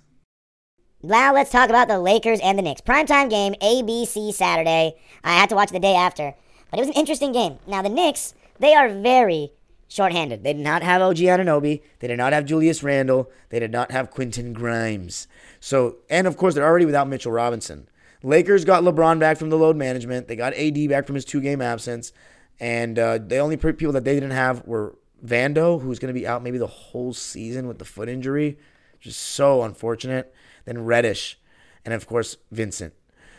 Now 1.04 1.34
let's 1.34 1.50
talk 1.50 1.68
about 1.68 1.88
the 1.88 1.98
Lakers 1.98 2.38
and 2.44 2.56
the 2.56 2.62
Knicks. 2.62 2.80
Primetime 2.80 3.28
game, 3.28 3.54
ABC 3.60 4.32
Saturday. 4.32 4.94
I 5.24 5.32
had 5.32 5.48
to 5.48 5.56
watch 5.56 5.70
the 5.70 5.80
day 5.80 5.96
after, 5.96 6.34
but 6.70 6.78
it 6.78 6.82
was 6.82 6.90
an 6.90 6.94
interesting 6.94 7.32
game. 7.32 7.58
Now 7.66 7.82
the 7.82 7.88
Knicks, 7.88 8.34
they 8.60 8.72
are 8.72 8.88
very 8.88 9.50
shorthanded. 9.88 10.44
They 10.44 10.52
did 10.52 10.62
not 10.62 10.84
have 10.84 11.02
OG 11.02 11.16
Anunoby. 11.16 11.82
They 11.98 12.06
did 12.06 12.18
not 12.18 12.32
have 12.32 12.44
Julius 12.44 12.84
Randle. 12.84 13.28
They 13.48 13.58
did 13.58 13.72
not 13.72 13.90
have 13.90 14.12
Quentin 14.12 14.52
Grimes. 14.52 15.26
So, 15.58 15.96
and 16.08 16.28
of 16.28 16.36
course, 16.36 16.54
they're 16.54 16.64
already 16.64 16.86
without 16.86 17.08
Mitchell 17.08 17.32
Robinson. 17.32 17.88
Lakers 18.22 18.64
got 18.64 18.84
LeBron 18.84 19.18
back 19.18 19.38
from 19.38 19.50
the 19.50 19.58
load 19.58 19.74
management. 19.74 20.28
They 20.28 20.36
got 20.36 20.54
AD 20.54 20.88
back 20.88 21.06
from 21.06 21.16
his 21.16 21.24
two 21.24 21.40
game 21.40 21.60
absence. 21.60 22.12
And 22.60 22.96
uh, 22.96 23.18
the 23.18 23.38
only 23.38 23.56
people 23.56 23.92
that 23.94 24.04
they 24.04 24.14
didn't 24.14 24.30
have 24.30 24.64
were 24.68 24.96
Vando, 25.26 25.82
who's 25.82 25.98
going 25.98 26.14
to 26.14 26.20
be 26.20 26.28
out 26.28 26.44
maybe 26.44 26.58
the 26.58 26.68
whole 26.68 27.12
season 27.12 27.66
with 27.66 27.80
the 27.80 27.84
foot 27.84 28.08
injury, 28.08 28.56
which 28.92 29.08
is 29.08 29.16
so 29.16 29.64
unfortunate. 29.64 30.32
Then 30.64 30.84
Reddish, 30.84 31.38
and 31.84 31.92
of 31.94 32.06
course, 32.06 32.36
Vincent. 32.50 32.94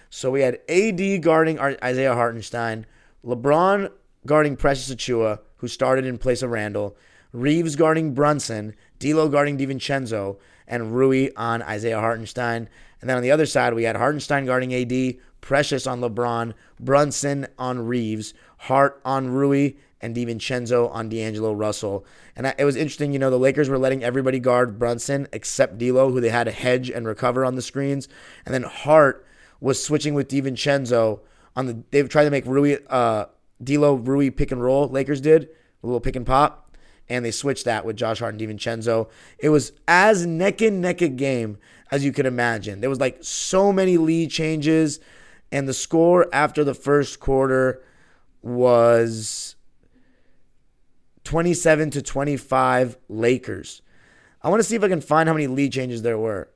So 0.10 0.30
we 0.30 0.42
had 0.42 0.60
AD 0.70 1.22
guarding 1.22 1.60
Isaiah 1.60 2.14
Hartenstein, 2.14 2.86
LeBron 3.26 3.92
guarding 4.26 4.56
Precious 4.56 4.94
Achiuwa, 4.94 5.40
who 5.58 5.68
started 5.68 6.06
in 6.06 6.18
place 6.18 6.42
of 6.42 6.52
Randle, 6.52 6.96
Reaves 7.32 7.76
guarding 7.76 8.14
Brunson, 8.14 8.76
D'Lo 9.00 9.28
guarding 9.28 9.58
DiVincenzo, 9.58 10.38
and 10.68 10.96
Rui 10.96 11.30
on 11.36 11.64
Isaiah 11.64 12.00
Hartenstein. 12.00 12.70
And 13.02 13.10
then 13.10 13.18
on 13.18 13.24
the 13.24 13.32
other 13.32 13.48
side, 13.48 13.74
we 13.74 13.84
had 13.84 13.96
Hartenstein 13.96 14.46
guarding 14.46 14.74
AD, 14.74 15.16
Precious 15.42 15.88
on 15.88 16.00
LeBron, 16.00 16.54
Brunson 16.80 17.48
on 17.58 17.88
Reaves, 17.88 18.34
Hart 18.58 19.02
on 19.04 19.30
Rui, 19.30 19.72
and 20.04 20.14
DiVincenzo 20.14 20.94
on 20.94 21.08
D'Angelo 21.08 21.54
Russell. 21.54 22.06
And 22.36 22.54
it 22.58 22.66
was 22.66 22.76
interesting, 22.76 23.14
you 23.14 23.20
know, 23.20 23.30
the 23.30 23.40
Lakers 23.40 23.70
were 23.70 23.78
letting 23.78 24.04
everybody 24.04 24.38
guard 24.38 24.78
Brunson 24.78 25.30
except 25.32 25.78
D'Lo, 25.78 26.12
who 26.12 26.20
they 26.20 26.30
had 26.30 26.44
to 26.44 26.52
hedge 26.52 26.90
and 26.90 27.08
recover 27.08 27.46
on 27.46 27.56
the 27.56 27.62
screens. 27.62 28.10
And 28.46 28.54
then 28.54 28.64
Hart 28.64 29.26
was 29.62 29.84
switching 29.84 30.14
with 30.14 30.28
DiVincenzo 30.28 31.22
on 31.56 31.68
the. 31.68 31.84
They've 31.92 32.10
tried 32.10 32.26
to 32.26 32.32
make 32.32 32.46
Rui 32.46 32.78
uh, 32.90 33.26
D'Lo 33.64 33.96
Rui 33.96 34.30
pick 34.30 34.52
and 34.52 34.62
roll. 34.62 34.90
Lakers 34.90 35.22
did 35.22 35.48
a 35.82 35.88
little 35.88 36.02
pick 36.02 36.18
and 36.18 36.26
pop, 36.26 36.76
and 37.08 37.24
they 37.24 37.32
switched 37.32 37.64
that 37.64 37.86
with 37.86 37.96
Josh 37.96 38.20
Hart 38.20 38.36
and 38.36 38.42
DiVincenzo. 38.42 39.10
It 39.40 39.50
was 39.50 39.72
as 39.88 40.26
neck 40.26 40.62
and 40.62 40.82
neck 40.82 41.02
a 41.02 41.08
game 41.08 41.58
as 41.92 42.04
you 42.04 42.12
could 42.12 42.26
imagine. 42.26 42.82
There 42.82 42.90
was 42.90 43.00
like 43.00 43.20
so 43.22 43.72
many 43.72 43.96
lead 43.96 44.32
changes, 44.32 45.00
and 45.50 45.66
the 45.66 45.74
score 45.74 46.28
after 46.34 46.66
the 46.66 46.74
first 46.74 47.22
quarter 47.22 47.82
was 48.42 49.56
27 51.24 51.90
to 51.92 52.02
25 52.02 52.98
Lakers. 53.10 53.82
I 54.42 54.50
want 54.50 54.60
to 54.60 54.64
see 54.64 54.76
if 54.76 54.84
I 54.84 54.90
can 54.90 55.02
find 55.02 55.28
how 55.28 55.34
many 55.34 55.48
lead 55.48 55.72
changes 55.72 56.02
there 56.02 56.18
were. 56.18 56.50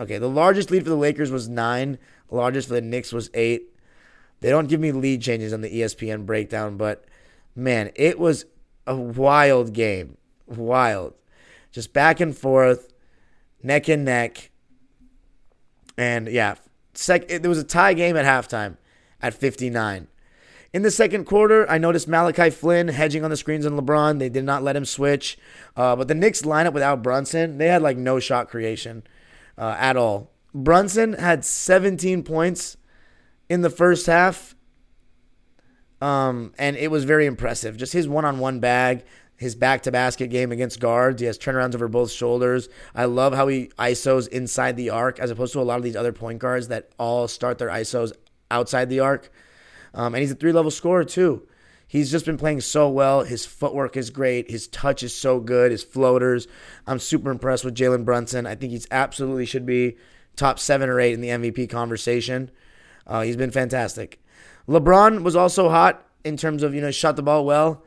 Okay, 0.00 0.18
the 0.18 0.28
largest 0.28 0.70
lead 0.70 0.84
for 0.84 0.90
the 0.90 0.96
Lakers 0.96 1.30
was 1.30 1.48
nine. 1.48 1.98
The 2.28 2.36
largest 2.36 2.68
for 2.68 2.74
the 2.74 2.80
Knicks 2.80 3.12
was 3.12 3.30
eight. 3.34 3.74
They 4.40 4.50
don't 4.50 4.68
give 4.68 4.80
me 4.80 4.92
lead 4.92 5.20
changes 5.20 5.52
on 5.52 5.60
the 5.60 5.70
ESPN 5.70 6.24
breakdown, 6.24 6.76
but 6.76 7.04
man, 7.56 7.90
it 7.96 8.18
was 8.18 8.46
a 8.86 8.94
wild 8.94 9.72
game. 9.72 10.16
Wild. 10.46 11.14
Just 11.72 11.92
back 11.92 12.20
and 12.20 12.36
forth, 12.36 12.92
neck 13.62 13.88
and 13.88 14.04
neck. 14.04 14.50
And 15.96 16.28
yeah, 16.28 16.54
sec- 16.94 17.30
it, 17.30 17.42
there 17.42 17.48
was 17.48 17.58
a 17.58 17.64
tie 17.64 17.94
game 17.94 18.16
at 18.16 18.24
halftime 18.24 18.76
at 19.20 19.34
59. 19.34 20.06
In 20.72 20.82
the 20.82 20.90
second 20.90 21.24
quarter, 21.24 21.68
I 21.70 21.78
noticed 21.78 22.08
Malachi 22.08 22.50
Flynn 22.50 22.88
hedging 22.88 23.24
on 23.24 23.30
the 23.30 23.36
screens 23.36 23.64
on 23.64 23.72
LeBron. 23.72 24.18
They 24.18 24.28
did 24.28 24.44
not 24.44 24.62
let 24.62 24.76
him 24.76 24.84
switch. 24.84 25.38
Uh, 25.74 25.96
but 25.96 26.08
the 26.08 26.14
Knicks 26.14 26.42
lineup 26.42 26.74
without 26.74 27.02
Brunson, 27.02 27.56
they 27.56 27.68
had 27.68 27.80
like 27.80 27.96
no 27.96 28.20
shot 28.20 28.50
creation 28.50 29.02
uh, 29.56 29.76
at 29.78 29.96
all. 29.96 30.30
Brunson 30.54 31.14
had 31.14 31.44
17 31.44 32.22
points 32.22 32.76
in 33.48 33.62
the 33.62 33.70
first 33.70 34.06
half. 34.06 34.54
Um, 36.02 36.52
and 36.58 36.76
it 36.76 36.90
was 36.90 37.04
very 37.04 37.24
impressive. 37.24 37.76
Just 37.76 37.94
his 37.94 38.06
one 38.06 38.26
on 38.26 38.38
one 38.38 38.60
bag, 38.60 39.04
his 39.36 39.54
back 39.54 39.82
to 39.84 39.90
basket 39.90 40.28
game 40.28 40.52
against 40.52 40.80
guards. 40.80 41.20
He 41.20 41.26
has 41.26 41.38
turnarounds 41.38 41.74
over 41.74 41.88
both 41.88 42.10
shoulders. 42.10 42.68
I 42.94 43.06
love 43.06 43.34
how 43.34 43.48
he 43.48 43.70
ISOs 43.78 44.28
inside 44.28 44.76
the 44.76 44.90
arc 44.90 45.18
as 45.18 45.30
opposed 45.30 45.54
to 45.54 45.60
a 45.60 45.62
lot 45.62 45.78
of 45.78 45.82
these 45.82 45.96
other 45.96 46.12
point 46.12 46.40
guards 46.40 46.68
that 46.68 46.90
all 46.98 47.26
start 47.26 47.56
their 47.58 47.68
ISOs 47.68 48.12
outside 48.50 48.90
the 48.90 49.00
arc. 49.00 49.32
Um, 49.94 50.14
and 50.14 50.22
he's 50.22 50.32
a 50.32 50.36
three 50.36 50.52
level 50.52 50.70
scorer, 50.70 51.04
too. 51.04 51.46
He's 51.86 52.10
just 52.10 52.26
been 52.26 52.36
playing 52.36 52.60
so 52.60 52.88
well. 52.90 53.24
His 53.24 53.46
footwork 53.46 53.96
is 53.96 54.10
great. 54.10 54.50
His 54.50 54.68
touch 54.68 55.02
is 55.02 55.16
so 55.16 55.40
good. 55.40 55.70
His 55.70 55.82
floaters. 55.82 56.46
I'm 56.86 56.98
super 56.98 57.30
impressed 57.30 57.64
with 57.64 57.74
Jalen 57.74 58.04
Brunson. 58.04 58.46
I 58.46 58.54
think 58.54 58.72
he's 58.72 58.86
absolutely 58.90 59.46
should 59.46 59.64
be 59.64 59.96
top 60.36 60.58
seven 60.58 60.90
or 60.90 61.00
eight 61.00 61.14
in 61.14 61.22
the 61.22 61.28
MVP 61.28 61.70
conversation. 61.70 62.50
Uh, 63.06 63.22
he's 63.22 63.38
been 63.38 63.50
fantastic. 63.50 64.22
LeBron 64.68 65.22
was 65.22 65.34
also 65.34 65.70
hot 65.70 66.06
in 66.24 66.36
terms 66.36 66.62
of, 66.62 66.74
you 66.74 66.82
know, 66.82 66.90
shot 66.90 67.16
the 67.16 67.22
ball 67.22 67.46
well. 67.46 67.82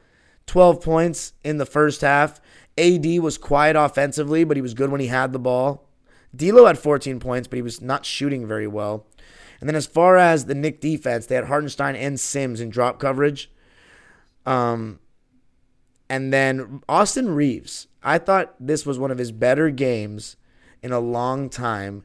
12 0.48 0.82
points 0.82 1.34
in 1.44 1.58
the 1.58 1.66
first 1.66 2.02
half. 2.02 2.42
AD 2.78 3.06
was 3.20 3.38
quiet 3.38 3.76
offensively, 3.76 4.44
but 4.44 4.58
he 4.58 4.62
was 4.62 4.74
good 4.74 4.90
when 4.90 5.00
he 5.00 5.08
had 5.08 5.32
the 5.32 5.40
ball. 5.40 5.88
D'Lo 6.36 6.66
had 6.66 6.80
14 6.80 7.20
points, 7.20 7.48
but 7.48 7.58
he 7.58 7.62
was 7.62 7.82
not 7.82 8.06
shooting 8.06 8.48
very 8.48 8.68
well. 8.68 9.06
And 9.62 9.70
then 9.70 9.76
as 9.76 9.86
far 9.86 10.18
as 10.18 10.46
the 10.46 10.56
Knick 10.56 10.82
defense, 10.82 11.28
they 11.28 11.36
had 11.36 11.46
Hartenstein 11.46 11.96
and 11.96 12.20
Sims 12.20 12.60
in 12.60 12.70
drop 12.70 13.00
coverage. 13.00 13.50
Um, 14.46 15.00
and 16.10 16.34
then 16.34 16.82
Austin 16.90 17.34
Reaves. 17.36 17.88
I 18.04 18.18
thought 18.18 18.56
this 18.60 18.86
was 18.86 19.00
one 19.00 19.12
of 19.12 19.20
his 19.20 19.32
better 19.32 19.70
games 19.70 20.36
in 20.82 20.92
a 20.92 21.00
long 21.00 21.48
time, 21.48 22.04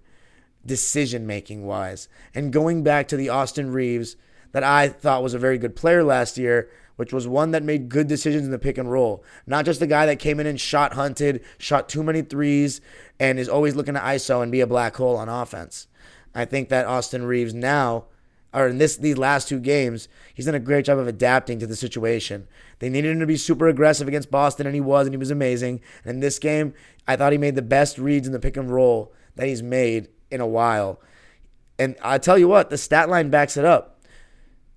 decision 0.65 1.27
making 1.27 1.67
wise. 1.67 2.09
And 2.35 2.53
going 2.53 2.85
back 2.85 3.09
to 3.09 3.17
the 3.17 3.31
Austin 3.31 3.73
Reaves 3.73 4.17
that 4.53 4.63
I 4.63 4.89
thought 4.89 5.23
was 5.23 5.35
a 5.35 5.39
very 5.39 5.57
good 5.57 5.75
player 5.75 6.05
last 6.05 6.37
year, 6.37 6.69
which 6.97 7.13
was 7.13 7.27
one 7.27 7.51
that 7.53 7.63
made 7.63 7.89
good 7.89 8.07
decisions 8.07 8.45
in 8.45 8.51
the 8.51 8.59
pick 8.59 8.77
and 8.77 8.91
roll. 8.91 9.25
Not 9.47 9.65
just 9.65 9.81
the 9.81 9.87
guy 9.87 10.05
that 10.07 10.19
came 10.19 10.41
in 10.41 10.47
and 10.47 10.61
shot 10.61 10.93
hunted, 10.93 11.43
shot 11.59 11.89
too 11.89 12.03
many 12.03 12.21
threes, 12.21 12.81
and 13.19 13.39
is 13.39 13.49
always 13.49 13.75
looking 13.75 13.95
to 13.95 14.01
ISO 14.01 14.43
and 14.43 14.53
be 14.53 14.61
a 14.61 14.67
black 14.67 14.97
hole 14.97 15.17
on 15.17 15.29
offense. 15.29 15.89
I 16.37 16.45
think 16.45 16.69
that 16.69 16.87
Austin 16.87 17.25
Reaves 17.25 17.55
now, 17.55 18.05
or 18.53 18.69
in 18.69 18.79
this 18.79 18.97
these 18.97 19.17
last 19.17 19.49
two 19.49 19.59
games, 19.59 20.07
he's 20.35 20.45
done 20.45 20.55
a 20.55 20.61
great 20.61 20.85
job 20.85 20.99
of 20.99 21.09
adapting 21.09 21.59
to 21.59 21.67
the 21.67 21.75
situation. 21.75 22.47
They 22.79 22.91
needed 22.91 23.13
him 23.13 23.21
to 23.21 23.27
be 23.27 23.39
super 23.39 23.69
aggressive 23.69 24.07
against 24.07 24.31
Boston, 24.31 24.67
and 24.67 24.75
he 24.75 24.81
was, 24.81 25.07
and 25.07 25.15
he 25.15 25.19
was 25.19 25.31
amazing. 25.31 25.81
And 26.05 26.15
in 26.15 26.21
this 26.21 26.39
game, 26.39 26.75
I 27.09 27.17
thought 27.17 27.33
he 27.33 27.39
made 27.39 27.55
the 27.55 27.63
best 27.63 27.97
reads 27.97 28.27
in 28.27 28.35
the 28.35 28.39
pick 28.39 28.57
and 28.57 28.71
roll 28.71 29.15
that 29.37 29.49
he's 29.49 29.63
made 29.63 30.09
in 30.31 30.43
a 30.43 30.47
while. 30.47 31.01
And 31.79 31.97
I 32.03 32.19
tell 32.19 32.39
you 32.39 32.49
what, 32.49 32.69
the 32.69 32.79
stat 32.79 33.09
line 33.09 33.31
backs 33.31 33.57
it 33.57 33.65
up. 33.65 34.05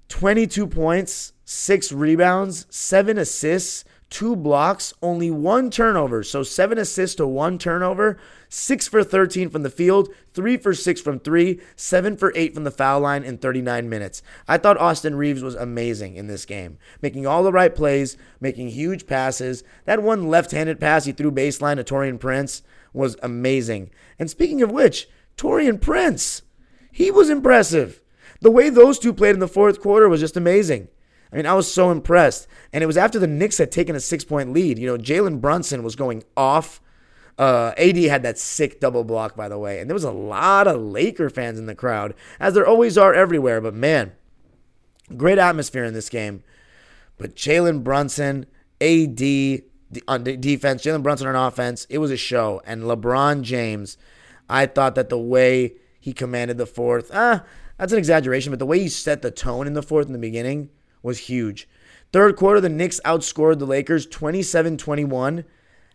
22 0.08 0.66
points, 0.66 1.34
six 1.44 1.92
rebounds, 1.92 2.66
seven 2.70 3.18
assists, 3.18 3.84
two 4.10 4.36
blocks, 4.36 4.94
only 5.02 5.30
one 5.30 5.70
turnover. 5.70 6.24
So 6.24 6.44
seven 6.44 6.78
assists 6.78 7.16
to 7.18 7.28
one 7.28 7.58
turnover, 7.58 8.18
six 8.50 8.88
for 8.88 9.04
13 9.04 9.50
from 9.50 9.64
the 9.64 9.70
field, 9.70 10.10
three 10.34 10.58
for 10.58 10.74
six 10.74 11.00
from 11.00 11.20
three, 11.20 11.60
seven 11.76 12.18
for 12.18 12.34
eight 12.36 12.54
from 12.54 12.64
the 12.64 12.72
foul 12.72 13.02
line 13.02 13.24
in 13.24 13.38
39 13.38 13.88
minutes. 13.88 14.22
I 14.48 14.58
thought 14.58 14.78
Austin 14.78 15.16
Reaves 15.16 15.44
was 15.44 15.56
amazing 15.56 16.16
in 16.16 16.28
this 16.28 16.46
game, 16.46 16.78
making 17.02 17.28
all 17.28 17.44
the 17.44 17.52
right 17.52 17.74
plays, 17.74 18.18
making 18.40 18.70
huge 18.70 19.06
passes. 19.06 19.64
That 19.86 20.04
one 20.04 20.28
left 20.28 20.52
handed 20.52 20.80
pass 20.80 21.06
he 21.06 21.12
threw 21.12 21.32
baseline 21.32 21.76
to 21.76 21.84
Taurean 21.84 22.20
Prince 22.20 22.64
was 22.94 23.16
amazing. 23.22 23.92
And 24.18 24.30
speaking 24.30 24.62
of 24.62 24.72
which, 24.72 25.08
Taurean 25.38 25.80
Prince, 25.80 26.42
he 26.92 27.12
was 27.12 27.30
impressive. 27.30 28.02
The 28.42 28.52
way 28.52 28.70
those 28.70 29.00
two 29.00 29.14
played 29.14 29.36
in 29.36 29.40
the 29.40 29.48
fourth 29.48 29.82
quarter 29.82 30.10
was 30.10 30.22
just 30.22 30.38
amazing. 30.38 30.88
I 31.32 31.36
mean, 31.36 31.46
I 31.46 31.54
was 31.54 31.72
so 31.72 31.92
impressed. 31.92 32.48
And 32.74 32.84
it 32.84 32.88
was 32.88 32.98
after 32.98 33.20
the 33.20 33.28
Knicks 33.28 33.58
had 33.58 33.72
taken 33.72 33.96
a 33.96 34.00
six 34.00 34.24
point 34.24 34.52
lead. 34.52 34.80
You 34.80 34.88
know, 34.88 34.98
Jalen 34.98 35.42
Brunson 35.42 35.84
was 35.84 35.96
going 35.96 36.24
off. 36.36 36.82
Uh, 37.38 37.74
AD 37.78 37.98
had 37.98 38.24
that 38.24 38.38
sick 38.38 38.80
double 38.80 39.04
block, 39.04 39.36
by 39.36 39.48
the 39.48 39.58
way. 39.58 39.80
And 39.80 39.90
there 39.90 39.96
was 39.96 40.04
a 40.04 40.12
lot 40.12 40.68
of 40.68 40.82
Laker 40.82 41.30
fans 41.30 41.58
in 41.58 41.68
the 41.68 41.76
crowd, 41.76 42.14
as 42.40 42.54
there 42.54 42.68
always 42.68 42.98
are 42.98 43.14
everywhere. 43.14 43.62
But 43.62 43.74
man, 43.74 44.12
great 45.16 45.38
atmosphere 45.38 45.86
in 45.86 45.94
this 45.94 46.10
game. 46.10 46.44
But 47.18 47.36
Jalen 47.36 47.84
Brunson, 47.84 48.46
AD 48.82 49.64
on 50.08 50.24
defense, 50.24 50.84
Jalen 50.84 51.04
Brunson 51.04 51.28
on 51.28 51.36
offense, 51.36 51.86
it 51.90 52.00
was 52.00 52.12
a 52.12 52.18
show. 52.18 52.62
And 52.66 52.84
LeBron 52.84 53.44
James, 53.44 53.98
I 54.50 54.66
thought 54.66 54.96
that 54.96 55.10
the 55.10 55.18
way 55.18 55.76
he 56.00 56.14
commanded 56.14 56.58
the 56.58 56.66
fourth, 56.66 57.10
ah, 57.14 57.44
that's 57.78 57.94
an 57.94 58.00
exaggeration, 58.00 58.52
but 58.52 58.60
the 58.60 58.66
way 58.66 58.80
he 58.80 58.90
set 58.90 59.22
the 59.22 59.32
tone 59.32 59.68
in 59.68 59.74
the 59.74 59.84
fourth 59.84 60.08
in 60.08 60.14
the 60.14 60.20
beginning 60.20 60.70
was 61.02 61.20
huge. 61.20 61.68
Third 62.12 62.36
quarter, 62.36 62.60
the 62.60 62.70
Knicks 62.70 63.00
outscored 63.06 63.60
the 63.60 63.66
Lakers 63.66 64.06
27 64.06 64.78
21, 64.78 65.46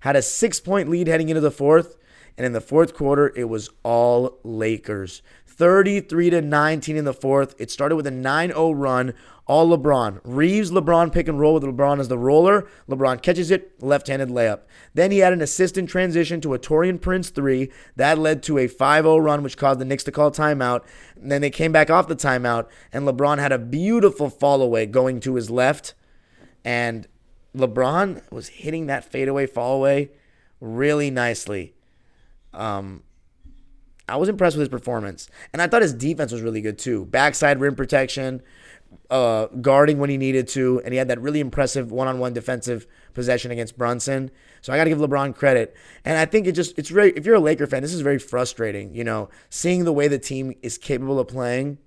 had 0.00 0.16
a 0.16 0.22
six 0.22 0.60
point 0.60 0.88
lead 0.88 1.08
heading 1.08 1.28
into 1.28 1.40
the 1.40 1.50
fourth. 1.50 1.96
And 2.36 2.44
in 2.44 2.52
the 2.52 2.60
fourth 2.60 2.94
quarter, 2.94 3.32
it 3.36 3.44
was 3.44 3.70
all 3.84 4.38
Lakers. 4.42 5.22
33 5.56 6.30
to 6.30 6.42
19 6.42 6.96
in 6.96 7.04
the 7.04 7.14
fourth. 7.14 7.54
It 7.58 7.70
started 7.70 7.96
with 7.96 8.06
a 8.06 8.10
9-0 8.10 8.72
run, 8.76 9.14
all 9.46 9.76
LeBron. 9.76 10.20
Reaves, 10.24 10.70
LeBron 10.70 11.12
pick 11.12 11.28
and 11.28 11.38
roll 11.38 11.54
with 11.54 11.62
LeBron 11.62 12.00
as 12.00 12.08
the 12.08 12.18
roller. 12.18 12.66
LeBron 12.88 13.22
catches 13.22 13.50
it, 13.50 13.82
left-handed 13.82 14.28
layup. 14.28 14.62
Then 14.94 15.10
he 15.10 15.18
had 15.18 15.32
an 15.32 15.40
assist 15.40 15.78
in 15.78 15.86
transition 15.86 16.40
to 16.40 16.54
a 16.54 16.58
Taurean 16.58 17.00
Prince 17.00 17.30
3. 17.30 17.70
That 17.96 18.18
led 18.18 18.42
to 18.44 18.58
a 18.58 18.68
5-0 18.68 19.22
run 19.22 19.42
which 19.42 19.56
caused 19.56 19.80
the 19.80 19.84
Knicks 19.84 20.04
to 20.04 20.12
call 20.12 20.30
timeout. 20.30 20.84
And 21.16 21.30
then 21.30 21.40
they 21.40 21.50
came 21.50 21.72
back 21.72 21.90
off 21.90 22.08
the 22.08 22.16
timeout 22.16 22.66
and 22.92 23.06
LeBron 23.06 23.38
had 23.38 23.52
a 23.52 23.58
beautiful 23.58 24.30
fall 24.30 24.60
away 24.60 24.86
going 24.86 25.20
to 25.20 25.36
his 25.36 25.50
left 25.50 25.94
and 26.64 27.06
LeBron 27.56 28.30
was 28.32 28.48
hitting 28.48 28.86
that 28.86 29.04
fadeaway 29.04 29.46
fall 29.46 29.76
away 29.76 30.10
really 30.60 31.10
nicely. 31.10 31.74
Um, 32.52 33.03
I 34.08 34.16
was 34.16 34.28
impressed 34.28 34.56
with 34.56 34.62
his 34.62 34.68
performance, 34.68 35.28
and 35.52 35.62
I 35.62 35.66
thought 35.66 35.82
his 35.82 35.94
defense 35.94 36.32
was 36.32 36.42
really 36.42 36.60
good 36.60 36.78
too. 36.78 37.06
Backside 37.06 37.60
rim 37.60 37.74
protection, 37.74 38.42
uh, 39.10 39.46
guarding 39.46 39.98
when 39.98 40.10
he 40.10 40.18
needed 40.18 40.48
to, 40.48 40.80
and 40.84 40.92
he 40.92 40.98
had 40.98 41.08
that 41.08 41.20
really 41.20 41.40
impressive 41.40 41.90
one-on-one 41.90 42.32
defensive 42.32 42.86
possession 43.14 43.50
against 43.50 43.78
Brunson. 43.78 44.30
So 44.60 44.72
I 44.72 44.76
got 44.76 44.84
to 44.84 44.90
give 44.90 44.98
LeBron 44.98 45.34
credit, 45.34 45.74
and 46.04 46.18
I 46.18 46.26
think 46.26 46.46
it 46.46 46.52
just 46.52 46.78
it's 46.78 46.90
very 46.90 47.10
if 47.12 47.24
you're 47.24 47.34
a 47.34 47.40
Laker 47.40 47.66
fan, 47.66 47.82
this 47.82 47.94
is 47.94 48.02
very 48.02 48.18
frustrating. 48.18 48.94
You 48.94 49.04
know, 49.04 49.30
seeing 49.50 49.84
the 49.84 49.92
way 49.92 50.08
the 50.08 50.18
team 50.18 50.54
is 50.62 50.78
capable 50.78 51.18
of 51.18 51.28
playing 51.28 51.78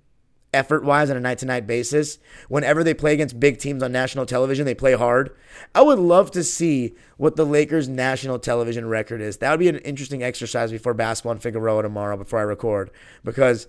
effort 0.52 0.82
wise 0.84 1.10
on 1.10 1.16
a 1.16 1.20
night 1.20 1.38
to 1.38 1.46
night 1.46 1.66
basis. 1.66 2.18
Whenever 2.48 2.82
they 2.82 2.94
play 2.94 3.14
against 3.14 3.38
big 3.38 3.58
teams 3.58 3.82
on 3.82 3.92
national 3.92 4.26
television, 4.26 4.64
they 4.64 4.74
play 4.74 4.94
hard. 4.94 5.34
I 5.74 5.82
would 5.82 5.98
love 5.98 6.30
to 6.32 6.44
see 6.44 6.94
what 7.16 7.36
the 7.36 7.44
Lakers' 7.44 7.88
national 7.88 8.38
television 8.38 8.88
record 8.88 9.20
is. 9.20 9.38
That 9.38 9.50
would 9.50 9.60
be 9.60 9.68
an 9.68 9.78
interesting 9.78 10.22
exercise 10.22 10.70
before 10.70 10.94
basketball 10.94 11.32
in 11.32 11.38
Figueroa 11.38 11.82
tomorrow 11.82 12.16
before 12.16 12.38
I 12.38 12.42
record 12.42 12.90
because 13.24 13.68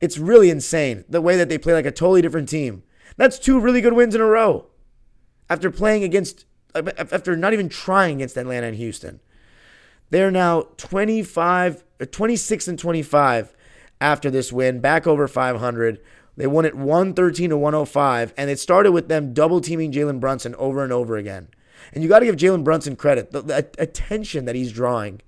it's 0.00 0.18
really 0.18 0.50
insane 0.50 1.04
the 1.08 1.20
way 1.20 1.36
that 1.36 1.48
they 1.48 1.58
play 1.58 1.74
like 1.74 1.86
a 1.86 1.90
totally 1.90 2.22
different 2.22 2.48
team. 2.48 2.82
That's 3.16 3.38
two 3.38 3.60
really 3.60 3.80
good 3.80 3.92
wins 3.92 4.14
in 4.14 4.20
a 4.20 4.26
row 4.26 4.66
after 5.48 5.70
playing 5.70 6.04
against, 6.04 6.46
after 6.74 7.36
not 7.36 7.52
even 7.52 7.68
trying 7.68 8.16
against 8.16 8.36
Atlanta 8.36 8.68
and 8.68 8.76
Houston. 8.76 9.20
They're 10.10 10.30
now 10.30 10.62
25, 10.76 11.84
uh, 12.00 12.06
26 12.10 12.68
and 12.68 12.78
25 12.78 13.54
after 14.00 14.30
this 14.30 14.52
win, 14.52 14.80
back 14.80 15.06
over 15.06 15.28
500 15.28 16.00
they 16.40 16.46
won 16.46 16.64
it 16.64 16.74
113 16.74 17.50
to 17.50 17.58
105, 17.58 18.32
and 18.34 18.48
it 18.48 18.58
started 18.58 18.92
with 18.92 19.08
them 19.08 19.34
double 19.34 19.60
teaming 19.60 19.92
Jalen 19.92 20.20
Brunson 20.20 20.54
over 20.54 20.82
and 20.82 20.90
over 20.90 21.18
again. 21.18 21.48
And 21.92 22.02
you 22.02 22.08
got 22.08 22.20
to 22.20 22.24
give 22.24 22.36
Jalen 22.36 22.64
Brunson 22.64 22.96
credit. 22.96 23.30
The, 23.30 23.42
the, 23.42 23.70
attention 23.76 24.46
that 24.46 24.54
he's 24.54 24.72
drawing 24.72 25.20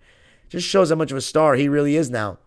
just 0.48 0.66
shows 0.66 0.88
how 0.88 0.96
much 0.96 1.10
of 1.10 1.18
a 1.18 1.20
star 1.20 1.54
he 1.54 1.68
really 1.68 1.96
is 1.96 2.08
now. 2.08 2.38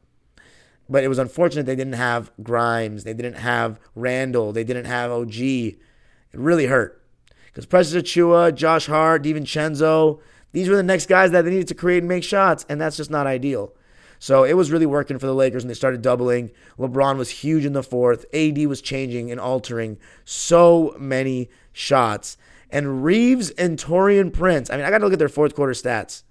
But 0.90 1.04
it 1.04 1.10
was 1.10 1.20
unfortunate 1.20 1.68
they 1.68 1.76
didn't 1.76 1.94
have 1.94 2.32
Grimes, 2.42 3.04
they 3.04 3.14
didn't 3.14 3.38
have 3.38 3.80
Randle, 3.94 4.52
they 4.52 4.64
didn't 4.64 4.86
have 4.86 5.12
OG. 5.12 5.36
It 5.36 5.78
really 6.34 6.66
hurt. 6.66 7.04
Because 7.46 7.68
Precious 7.68 7.94
Achiuwa, 7.94 8.56
Josh 8.56 8.88
Hart, 8.88 9.22
DiVincenzo, 9.22 10.22
these 10.54 10.70
were 10.70 10.76
the 10.76 10.82
next 10.82 11.06
guys 11.06 11.30
that 11.30 11.44
they 11.44 11.52
needed 11.52 11.68
to 11.68 11.76
create 11.76 12.00
and 12.00 12.08
make 12.08 12.24
shots, 12.24 12.66
and 12.68 12.82
that's 12.82 12.98
just 12.98 13.12
not 13.12 13.28
ideal. 13.28 13.75
So 14.20 14.44
it 14.44 14.54
was 14.54 14.72
really 14.72 14.86
working 14.86 15.20
for 15.20 15.26
the 15.26 15.36
Lakers 15.36 15.64
and 15.64 15.70
they 15.70 15.76
started 15.76 16.02
doubling. 16.02 16.52
LeBron 16.80 17.18
was 17.18 17.30
huge 17.30 17.66
in 17.66 17.74
the 17.74 17.84
fourth. 17.84 18.26
AD 18.34 18.58
was 18.68 18.82
changing 18.82 19.32
and 19.32 19.40
altering 19.40 19.98
so 20.24 20.96
many 20.98 21.50
shots. 21.74 22.38
And 22.70 23.04
Reaves 23.04 23.52
and 23.52 23.78
Taurean 23.78 24.34
Prince, 24.34 24.70
I 24.70 24.78
mean, 24.78 24.86
I 24.86 24.90
got 24.90 25.00
to 25.00 25.06
look 25.06 25.14
at 25.14 25.20
their 25.20 25.30
fourth 25.30 25.56
quarter 25.56 25.74
stats. 25.74 26.24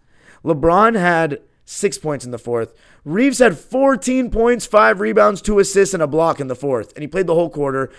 LeBron 0.44 0.98
had 0.98 1.40
six 1.64 1.96
points 1.98 2.24
in 2.24 2.30
the 2.30 2.38
fourth. 2.38 2.74
Reaves 3.04 3.38
had 3.38 3.58
14 3.58 4.30
points, 4.30 4.66
five 4.66 5.00
rebounds, 5.00 5.40
two 5.40 5.58
assists, 5.58 5.94
and 5.94 6.02
a 6.02 6.06
block 6.06 6.40
in 6.40 6.48
the 6.48 6.56
fourth. 6.56 6.92
And 6.94 7.02
he 7.02 7.08
played 7.08 7.26
the 7.26 7.34
whole 7.34 7.50
quarter. 7.50 7.90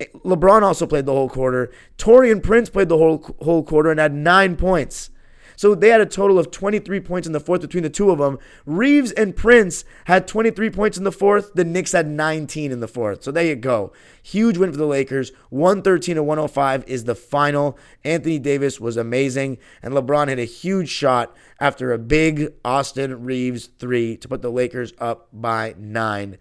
Eh, 0.00 0.06
LeBron 0.24 0.62
also 0.62 0.86
played 0.86 1.06
the 1.06 1.12
whole 1.12 1.28
quarter. 1.28 1.70
Taurean 1.96 2.42
Prince 2.42 2.70
played 2.70 2.88
the 2.88 2.98
whole 2.98 3.36
whole 3.42 3.62
quarter 3.62 3.90
and 3.90 4.00
had 4.00 4.14
nine 4.14 4.56
points. 4.56 5.10
So 5.58 5.74
they 5.74 5.88
had 5.88 6.00
a 6.00 6.06
total 6.06 6.38
of 6.38 6.52
23 6.52 7.00
points 7.00 7.26
in 7.26 7.32
the 7.32 7.40
fourth 7.40 7.62
between 7.62 7.82
the 7.82 7.90
two 7.90 8.12
of 8.12 8.18
them. 8.18 8.38
Reaves 8.64 9.10
and 9.10 9.34
Prince 9.34 9.84
had 10.04 10.28
23 10.28 10.70
points 10.70 10.96
in 10.96 11.02
the 11.02 11.10
fourth. 11.10 11.52
The 11.54 11.64
Knicks 11.64 11.90
had 11.90 12.06
19 12.06 12.70
in 12.70 12.78
the 12.78 12.86
fourth. 12.86 13.24
So 13.24 13.32
there 13.32 13.44
you 13.44 13.56
go. 13.56 13.92
Huge 14.22 14.56
win 14.56 14.70
for 14.70 14.78
the 14.78 14.86
Lakers. 14.86 15.32
113 15.50 16.14
to 16.14 16.22
105 16.22 16.84
is 16.86 17.04
the 17.04 17.16
final. 17.16 17.76
Anthony 18.04 18.38
Davis 18.38 18.78
was 18.78 18.96
amazing, 18.96 19.58
and 19.82 19.94
LeBron 19.94 20.28
hit 20.28 20.38
a 20.38 20.44
huge 20.44 20.90
shot 20.90 21.36
after 21.58 21.92
a 21.92 21.98
big 21.98 22.52
Austin 22.64 23.24
Reaves 23.24 23.66
three 23.66 24.16
to 24.18 24.28
put 24.28 24.42
the 24.42 24.52
Lakers 24.52 24.92
up 25.00 25.26
by 25.32 25.74
nine. 25.76 26.38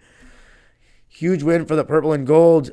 Huge 1.08 1.42
win 1.42 1.66
for 1.66 1.76
the 1.76 1.84
purple 1.84 2.14
and 2.14 2.28
gold. 2.28 2.72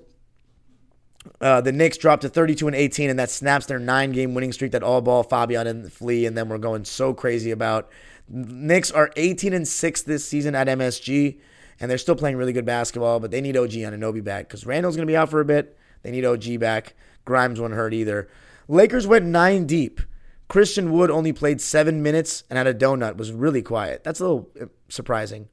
Uh, 1.40 1.60
the 1.60 1.72
Knicks 1.72 1.96
dropped 1.96 2.22
to 2.22 2.28
32 2.28 2.66
and 2.66 2.76
18, 2.76 3.10
and 3.10 3.18
that 3.18 3.30
snaps 3.30 3.66
their 3.66 3.78
nine 3.78 4.12
game 4.12 4.34
winning 4.34 4.52
streak 4.52 4.72
that 4.72 4.82
all 4.82 5.00
ball 5.00 5.22
Fabian 5.22 5.66
and 5.66 5.92
Flea 5.92 6.26
and 6.26 6.36
them 6.36 6.48
were 6.48 6.58
going 6.58 6.84
so 6.84 7.14
crazy 7.14 7.50
about. 7.50 7.90
Knicks 8.28 8.90
are 8.90 9.10
18 9.16 9.52
and 9.52 9.68
6 9.68 10.02
this 10.02 10.26
season 10.26 10.54
at 10.54 10.66
MSG, 10.66 11.38
and 11.80 11.90
they're 11.90 11.98
still 11.98 12.16
playing 12.16 12.36
really 12.36 12.52
good 12.52 12.64
basketball, 12.64 13.20
but 13.20 13.30
they 13.30 13.40
need 13.40 13.56
OG 13.56 13.70
Anunoby 13.70 14.22
back 14.22 14.48
because 14.48 14.66
Randle's 14.66 14.96
going 14.96 15.06
to 15.06 15.10
be 15.10 15.16
out 15.16 15.30
for 15.30 15.40
a 15.40 15.44
bit. 15.44 15.76
They 16.02 16.10
need 16.10 16.24
OG 16.24 16.58
back. 16.60 16.94
Grimes 17.24 17.60
won't 17.60 17.74
hurt 17.74 17.94
either. 17.94 18.28
Lakers 18.68 19.06
went 19.06 19.26
nine 19.26 19.66
deep. 19.66 20.00
Christian 20.48 20.92
Wood 20.92 21.10
only 21.10 21.32
played 21.32 21.60
seven 21.60 22.02
minutes 22.02 22.44
and 22.48 22.56
had 22.56 22.66
a 22.66 22.74
donut, 22.74 23.16
was 23.16 23.32
really 23.32 23.62
quiet. 23.62 24.04
That's 24.04 24.20
a 24.20 24.24
little 24.24 24.50
uh, 24.60 24.66
surprising. 24.88 25.48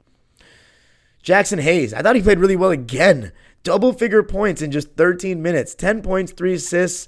Jaxson 1.24 1.62
Hayes, 1.62 1.94
I 1.94 2.02
thought 2.02 2.16
he 2.16 2.22
played 2.22 2.40
really 2.40 2.56
well 2.56 2.72
again 2.72 3.32
double 3.64 3.94
figure 3.94 4.24
points 4.24 4.62
in 4.62 4.72
just 4.72 4.96
13 4.96 5.42
minutes 5.42 5.76
10 5.76 6.02
points, 6.02 6.32
three 6.32 6.54
assists 6.54 7.08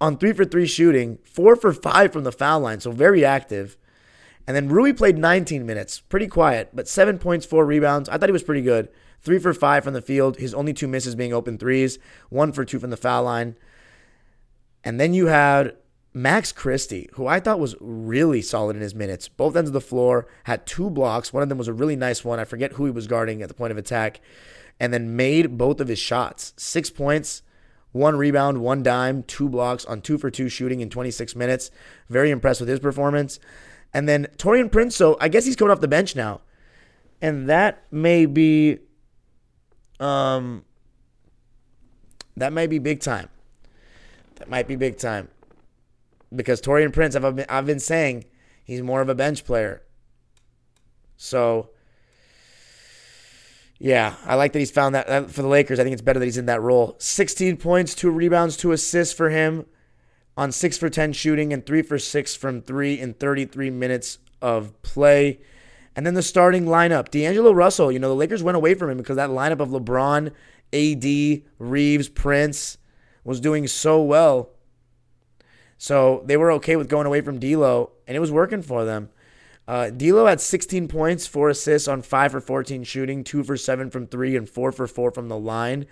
on 0.00 0.16
three 0.16 0.32
for 0.32 0.44
three 0.44 0.66
shooting, 0.66 1.18
four 1.22 1.54
for 1.54 1.72
five 1.72 2.12
from 2.12 2.24
the 2.24 2.32
foul 2.32 2.60
line, 2.60 2.80
so 2.80 2.90
very 2.90 3.24
active. 3.24 3.76
And 4.46 4.56
then 4.56 4.68
Rui 4.68 4.92
played 4.92 5.16
19 5.16 5.64
minutes, 5.64 6.00
pretty 6.00 6.26
quiet, 6.26 6.70
but 6.74 6.88
seven 6.88 7.18
points, 7.18 7.46
four 7.46 7.64
rebounds. 7.64 8.08
I 8.08 8.18
thought 8.18 8.28
he 8.28 8.32
was 8.32 8.42
pretty 8.42 8.62
good. 8.62 8.88
Three 9.20 9.38
for 9.38 9.54
five 9.54 9.84
from 9.84 9.94
the 9.94 10.02
field, 10.02 10.38
his 10.38 10.52
only 10.52 10.72
two 10.72 10.88
misses 10.88 11.14
being 11.14 11.32
open 11.32 11.56
threes, 11.56 12.00
one 12.28 12.52
for 12.52 12.64
two 12.64 12.80
from 12.80 12.90
the 12.90 12.96
foul 12.96 13.22
line. 13.22 13.56
And 14.82 14.98
then 14.98 15.14
you 15.14 15.26
had 15.26 15.76
Max 16.12 16.50
Christie, 16.50 17.08
who 17.12 17.28
I 17.28 17.38
thought 17.38 17.60
was 17.60 17.76
really 17.80 18.42
solid 18.42 18.74
in 18.74 18.82
his 18.82 18.96
minutes. 18.96 19.28
Both 19.28 19.54
ends 19.54 19.70
of 19.70 19.74
the 19.74 19.80
floor, 19.80 20.26
had 20.44 20.66
two 20.66 20.90
blocks. 20.90 21.32
One 21.32 21.44
of 21.44 21.48
them 21.48 21.58
was 21.58 21.68
a 21.68 21.72
really 21.72 21.94
nice 21.94 22.24
one. 22.24 22.40
I 22.40 22.44
forget 22.44 22.72
who 22.72 22.86
he 22.86 22.90
was 22.90 23.06
guarding 23.06 23.42
at 23.42 23.48
the 23.48 23.54
point 23.54 23.70
of 23.70 23.78
attack 23.78 24.20
and 24.82 24.92
then 24.92 25.14
made 25.14 25.56
both 25.56 25.80
of 25.80 25.86
his 25.86 26.00
shots. 26.00 26.52
Six 26.56 26.90
points, 26.90 27.42
one 27.92 28.16
rebound, 28.16 28.60
one 28.62 28.82
dime, 28.82 29.22
two 29.22 29.48
blocks 29.48 29.84
on 29.84 30.00
two 30.00 30.18
for 30.18 30.28
two 30.28 30.48
shooting 30.48 30.80
in 30.80 30.90
26 30.90 31.36
minutes. 31.36 31.70
Very 32.08 32.32
impressed 32.32 32.58
with 32.58 32.68
his 32.68 32.80
performance. 32.80 33.38
And 33.94 34.08
then 34.08 34.26
Taurean 34.38 34.72
Prince, 34.72 34.96
so 34.96 35.16
I 35.20 35.28
guess 35.28 35.44
he's 35.44 35.54
coming 35.54 35.70
off 35.70 35.80
the 35.80 35.86
bench 35.86 36.16
now. 36.16 36.40
And 37.20 37.48
that 37.48 37.84
may 37.92 38.26
be 38.26 38.80
um 40.00 40.64
that 42.36 42.52
may 42.52 42.66
be 42.66 42.80
big 42.80 42.98
time. 42.98 43.28
That 44.36 44.50
might 44.50 44.66
be 44.66 44.74
big 44.74 44.98
time. 44.98 45.28
Because 46.34 46.60
Taurean 46.60 46.92
Prince, 46.92 47.14
I've 47.14 47.36
been, 47.36 47.46
I've 47.48 47.66
been 47.66 47.78
saying 47.78 48.24
he's 48.64 48.82
more 48.82 49.00
of 49.00 49.08
a 49.08 49.14
bench 49.14 49.44
player. 49.44 49.82
So 51.16 51.70
yeah, 53.82 54.14
I 54.24 54.36
like 54.36 54.52
that 54.52 54.60
he's 54.60 54.70
found 54.70 54.94
that 54.94 55.28
for 55.28 55.42
the 55.42 55.48
Lakers. 55.48 55.80
I 55.80 55.82
think 55.82 55.92
it's 55.92 56.02
better 56.02 56.20
that 56.20 56.24
he's 56.24 56.38
in 56.38 56.46
that 56.46 56.62
role. 56.62 56.94
16 57.00 57.56
points, 57.56 57.96
two 57.96 58.12
rebounds, 58.12 58.56
two 58.56 58.70
assists 58.70 59.12
for 59.12 59.28
him 59.28 59.66
on 60.36 60.52
6 60.52 60.78
for 60.78 60.88
10 60.88 61.12
shooting 61.12 61.52
and 61.52 61.66
3 61.66 61.82
for 61.82 61.98
6 61.98 62.36
from 62.36 62.62
3 62.62 63.00
in 63.00 63.14
33 63.14 63.70
minutes 63.70 64.18
of 64.40 64.80
play. 64.82 65.40
And 65.96 66.06
then 66.06 66.14
the 66.14 66.22
starting 66.22 66.66
lineup, 66.66 67.10
D'Angelo 67.10 67.50
Russell, 67.50 67.90
you 67.90 67.98
know, 67.98 68.08
the 68.08 68.14
Lakers 68.14 68.40
went 68.40 68.54
away 68.54 68.74
from 68.74 68.88
him 68.88 68.98
because 68.98 69.16
that 69.16 69.30
lineup 69.30 69.58
of 69.58 69.70
LeBron, 69.70 70.30
AD, 70.72 71.42
Reaves, 71.58 72.08
Prince 72.08 72.78
was 73.24 73.40
doing 73.40 73.66
so 73.66 74.00
well. 74.00 74.50
So 75.76 76.22
they 76.26 76.36
were 76.36 76.52
okay 76.52 76.76
with 76.76 76.88
going 76.88 77.08
away 77.08 77.20
from 77.20 77.40
D'Lo, 77.40 77.90
and 78.06 78.16
it 78.16 78.20
was 78.20 78.30
working 78.30 78.62
for 78.62 78.84
them. 78.84 79.08
Uh, 79.68 79.90
D'Lo 79.90 80.26
had 80.26 80.40
16 80.40 80.88
points, 80.88 81.26
four 81.26 81.48
assists 81.48 81.88
on 81.88 82.02
five 82.02 82.32
for 82.32 82.40
14 82.40 82.82
shooting, 82.84 83.22
two 83.22 83.44
for 83.44 83.56
seven 83.56 83.90
from 83.90 84.06
three, 84.06 84.36
and 84.36 84.48
four 84.48 84.72
for 84.72 84.86
four 84.86 85.10
from 85.10 85.28
the 85.28 85.38
line. 85.38 85.86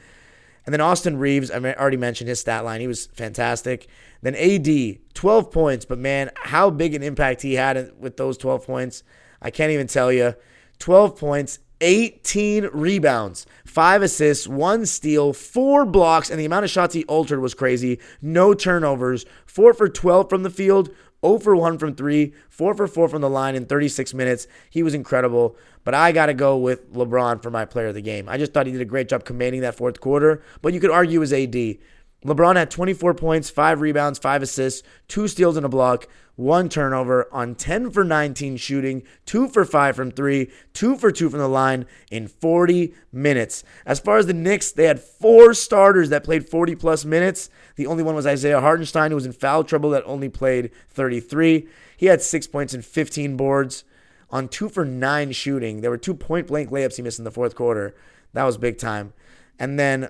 And 0.67 0.73
then 0.73 0.81
Austin 0.81 1.17
Reaves, 1.17 1.51
I 1.51 1.59
already 1.59 1.97
mentioned 1.97 2.29
his 2.29 2.41
stat 2.41 2.65
line. 2.65 2.81
He 2.81 2.87
was 2.87 3.07
fantastic. 3.07 3.89
Then 4.23 4.35
AD, 4.35 4.99
12 5.15 5.51
points, 5.51 5.85
but 5.85 5.99
man, 5.99 6.31
how 6.37 6.71
big 6.71 6.95
an 6.95 7.03
impact 7.03 7.43
he 7.43 7.55
had 7.55 7.93
with 7.99 8.17
those 8.17 8.37
12 8.37 8.67
points. 8.67 9.03
I 9.41 9.51
can't 9.51 9.73
even 9.73 9.87
tell 9.87 10.13
you. 10.13 10.35
12 10.79 11.19
points, 11.19 11.59
18 11.81 12.69
rebounds, 12.73 13.47
five 13.65 14.03
assists, 14.03 14.47
one 14.47 14.85
steal, 14.85 15.33
four 15.33 15.87
blocks, 15.87 16.31
and 16.31 16.39
the 16.39 16.45
amount 16.45 16.65
of 16.65 16.71
shots 16.71 16.95
he 16.95 17.05
altered 17.05 17.41
was 17.41 17.55
crazy. 17.55 17.99
No 18.21 18.53
turnovers, 18.55 19.25
four 19.47 19.73
for 19.73 19.89
12 19.89 20.29
from 20.29 20.43
the 20.43 20.51
field, 20.51 20.91
0 21.25 21.39
for 21.39 21.55
1 21.55 21.79
from 21.79 21.95
3, 21.95 22.33
4 22.49 22.75
for 22.75 22.87
4 22.87 23.09
from 23.09 23.21
the 23.21 23.31
line 23.31 23.55
in 23.55 23.67
36 23.67 24.15
minutes. 24.15 24.47
He 24.71 24.83
was 24.83 24.95
incredible. 24.95 25.57
But 25.85 25.95
I 25.95 26.13
got 26.13 26.27
to 26.27 26.35
go 26.35 26.57
with 26.57 26.93
LeBron 26.93 27.43
for 27.43 27.51
my 27.51 27.65
player 27.65 27.89
of 27.89 27.95
the 27.95 28.03
game. 28.03 28.29
I 28.29 28.37
just 28.37 28.53
thought 28.53 28.67
he 28.67 28.73
did 28.73 28.81
a 28.81 28.87
great 28.87 29.09
job 29.09 29.25
commanding 29.25 29.63
that 29.63 29.77
fourth 29.77 30.01
quarter. 30.01 30.43
But 30.63 30.73
you 30.73 30.81
could 30.81 30.91
argue 30.91 31.23
as 31.23 31.33
AD. 31.33 31.79
LeBron 32.25 32.57
had 32.57 32.71
24 32.71 33.15
points, 33.15 33.49
5 33.49 33.81
rebounds, 33.81 34.19
5 34.19 34.43
assists, 34.43 34.87
2 35.09 35.27
steals 35.27 35.57
and 35.57 35.65
a 35.65 35.71
block, 35.71 36.07
1 36.41 36.71
turnover 36.71 37.29
on 37.31 37.55
10 37.55 37.91
for 37.91 38.03
19 38.03 38.57
shooting, 38.57 39.03
2 39.27 39.49
for 39.49 39.65
5 39.65 39.95
from 39.95 40.11
3, 40.11 40.51
2 40.73 40.97
for 40.97 41.13
2 41.13 41.29
from 41.29 41.39
the 41.39 41.49
line 41.49 41.85
in 42.11 42.27
40 42.27 42.95
minutes. 43.13 43.63
As 43.85 44.01
far 44.01 44.17
as 44.17 44.27
the 44.27 44.33
Knicks, 44.33 44.73
they 44.73 44.85
had 44.85 45.01
4 45.01 45.53
starters 45.53 46.09
that 46.09 46.25
played 46.25 46.49
40 46.49 46.75
plus 46.77 47.05
minutes. 47.05 47.51
The 47.77 47.87
only 47.87 48.03
one 48.03 48.15
was 48.15 48.27
Isaiah 48.27 48.61
Hartenstein, 48.63 49.11
who 49.11 49.17
was 49.17 49.27
in 49.27 49.33
foul 49.33 49.65
trouble 49.65 49.91
that 49.91 50.03
only 50.07 50.31
played 50.31 50.71
33. 50.89 51.69
He 51.97 52.07
had 52.07 52.23
6 52.23 52.47
points 52.47 52.73
and 52.73 52.85
15 52.85 53.37
boards 53.37 53.85
on 54.31 54.49
2 54.49 54.71
for 54.71 54.87
9 54.87 55.33
shooting. 55.33 55.83
There 55.83 55.91
were 55.91 55.99
two 55.99 56.15
point 56.15 56.47
blank 56.47 56.71
layups 56.71 56.97
he 56.97 57.03
missed 57.03 57.19
in 57.19 57.27
the 57.27 57.31
fourth 57.31 57.55
quarter. 57.55 57.95
That 58.33 58.45
was 58.45 58.57
big 58.57 58.79
time. 58.79 59.13
And 59.59 59.79
then 59.79 60.09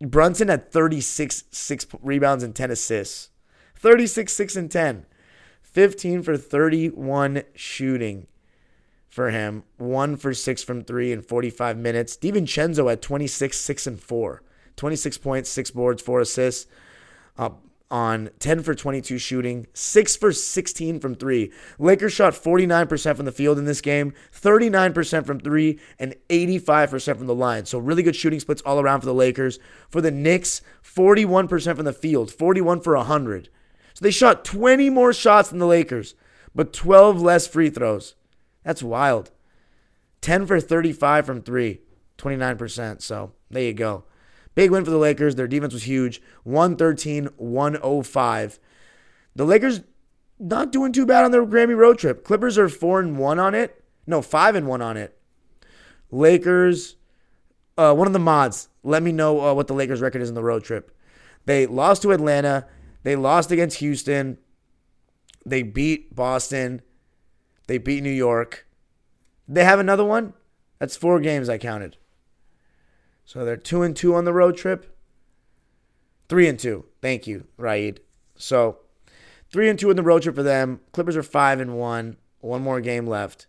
Brunson 0.00 0.48
had 0.48 0.72
36 0.72 1.44
six 1.52 1.86
rebounds 2.02 2.42
and 2.42 2.52
10 2.52 2.72
assists. 2.72 3.30
36 3.84 4.32
6 4.32 4.56
and 4.56 4.70
10. 4.70 5.04
15 5.60 6.22
for 6.22 6.38
31 6.38 7.42
shooting 7.54 8.26
for 9.10 9.28
him. 9.28 9.64
1 9.76 10.16
for 10.16 10.32
6 10.32 10.62
from 10.64 10.82
3 10.82 11.12
in 11.12 11.20
45 11.20 11.76
minutes. 11.76 12.16
DiVincenzo 12.16 12.90
at 12.90 13.02
26 13.02 13.60
6 13.60 13.86
and 13.86 14.00
4. 14.00 14.42
26 14.76 15.18
points, 15.18 15.50
6 15.50 15.70
boards, 15.72 16.02
4 16.02 16.20
assists. 16.20 16.66
Uh, 17.36 17.50
on 17.90 18.30
10 18.38 18.62
for 18.62 18.74
22 18.74 19.18
shooting, 19.18 19.66
6 19.74 20.16
for 20.16 20.32
16 20.32 20.98
from 20.98 21.14
3. 21.14 21.52
Lakers 21.78 22.14
shot 22.14 22.32
49% 22.32 23.16
from 23.16 23.26
the 23.26 23.32
field 23.32 23.58
in 23.58 23.66
this 23.66 23.82
game, 23.82 24.14
39% 24.32 25.26
from 25.26 25.38
3, 25.38 25.78
and 25.98 26.14
85% 26.30 27.18
from 27.18 27.26
the 27.26 27.34
line. 27.34 27.66
So 27.66 27.78
really 27.78 28.02
good 28.02 28.16
shooting 28.16 28.40
splits 28.40 28.62
all 28.62 28.80
around 28.80 29.00
for 29.00 29.06
the 29.06 29.12
Lakers. 29.12 29.58
For 29.90 30.00
the 30.00 30.10
Knicks, 30.10 30.62
41% 30.82 31.76
from 31.76 31.84
the 31.84 31.92
field, 31.92 32.32
41 32.32 32.80
for 32.80 32.96
100. 32.96 33.50
So 33.94 34.04
they 34.04 34.10
shot 34.10 34.44
20 34.44 34.90
more 34.90 35.12
shots 35.12 35.48
than 35.48 35.58
the 35.58 35.66
Lakers, 35.66 36.14
but 36.54 36.72
12 36.72 37.22
less 37.22 37.46
free 37.46 37.70
throws. 37.70 38.14
That's 38.64 38.82
wild. 38.82 39.30
10 40.20 40.46
for 40.46 40.60
35 40.60 41.26
from 41.26 41.42
3, 41.42 41.80
29%. 42.18 43.02
So 43.02 43.32
there 43.50 43.62
you 43.62 43.72
go. 43.72 44.04
Big 44.54 44.70
win 44.70 44.84
for 44.84 44.90
the 44.90 44.98
Lakers. 44.98 45.34
Their 45.34 45.48
defense 45.48 45.72
was 45.72 45.84
huge 45.84 46.20
113 46.44 47.28
105. 47.36 48.58
The 49.36 49.44
Lakers 49.44 49.80
not 50.38 50.72
doing 50.72 50.92
too 50.92 51.06
bad 51.06 51.24
on 51.24 51.30
their 51.30 51.46
Grammy 51.46 51.76
road 51.76 51.98
trip. 51.98 52.24
Clippers 52.24 52.58
are 52.58 52.68
4 52.68 53.00
and 53.00 53.18
1 53.18 53.38
on 53.38 53.54
it. 53.54 53.84
No, 54.06 54.22
5 54.22 54.54
and 54.54 54.66
1 54.66 54.82
on 54.82 54.96
it. 54.96 55.18
Lakers, 56.10 56.96
uh, 57.76 57.94
one 57.94 58.06
of 58.06 58.12
the 58.12 58.18
mods, 58.18 58.68
let 58.82 59.02
me 59.02 59.12
know 59.12 59.40
uh, 59.40 59.54
what 59.54 59.66
the 59.66 59.74
Lakers 59.74 60.00
record 60.00 60.22
is 60.22 60.28
in 60.28 60.34
the 60.34 60.42
road 60.42 60.64
trip. 60.64 60.96
They 61.46 61.66
lost 61.66 62.02
to 62.02 62.12
Atlanta. 62.12 62.66
They 63.04 63.14
lost 63.14 63.52
against 63.52 63.78
Houston. 63.78 64.38
They 65.46 65.62
beat 65.62 66.16
Boston. 66.16 66.82
They 67.68 67.78
beat 67.78 68.02
New 68.02 68.10
York. 68.10 68.66
They 69.46 69.64
have 69.64 69.78
another 69.78 70.04
one. 70.04 70.32
That's 70.78 70.96
four 70.96 71.20
games 71.20 71.48
I 71.48 71.58
counted. 71.58 71.98
So 73.24 73.44
they're 73.44 73.56
two 73.56 73.82
and 73.82 73.94
two 73.94 74.14
on 74.14 74.24
the 74.24 74.32
road 74.32 74.56
trip. 74.56 74.96
Three 76.28 76.48
and 76.48 76.58
two. 76.58 76.86
Thank 77.00 77.26
you, 77.26 77.46
Raid. 77.56 78.00
So 78.36 78.78
three 79.50 79.68
and 79.68 79.78
two 79.78 79.90
in 79.90 79.96
the 79.96 80.02
road 80.02 80.22
trip 80.22 80.34
for 80.34 80.42
them. 80.42 80.80
Clippers 80.92 81.16
are 81.16 81.22
five 81.22 81.60
and 81.60 81.78
one. 81.78 82.16
One 82.40 82.62
more 82.62 82.80
game 82.80 83.06
left. 83.06 83.46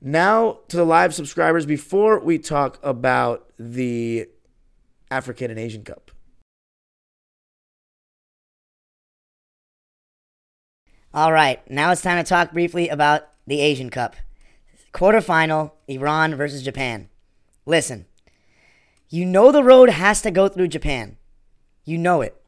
Now 0.00 0.60
to 0.68 0.76
the 0.76 0.84
live 0.84 1.14
subscribers 1.14 1.66
before 1.66 2.20
we 2.20 2.38
talk 2.38 2.78
about 2.82 3.50
the 3.58 4.28
African 5.10 5.50
and 5.50 5.60
Asian 5.60 5.84
Cup. 5.84 6.10
All 11.12 11.32
right, 11.32 11.68
now 11.68 11.90
it's 11.90 12.02
time 12.02 12.22
to 12.22 12.28
talk 12.28 12.52
briefly 12.52 12.88
about 12.88 13.26
the 13.44 13.60
Asian 13.60 13.90
Cup. 13.90 14.14
Quarterfinal, 14.94 15.72
Iran 15.88 16.36
versus 16.36 16.62
Japan. 16.62 17.08
Listen, 17.66 18.06
you 19.08 19.26
know 19.26 19.50
the 19.50 19.64
road 19.64 19.90
has 19.90 20.22
to 20.22 20.30
go 20.30 20.46
through 20.46 20.68
Japan. 20.68 21.16
You 21.84 21.98
know 21.98 22.20
it. 22.20 22.40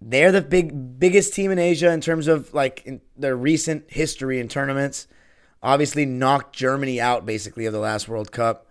They're 0.00 0.32
the 0.32 0.40
big 0.40 0.98
biggest 0.98 1.34
team 1.34 1.50
in 1.50 1.58
Asia 1.58 1.90
in 1.90 2.00
terms 2.00 2.28
of 2.28 2.54
like 2.54 3.02
their 3.14 3.36
recent 3.36 3.90
history 3.90 4.40
in 4.40 4.48
tournaments. 4.48 5.06
Obviously 5.62 6.06
knocked 6.06 6.56
Germany 6.56 6.98
out 6.98 7.26
basically 7.26 7.66
of 7.66 7.74
the 7.74 7.78
last 7.78 8.08
World 8.08 8.32
Cup. 8.32 8.68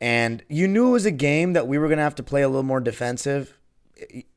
And 0.00 0.44
you 0.48 0.68
knew 0.68 0.90
it 0.90 0.92
was 0.92 1.06
a 1.06 1.10
game 1.10 1.54
that 1.54 1.66
we 1.66 1.78
were 1.78 1.88
going 1.88 1.98
to 1.98 2.04
have 2.04 2.14
to 2.16 2.22
play 2.22 2.42
a 2.42 2.48
little 2.48 2.62
more 2.62 2.78
defensive. 2.78 3.58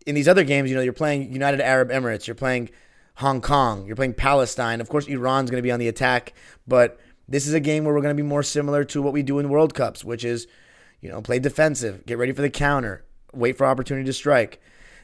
In 0.08 0.16
these 0.16 0.28
other 0.28 0.44
games, 0.44 0.72
you 0.72 0.76
know, 0.76 0.82
you're 0.82 0.94
playing 0.94 1.32
United 1.32 1.62
Arab 1.62 1.92
Emirates, 1.92 2.26
you're 2.26 2.34
playing 2.34 2.72
Hong 3.20 3.42
Kong, 3.42 3.86
you're 3.86 3.96
playing 3.96 4.14
Palestine. 4.14 4.82
Of 4.82 4.90
course, 4.90 5.08
Iran's 5.08 5.50
going 5.50 5.62
to 5.62 5.66
be 5.66 5.72
on 5.72 5.80
the 5.80 5.88
attack, 5.88 6.34
but 6.68 7.00
this 7.28 7.48
is 7.48 7.54
a 7.54 7.60
game 7.60 7.84
where 7.84 7.94
we're 7.94 8.02
going 8.02 8.16
to 8.16 8.22
be 8.24 8.28
more 8.28 8.44
similar 8.44 8.84
to 8.86 9.02
what 9.02 9.14
we 9.14 9.24
do 9.24 9.40
in 9.40 9.50
World 9.50 9.74
Cups, 9.74 10.04
which 10.04 10.26
is 10.26 10.48
you 11.02 11.10
know, 11.10 11.22
play 11.22 11.40
defensive, 11.40 12.06
get 12.06 12.18
ready 12.18 12.32
for 12.32 12.42
the 12.42 12.50
counter, 12.50 13.06
wait 13.34 13.58
for 13.58 13.66
opportunity 13.66 14.06
to 14.06 14.14
strike. 14.14 14.62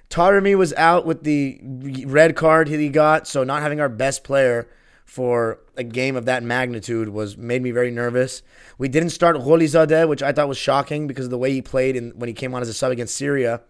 Taremi 0.10 0.56
was 0.56 0.74
out 0.74 1.06
with 1.06 1.24
the 1.24 1.60
red 2.06 2.36
card 2.36 2.68
he 2.68 2.90
got, 2.90 3.28
so 3.28 3.44
not 3.44 3.62
having 3.62 3.80
our 3.80 3.90
best 3.90 4.24
player 4.24 4.68
for 5.04 5.60
a 5.78 5.84
game 5.84 6.16
of 6.16 6.26
that 6.26 6.44
magnitude 6.44 7.10
was 7.10 7.38
made 7.38 7.62
me 7.62 7.72
very 7.72 7.92
nervous. 7.92 8.42
We 8.78 8.88
didn't 8.88 9.12
start 9.12 9.38
Gholizadeh, 9.38 10.08
which 10.08 10.24
I 10.24 10.32
thought 10.32 10.48
was 10.48 10.58
shocking 10.58 11.08
because 11.08 11.26
of 11.26 11.32
the 11.32 11.38
way 11.38 11.52
he 11.52 11.62
played 11.62 11.96
in, 11.96 12.12
when 12.12 12.28
he 12.28 12.34
came 12.34 12.54
on 12.54 12.62
as 12.62 12.70
a 12.70 12.74
sub 12.74 12.92
against 12.92 13.16
Syria, 13.16 13.62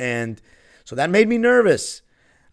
and 0.00 0.40
so 0.84 0.96
that 0.96 1.10
made 1.10 1.28
me 1.28 1.38
nervous. 1.38 2.02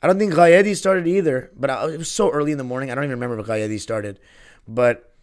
I 0.03 0.07
don't 0.07 0.19
think 0.19 0.33
Ghaedi 0.33 0.75
started 0.75 1.07
either, 1.07 1.49
but 1.55 1.69
I, 1.69 1.89
it 1.91 1.97
was 1.97 2.11
so 2.11 2.29
early 2.29 2.51
in 2.51 2.57
the 2.57 2.63
morning. 2.65 2.91
I 2.91 2.95
don't 2.95 3.05
even 3.05 3.19
remember 3.19 3.39
if 3.39 3.47
Ghaedi 3.47 3.79
started, 3.79 4.19
but. 4.67 5.15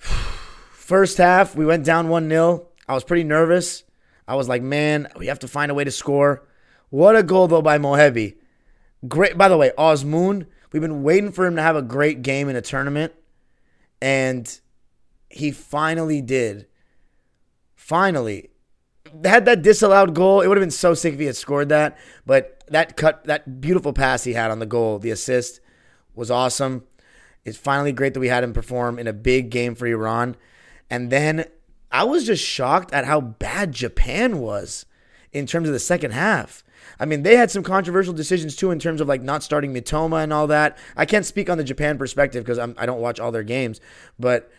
First 0.72 1.18
half, 1.18 1.54
we 1.54 1.66
went 1.66 1.84
down 1.84 2.08
1 2.08 2.28
0. 2.30 2.66
I 2.88 2.94
was 2.94 3.04
pretty 3.04 3.22
nervous. 3.22 3.84
I 4.26 4.34
was 4.34 4.48
like, 4.48 4.62
man, 4.62 5.08
we 5.16 5.26
have 5.26 5.38
to 5.40 5.48
find 5.48 5.70
a 5.70 5.74
way 5.74 5.84
to 5.84 5.90
score. 5.90 6.48
What 6.88 7.14
a 7.14 7.22
goal, 7.22 7.46
though, 7.46 7.62
by 7.62 7.78
Mohebi. 7.78 8.36
Great. 9.06 9.36
By 9.36 9.48
the 9.48 9.56
way, 9.56 9.70
Azmoun, 9.78 10.46
we've 10.72 10.82
been 10.82 11.02
waiting 11.02 11.30
for 11.30 11.46
him 11.46 11.56
to 11.56 11.62
have 11.62 11.76
a 11.76 11.82
great 11.82 12.22
game 12.22 12.48
in 12.48 12.56
a 12.56 12.62
tournament, 12.62 13.12
and 14.00 14.60
he 15.28 15.50
finally 15.50 16.22
did. 16.22 16.66
Finally. 17.76 18.48
Had 19.24 19.44
that 19.44 19.62
disallowed 19.62 20.14
goal, 20.14 20.40
it 20.40 20.48
would 20.48 20.56
have 20.56 20.62
been 20.62 20.70
so 20.70 20.94
sick 20.94 21.14
if 21.14 21.20
he 21.20 21.26
had 21.26 21.36
scored 21.36 21.68
that. 21.68 21.98
But 22.26 22.57
that 22.70 22.96
cut, 22.96 23.24
that 23.24 23.60
beautiful 23.60 23.92
pass 23.92 24.24
he 24.24 24.34
had 24.34 24.50
on 24.50 24.58
the 24.58 24.66
goal, 24.66 24.98
the 24.98 25.10
assist, 25.10 25.60
was 26.14 26.30
awesome. 26.30 26.84
It's 27.44 27.56
finally 27.56 27.92
great 27.92 28.14
that 28.14 28.20
we 28.20 28.28
had 28.28 28.44
him 28.44 28.52
perform 28.52 28.98
in 28.98 29.06
a 29.06 29.12
big 29.12 29.50
game 29.50 29.74
for 29.74 29.86
Iran. 29.86 30.36
And 30.90 31.10
then 31.10 31.46
I 31.90 32.04
was 32.04 32.26
just 32.26 32.44
shocked 32.44 32.92
at 32.92 33.04
how 33.04 33.20
bad 33.20 33.72
Japan 33.72 34.38
was 34.38 34.86
in 35.32 35.46
terms 35.46 35.68
of 35.68 35.72
the 35.72 35.78
second 35.78 36.10
half. 36.10 36.64
I 37.00 37.04
mean, 37.04 37.22
they 37.22 37.36
had 37.36 37.50
some 37.50 37.62
controversial 37.62 38.12
decisions 38.12 38.56
too 38.56 38.70
in 38.70 38.78
terms 38.78 39.00
of 39.00 39.08
like 39.08 39.22
not 39.22 39.42
starting 39.42 39.72
Mitoma 39.72 40.22
and 40.22 40.32
all 40.32 40.46
that. 40.48 40.76
I 40.96 41.06
can't 41.06 41.26
speak 41.26 41.48
on 41.48 41.58
the 41.58 41.64
Japan 41.64 41.96
perspective 41.98 42.44
because 42.44 42.58
I 42.58 42.86
don't 42.86 43.00
watch 43.00 43.20
all 43.20 43.30
their 43.30 43.42
games, 43.42 43.80
but 44.18 44.50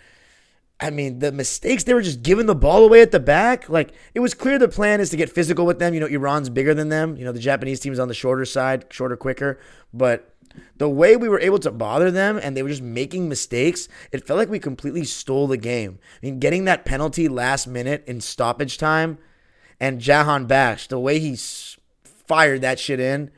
I 0.82 0.90
mean, 0.92 1.20
the 1.20 1.32
mistakes 1.32 1.84
they 1.84 1.94
were 1.94 2.02
just 2.02 2.24
giving 2.24 2.46
the 2.46 2.56
ball 2.56 2.86
away 2.86 3.02
at 3.02 3.12
the 3.12 3.20
back. 3.20 3.68
Like 3.70 3.92
it 4.14 4.22
was 4.22 4.34
clear 4.34 4.58
the 4.58 4.70
plan 4.70 5.02
is 5.02 5.10
to 5.10 5.18
get 5.18 5.30
physical 5.30 5.66
with 5.66 5.80
them. 5.80 5.94
You 5.94 6.00
know, 6.00 6.06
Iran's 6.06 6.50
bigger 6.50 6.74
than 6.74 6.90
them. 6.90 7.18
You 7.18 7.26
know, 7.26 7.32
the 7.32 7.40
Japanese 7.40 7.80
team's 7.80 8.00
on 8.00 8.08
the 8.08 8.14
shorter 8.14 8.46
side, 8.46 8.86
shorter, 8.90 9.18
quicker, 9.18 9.60
but 9.94 10.34
the 10.78 10.90
way 10.90 11.16
we 11.16 11.30
were 11.30 11.40
able 11.40 11.60
to 11.60 11.72
bother 11.72 12.12
them 12.12 12.40
and 12.42 12.56
they 12.56 12.64
were 12.64 12.70
just 12.70 12.82
making 12.82 13.30
mistakes, 13.30 13.88
it 14.12 14.26
felt 14.26 14.38
like 14.40 14.50
we 14.50 14.60
completely 14.60 15.04
stole 15.04 15.48
the 15.48 15.58
game. 15.58 16.00
I 16.22 16.26
mean, 16.26 16.40
getting 16.40 16.66
that 16.66 16.86
penalty 16.86 17.28
last 17.28 17.68
minute 17.68 18.04
in 18.08 18.22
stoppage 18.22 18.78
time 18.78 19.18
and 19.80 20.02
Jahanbakhsh, 20.02 20.88
the 20.88 21.00
way 21.00 21.20
he 21.20 21.36
fired 22.04 22.62
that 22.62 22.80
shit 22.80 23.00
in, 23.00 23.32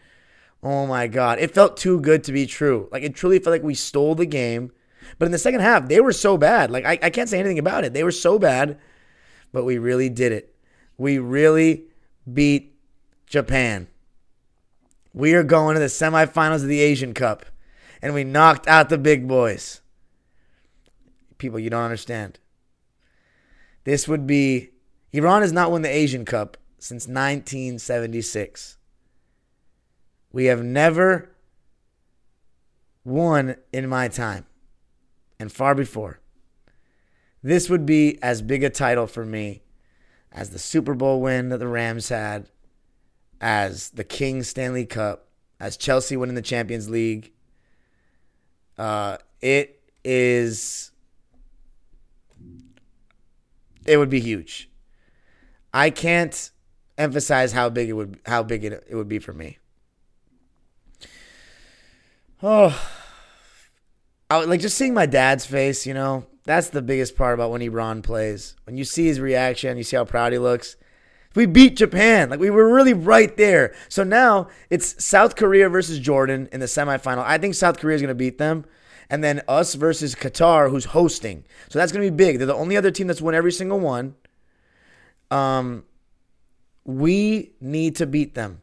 oh 0.64 0.88
my 0.88 1.08
God. 1.08 1.40
It 1.40 1.54
felt 1.54 1.78
too 1.78 2.00
good 2.00 2.24
to 2.26 2.32
be 2.32 2.46
true. 2.46 2.88
Like, 2.92 3.04
it 3.04 3.16
truly 3.16 3.40
felt 3.40 3.52
like 3.52 3.64
we 3.64 3.76
stole 3.76 4.16
the 4.16 4.26
game. 4.26 4.72
But 5.18 5.26
in 5.26 5.32
the 5.32 5.38
second 5.38 5.62
half, 5.62 5.88
they 5.88 6.00
were 6.00 6.14
so 6.14 6.38
bad. 6.38 6.72
Like, 6.72 6.86
I, 6.86 7.00
I 7.02 7.10
can't 7.10 7.30
say 7.30 7.40
anything 7.40 7.60
about 7.60 7.84
it. 7.84 7.94
They 7.94 8.04
were 8.04 8.12
so 8.12 8.40
bad, 8.40 8.80
but 9.52 9.66
we 9.66 9.78
really 9.78 10.10
did 10.10 10.32
it. 10.32 10.56
We 10.98 11.18
really 11.18 11.86
beat 12.32 12.76
Japan. 13.26 13.88
We 15.14 15.34
are 15.34 15.44
going 15.44 15.76
to 15.76 15.80
the 15.80 15.88
semifinals 15.88 16.62
of 16.62 16.68
the 16.68 16.82
Asian 16.82 17.14
Cup, 17.14 17.46
and 18.02 18.14
we 18.14 18.24
knocked 18.24 18.68
out 18.68 18.90
the 18.90 18.98
big 18.98 19.28
boys. 19.28 19.82
People, 21.38 21.60
you 21.60 21.70
don't 21.70 21.84
understand. 21.84 22.40
This 23.84 24.08
would 24.08 24.28
be 24.28 24.70
Iran 25.14 25.42
has 25.42 25.52
not 25.52 25.72
won 25.72 25.82
the 25.82 25.90
Asian 25.90 26.24
Cup 26.24 26.58
since 26.78 27.08
1976. 27.08 28.78
We 30.32 30.46
have 30.46 30.64
never 30.64 31.32
won 33.04 33.56
in 33.74 33.90
my 33.90 34.08
time 34.08 34.46
and 35.42 35.52
far 35.52 35.74
before. 35.74 36.20
This 37.42 37.68
would 37.68 37.84
be 37.84 38.22
as 38.22 38.44
big 38.44 38.64
a 38.64 38.70
title 38.70 39.08
for 39.08 39.26
me 39.26 39.64
as 40.32 40.52
the 40.52 40.60
Super 40.60 40.94
Bowl 40.94 41.20
win 41.20 41.50
that 41.50 41.58
the 41.58 41.68
Rams 41.68 42.10
had, 42.10 42.52
as 43.42 43.90
the 43.90 44.04
King 44.04 44.44
Stanley 44.44 44.86
Cup, 44.86 45.30
as 45.60 45.78
Chelsea 45.78 46.16
winning 46.16 46.36
the 46.36 46.44
Champions 46.44 46.92
League. 46.92 47.32
Uh, 48.78 49.18
it 49.42 49.82
is. 50.04 50.92
It 53.88 53.98
would 53.98 54.12
be 54.12 54.20
huge. 54.20 54.70
I 55.74 55.90
can't 55.90 56.52
emphasize 57.00 57.52
how 57.52 57.70
big 57.70 57.90
it 57.90 57.94
would 57.94 58.20
how 58.28 58.44
big 58.44 58.64
it, 58.64 58.84
it 58.88 58.96
would 58.96 59.10
be 59.10 59.18
for 59.18 59.34
me. 59.34 59.58
Oh, 62.44 62.80
I, 64.32 64.46
like 64.46 64.62
just 64.62 64.78
seeing 64.78 64.94
my 64.94 65.06
dad's 65.06 65.46
face, 65.46 65.86
you 65.86 65.94
know, 65.94 66.26
that's 66.46 66.70
the 66.70 66.82
biggest 66.82 67.18
part 67.18 67.34
about 67.34 67.52
when 67.52 67.62
Iran 67.62 68.02
plays. 68.02 68.56
When 68.64 68.78
you 68.78 68.86
see 68.86 69.06
his 69.06 69.20
reaction, 69.20 69.76
you 69.76 69.84
see 69.84 69.98
how 69.98 70.06
proud 70.06 70.32
he 70.32 70.40
looks. 70.40 70.78
We 71.36 71.46
beat 71.46 71.76
Japan. 71.76 72.30
Like 72.30 72.40
we 72.40 72.50
were 72.50 72.74
really 72.74 72.94
right 72.94 73.36
there. 73.36 73.76
So 73.90 74.06
now 74.06 74.48
it's 74.70 75.04
South 75.04 75.36
Korea 75.36 75.68
versus 75.68 76.00
Jordan 76.00 76.48
in 76.54 76.62
the 76.62 76.66
semifinal. 76.66 77.26
I 77.26 77.38
think 77.40 77.56
South 77.56 77.78
Korea 77.78 77.96
is 77.96 78.02
going 78.02 78.08
to 78.08 78.16
beat 78.16 78.38
them. 78.38 78.64
And 79.10 79.22
then 79.22 79.42
us 79.50 79.74
versus 79.74 80.16
Qatar, 80.16 80.70
who's 80.70 80.86
hosting. 80.86 81.44
So 81.68 81.78
that's 81.78 81.92
going 81.92 82.06
to 82.06 82.12
be 82.12 82.16
big. 82.16 82.38
They're 82.38 82.48
the 82.48 82.56
only 82.56 82.78
other 82.78 82.92
team 82.92 83.08
that's 83.08 83.22
won 83.22 83.36
every 83.36 83.52
single 83.52 83.82
one. 83.82 84.16
Um, 85.30 85.84
we 86.86 87.52
need 87.60 87.98
to 87.98 88.06
beat 88.06 88.34
them. 88.34 88.62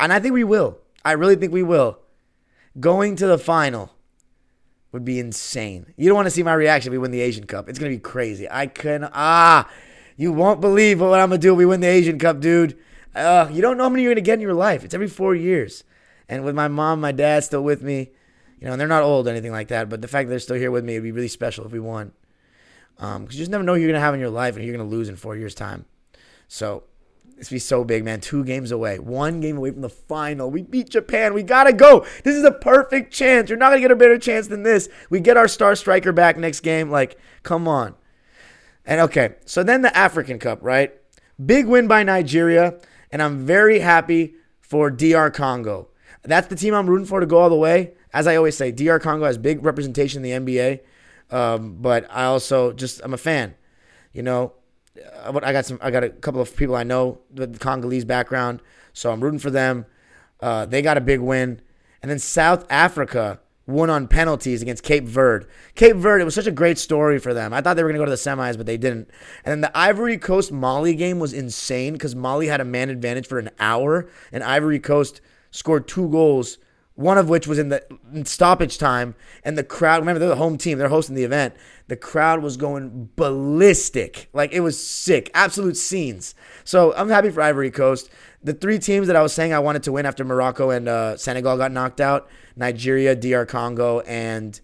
And 0.00 0.12
I 0.12 0.18
think 0.18 0.34
we 0.34 0.42
will. 0.42 0.78
I 1.04 1.12
really 1.12 1.36
think 1.36 1.52
we 1.52 1.62
will. 1.62 2.00
Going 2.80 3.14
to 3.16 3.28
the 3.28 3.38
final 3.38 3.92
would 4.92 5.04
be 5.04 5.18
insane. 5.18 5.92
You 5.96 6.08
don't 6.08 6.16
want 6.16 6.26
to 6.26 6.30
see 6.30 6.42
my 6.42 6.54
reaction 6.54 6.90
if 6.90 6.92
we 6.92 6.98
win 6.98 7.10
the 7.10 7.20
Asian 7.20 7.46
Cup. 7.46 7.68
It's 7.68 7.78
going 7.78 7.90
to 7.90 7.96
be 7.96 8.00
crazy. 8.00 8.46
I 8.50 8.66
can, 8.66 9.08
ah, 9.12 9.68
you 10.16 10.32
won't 10.32 10.60
believe 10.60 11.00
what 11.00 11.18
I'm 11.18 11.30
going 11.30 11.40
to 11.40 11.46
do 11.46 11.52
if 11.52 11.58
we 11.58 11.66
win 11.66 11.80
the 11.80 11.88
Asian 11.88 12.18
Cup, 12.18 12.40
dude. 12.40 12.78
Uh, 13.14 13.48
you 13.50 13.62
don't 13.62 13.76
know 13.76 13.84
how 13.84 13.88
many 13.88 14.02
you're 14.02 14.10
going 14.10 14.22
to 14.22 14.26
get 14.26 14.34
in 14.34 14.40
your 14.40 14.54
life. 14.54 14.84
It's 14.84 14.94
every 14.94 15.08
four 15.08 15.34
years. 15.34 15.84
And 16.28 16.44
with 16.44 16.54
my 16.54 16.68
mom, 16.68 17.00
my 17.00 17.12
dad 17.12 17.44
still 17.44 17.62
with 17.62 17.82
me, 17.82 18.10
you 18.58 18.66
know, 18.66 18.72
and 18.72 18.80
they're 18.80 18.88
not 18.88 19.02
old 19.02 19.26
or 19.26 19.30
anything 19.30 19.52
like 19.52 19.68
that, 19.68 19.88
but 19.88 20.00
the 20.02 20.08
fact 20.08 20.28
that 20.28 20.30
they're 20.30 20.38
still 20.38 20.56
here 20.56 20.70
with 20.70 20.84
me, 20.84 20.94
it'd 20.94 21.02
be 21.02 21.12
really 21.12 21.28
special 21.28 21.66
if 21.66 21.72
we 21.72 21.80
won. 21.80 22.12
Um, 22.98 23.22
you 23.24 23.38
just 23.38 23.50
never 23.50 23.64
know 23.64 23.74
who 23.74 23.80
you're 23.80 23.88
going 23.88 24.00
to 24.00 24.04
have 24.04 24.14
in 24.14 24.20
your 24.20 24.30
life 24.30 24.56
and 24.56 24.64
you're 24.64 24.76
going 24.76 24.88
to 24.88 24.96
lose 24.96 25.08
in 25.08 25.16
four 25.16 25.36
years' 25.36 25.54
time. 25.54 25.86
So 26.48 26.84
this 27.42 27.50
be 27.50 27.58
so 27.58 27.82
big, 27.82 28.04
man. 28.04 28.20
Two 28.20 28.44
games 28.44 28.70
away, 28.70 29.00
one 29.00 29.40
game 29.40 29.56
away 29.56 29.72
from 29.72 29.80
the 29.80 29.88
final. 29.88 30.48
We 30.48 30.62
beat 30.62 30.90
Japan. 30.90 31.34
We 31.34 31.42
gotta 31.42 31.72
go. 31.72 32.06
This 32.22 32.36
is 32.36 32.44
a 32.44 32.52
perfect 32.52 33.12
chance. 33.12 33.50
You're 33.50 33.58
not 33.58 33.70
gonna 33.70 33.80
get 33.80 33.90
a 33.90 33.96
better 33.96 34.16
chance 34.16 34.46
than 34.46 34.62
this. 34.62 34.88
We 35.10 35.18
get 35.18 35.36
our 35.36 35.48
star 35.48 35.74
striker 35.74 36.12
back 36.12 36.36
next 36.36 36.60
game. 36.60 36.88
Like, 36.88 37.18
come 37.42 37.66
on. 37.66 37.96
And 38.86 39.00
okay, 39.00 39.34
so 39.44 39.64
then 39.64 39.82
the 39.82 39.96
African 39.96 40.38
Cup, 40.38 40.60
right? 40.62 40.94
Big 41.44 41.66
win 41.66 41.88
by 41.88 42.04
Nigeria, 42.04 42.78
and 43.10 43.20
I'm 43.20 43.44
very 43.44 43.80
happy 43.80 44.36
for 44.60 44.88
DR 44.88 45.28
Congo. 45.32 45.88
That's 46.22 46.46
the 46.46 46.54
team 46.54 46.74
I'm 46.74 46.88
rooting 46.88 47.06
for 47.06 47.18
to 47.18 47.26
go 47.26 47.38
all 47.38 47.50
the 47.50 47.56
way. 47.56 47.94
As 48.14 48.28
I 48.28 48.36
always 48.36 48.56
say, 48.56 48.70
DR 48.70 49.00
Congo 49.00 49.24
has 49.24 49.36
big 49.36 49.64
representation 49.64 50.24
in 50.24 50.44
the 50.44 50.52
NBA, 50.52 50.80
um, 51.36 51.78
but 51.80 52.06
I 52.08 52.26
also 52.26 52.72
just 52.72 53.00
I'm 53.02 53.14
a 53.14 53.18
fan. 53.18 53.56
You 54.12 54.22
know, 54.22 54.52
I 54.96 55.52
got 55.52 55.64
some. 55.64 55.78
I 55.80 55.90
got 55.90 56.04
a 56.04 56.10
couple 56.10 56.40
of 56.40 56.54
people 56.56 56.74
I 56.74 56.82
know 56.82 57.20
with 57.32 57.54
the 57.54 57.58
Congolese 57.58 58.04
background, 58.04 58.60
so 58.92 59.10
I'm 59.10 59.22
rooting 59.22 59.38
for 59.38 59.50
them. 59.50 59.86
Uh, 60.40 60.66
they 60.66 60.82
got 60.82 60.96
a 60.96 61.00
big 61.00 61.20
win, 61.20 61.60
and 62.02 62.10
then 62.10 62.18
South 62.18 62.66
Africa 62.70 63.40
won 63.66 63.88
on 63.88 64.08
penalties 64.08 64.60
against 64.60 64.82
Cape 64.82 65.04
Verde. 65.04 65.46
Cape 65.76 65.96
Verde, 65.96 66.22
it 66.22 66.24
was 66.24 66.34
such 66.34 66.46
a 66.48 66.52
great 66.52 66.78
story 66.78 67.18
for 67.18 67.32
them. 67.32 67.52
I 67.52 67.60
thought 67.60 67.74
they 67.74 67.82
were 67.82 67.88
going 67.88 68.00
to 68.00 68.04
go 68.04 68.04
to 68.06 68.10
the 68.10 68.16
semis, 68.16 68.56
but 68.56 68.66
they 68.66 68.76
didn't. 68.76 69.08
And 69.44 69.52
then 69.52 69.60
the 69.60 69.76
Ivory 69.76 70.18
Coast 70.18 70.50
Mali 70.50 70.94
game 70.94 71.18
was 71.18 71.32
insane 71.32 71.92
because 71.92 72.14
Mali 72.14 72.48
had 72.48 72.60
a 72.60 72.64
man 72.64 72.90
advantage 72.90 73.26
for 73.26 73.38
an 73.38 73.50
hour, 73.60 74.08
and 74.32 74.42
Ivory 74.42 74.80
Coast 74.80 75.20
scored 75.50 75.86
two 75.86 76.08
goals 76.08 76.58
one 76.94 77.16
of 77.16 77.28
which 77.28 77.46
was 77.46 77.58
in 77.58 77.70
the 77.70 77.82
stoppage 78.24 78.78
time, 78.78 79.14
and 79.44 79.56
the 79.56 79.64
crowd. 79.64 80.00
Remember, 80.00 80.18
they're 80.18 80.28
the 80.28 80.36
home 80.36 80.58
team; 80.58 80.78
they're 80.78 80.88
hosting 80.88 81.14
the 81.14 81.24
event. 81.24 81.54
The 81.88 81.96
crowd 81.96 82.42
was 82.42 82.56
going 82.56 83.10
ballistic, 83.16 84.28
like 84.32 84.52
it 84.52 84.60
was 84.60 84.84
sick, 84.84 85.30
absolute 85.34 85.76
scenes. 85.76 86.34
So 86.64 86.94
I'm 86.94 87.08
happy 87.08 87.30
for 87.30 87.40
Ivory 87.40 87.70
Coast. 87.70 88.10
The 88.42 88.52
three 88.52 88.78
teams 88.78 89.06
that 89.06 89.16
I 89.16 89.22
was 89.22 89.32
saying 89.32 89.52
I 89.52 89.58
wanted 89.58 89.84
to 89.84 89.92
win 89.92 90.04
after 90.04 90.24
Morocco 90.24 90.70
and 90.70 90.88
uh, 90.88 91.16
Senegal 91.16 91.56
got 91.56 91.72
knocked 91.72 92.00
out: 92.00 92.28
Nigeria, 92.56 93.16
DR 93.16 93.46
Congo, 93.46 94.00
and 94.00 94.60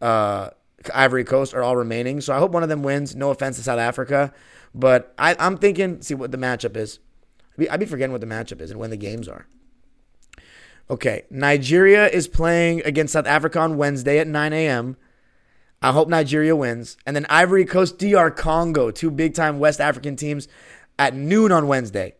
uh, 0.00 0.50
Ivory 0.92 1.24
Coast 1.24 1.54
are 1.54 1.62
all 1.62 1.76
remaining. 1.76 2.20
So 2.20 2.34
I 2.34 2.38
hope 2.38 2.52
one 2.52 2.62
of 2.62 2.68
them 2.68 2.82
wins. 2.82 3.16
No 3.16 3.30
offense 3.30 3.56
to 3.56 3.62
South 3.62 3.78
Africa, 3.78 4.32
but 4.74 5.14
I, 5.18 5.36
am 5.38 5.56
thinking, 5.56 6.02
see 6.02 6.14
what 6.14 6.32
the 6.32 6.38
matchup 6.38 6.76
is. 6.76 6.98
I'd 7.52 7.58
be, 7.58 7.70
I'd 7.70 7.80
be 7.80 7.86
forgetting 7.86 8.12
what 8.12 8.20
the 8.20 8.26
matchup 8.26 8.60
is 8.60 8.70
and 8.70 8.78
when 8.78 8.90
the 8.90 8.96
games 8.96 9.28
are. 9.28 9.46
Okay, 10.90 11.22
Nigeria 11.30 12.08
is 12.08 12.28
playing 12.28 12.82
against 12.84 13.14
South 13.14 13.26
Africa 13.26 13.58
on 13.58 13.78
Wednesday 13.78 14.18
at 14.18 14.26
9 14.26 14.52
a.m. 14.52 14.96
I 15.80 15.92
hope 15.92 16.08
Nigeria 16.08 16.54
wins. 16.54 16.96
And 17.06 17.16
then 17.16 17.26
Ivory 17.28 17.64
Coast, 17.64 17.98
DR 17.98 18.30
Congo, 18.30 18.90
two 18.90 19.10
big 19.10 19.34
time 19.34 19.58
West 19.58 19.80
African 19.80 20.16
teams 20.16 20.48
at 20.98 21.14
noon 21.14 21.52
on 21.52 21.68
Wednesday. 21.68 22.14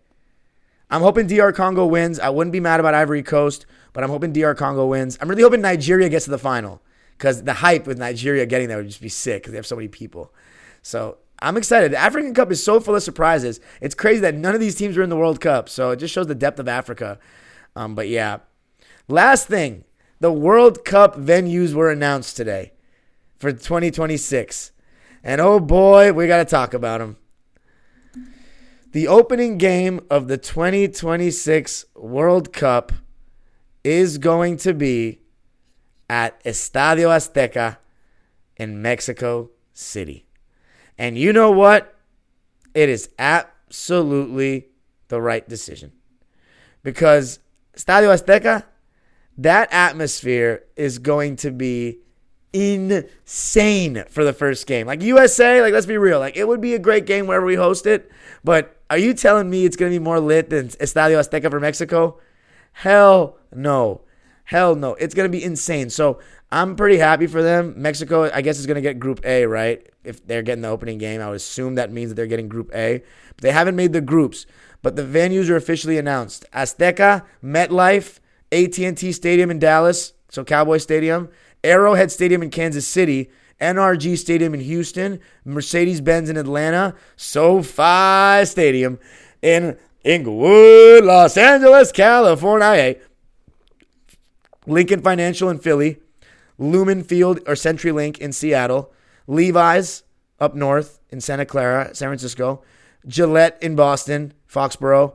I'm 0.91 1.03
hoping 1.03 1.27
DR 1.27 1.53
Congo 1.53 1.87
wins. 1.87 2.19
I 2.21 2.29
wouldn't 2.29 2.53
be 2.53 2.61
mad 2.61 2.81
about 2.81 2.95
Ivory 2.95 3.23
Coast, 3.23 3.67
but 3.93 4.05
I'm 4.05 4.11
hoping 4.11 4.33
DR 4.33 4.55
Congo 4.55 4.87
wins. 4.87 5.19
I'm 5.21 5.29
really 5.29 5.43
hoping 5.43 5.61
Nigeria 5.61 6.09
gets 6.09 6.25
to 6.27 6.31
the 6.31 6.39
final 6.39 6.83
because 7.19 7.43
the 7.43 7.55
hype 7.55 7.87
with 7.87 7.99
Nigeria 7.99 8.47
getting 8.47 8.69
there 8.69 8.79
would 8.79 8.87
just 8.87 9.01
be 9.01 9.09
sick 9.09 9.43
because 9.43 9.53
they 9.53 9.59
have 9.59 9.67
so 9.67 9.77
many 9.77 9.89
people. 9.89 10.33
So 10.83 11.19
I'm 11.41 11.57
excited. 11.57 11.93
The 11.93 11.99
African 11.99 12.35
Cup 12.35 12.51
is 12.51 12.63
so 12.63 12.81
full 12.81 12.95
of 12.95 13.03
surprises. 13.03 13.61
It's 13.81 13.95
crazy 13.95 14.21
that 14.21 14.35
none 14.35 14.55
of 14.55 14.61
these 14.61 14.75
teams 14.75 14.97
are 14.97 15.03
in 15.03 15.11
the 15.11 15.17
World 15.17 15.41
Cup. 15.41 15.69
So 15.69 15.91
it 15.91 15.97
just 15.97 16.15
shows 16.15 16.27
the 16.27 16.35
depth 16.35 16.59
of 16.59 16.69
Africa. 16.69 17.19
Um, 17.77 17.95
but 17.95 18.09
yeah, 18.09 18.39
Last 19.09 19.49
thing, 19.49 19.85
the 20.21 20.33
World 20.33 20.85
Cup 20.85 21.17
venues 21.17 21.75
were 21.75 21.91
announced 21.91 22.37
today 22.37 22.73
for 23.37 23.53
2026. 23.53 24.73
And 25.23 25.41
oh 25.41 25.61
boy, 25.61 26.13
we 26.13 26.27
got 26.27 26.39
to 26.39 26.45
talk 26.45 26.73
about 26.73 27.01
them. 27.01 27.17
The 28.93 29.09
opening 29.09 29.59
game 29.59 30.01
of 30.09 30.29
the 30.29 30.39
2026 30.39 31.85
World 31.97 32.53
Cup 32.53 32.93
is 33.83 34.19
going 34.19 34.57
to 34.59 34.73
be 34.73 35.21
at 36.09 36.43
Estadio 36.45 37.09
Azteca 37.09 37.79
in 38.57 38.81
Mexico 38.81 39.51
City. 39.73 40.27
And 40.97 41.19
you 41.19 41.33
know 41.33 41.51
what? 41.51 41.95
It 42.73 42.89
is 42.89 43.11
absolutely 43.19 44.69
the 45.09 45.21
right 45.21 45.47
decision. 45.47 45.93
Because 46.83 47.41
Estadio 47.77 48.15
Azteca 48.15 48.65
that 49.39 49.73
atmosphere 49.73 50.65
is 50.77 50.99
going 50.99 51.37
to 51.37 51.51
be 51.51 51.99
insane 52.53 54.05
for 54.09 54.25
the 54.25 54.33
first 54.33 54.67
game. 54.67 54.87
Like 54.87 55.03
USA, 55.03 55.61
like 55.61 55.73
let's 55.73 55.87
be 55.87 55.99
real, 55.99 56.21
like 56.21 56.37
it 56.37 56.47
would 56.47 56.61
be 56.61 56.75
a 56.75 56.79
great 56.79 57.05
game 57.05 57.27
wherever 57.27 57.45
we 57.45 57.57
host 57.57 57.85
it. 57.87 58.11
But 58.45 58.77
are 58.89 58.99
you 58.99 59.13
telling 59.13 59.51
me 59.51 59.65
it's 59.65 59.77
going 59.77 59.91
to 59.91 59.99
be 59.99 60.03
more 60.03 60.21
lit 60.21 60.51
than 60.51 60.69
Estadio 60.69 61.19
Azteca 61.19 61.51
for 61.51 61.61
Mexico? 61.61 62.21
Hell 62.73 63.39
no. 63.53 64.03
Hell 64.45 64.77
no. 64.77 64.95
It's 64.95 65.15
going 65.15 65.31
to 65.31 65.37
be 65.37 65.43
insane. 65.43 65.91
So 65.91 66.21
I'm 66.53 66.77
pretty 66.77 66.99
happy 66.99 67.27
for 67.27 67.43
them. 67.43 67.75
Mexico, 67.77 68.31
I 68.33 68.41
guess, 68.43 68.59
is 68.59 68.67
going 68.67 68.77
to 68.77 68.81
get 68.81 69.01
Group 69.01 69.25
A, 69.25 69.47
right? 69.47 69.89
If 70.05 70.25
they're 70.27 70.43
getting 70.43 70.63
the 70.63 70.69
opening 70.69 70.99
game, 70.99 71.21
I 71.21 71.29
would 71.29 71.37
assume 71.37 71.77
that 71.77 71.91
means 71.91 72.11
that 72.11 72.15
they're 72.15 72.27
getting 72.27 72.49
Group 72.49 72.71
A. 72.75 73.03
But 73.29 73.43
they 73.43 73.53
haven't 73.53 73.75
made 73.75 73.93
the 73.93 74.01
groups. 74.01 74.47
But 74.83 74.97
the 74.97 75.03
venues 75.03 75.49
are 75.49 75.57
officially 75.57 75.97
announced 75.99 76.45
Azteca, 76.53 77.25
MetLife, 77.43 78.21
AT&T 78.55 79.13
Stadium 79.13 79.51
in 79.51 79.59
Dallas, 79.59 80.13
so 80.29 80.45
Cowboy 80.45 80.79
Stadium, 80.79 81.29
Arrowhead 81.63 82.11
Stadium 82.11 82.43
in 82.43 82.51
Kansas 82.51 82.87
City, 82.87 83.31
NRG 83.61 84.17
Stadium 84.17 84.55
in 84.55 84.61
Houston, 84.61 85.21
Mercedes 85.45 86.01
Benz 86.01 86.29
in 86.29 86.37
Atlanta, 86.37 86.95
SoFi 87.17 88.45
Stadium 88.45 88.99
in 89.43 89.77
Inglewood, 90.05 91.05
Los 91.05 91.37
Angeles, 91.37 91.91
California, 91.91 92.97
Lincoln 94.67 95.03
Financial 95.03 95.49
in 95.49 95.59
Philly, 95.59 95.99
Lumen 96.59 97.03
Field 97.03 97.39
or 97.47 97.55
CenturyLink 97.55 98.19
in 98.19 98.33
Seattle, 98.33 98.93
Levi's 99.27 100.03
up 100.39 100.55
north 100.55 101.01
in 101.11 101.21
Santa 101.21 101.47
Clara, 101.47 101.95
San 101.95 102.09
Francisco, 102.09 102.63
Gillette 103.07 103.59
in 103.63 103.75
Boston, 103.75 104.33
Foxborough, 104.47 105.15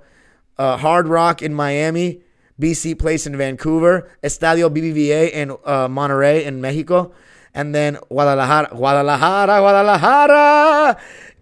uh, 0.57 0.77
Hard 0.77 1.07
Rock 1.07 1.41
in 1.41 1.53
Miami, 1.53 2.21
BC 2.60 2.99
Place 2.99 3.26
in 3.26 3.38
Vancouver, 3.38 4.10
Estadio 4.24 4.70
BBVA 4.70 5.32
in 5.32 5.51
uh, 5.51 5.88
Monterrey 5.88 6.43
in 6.43 6.60
Mexico, 6.60 7.14
and 7.53 7.74
then 7.74 7.97
Guadalajara, 8.10 8.70
Guadalajara, 8.76 9.60
Guadalajara, 9.60 10.97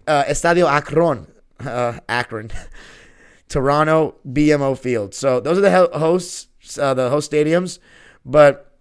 uh, 0.06 0.24
Estadio 0.24 0.70
Akron, 0.70 1.26
uh, 1.60 1.98
Akron, 2.08 2.50
Toronto 3.48 4.16
BMO 4.26 4.78
Field. 4.78 5.14
So 5.14 5.40
those 5.40 5.58
are 5.58 5.62
the 5.62 5.98
hosts, 5.98 6.78
uh, 6.78 6.94
the 6.94 7.10
host 7.10 7.32
stadiums, 7.32 7.78
but 8.24 8.72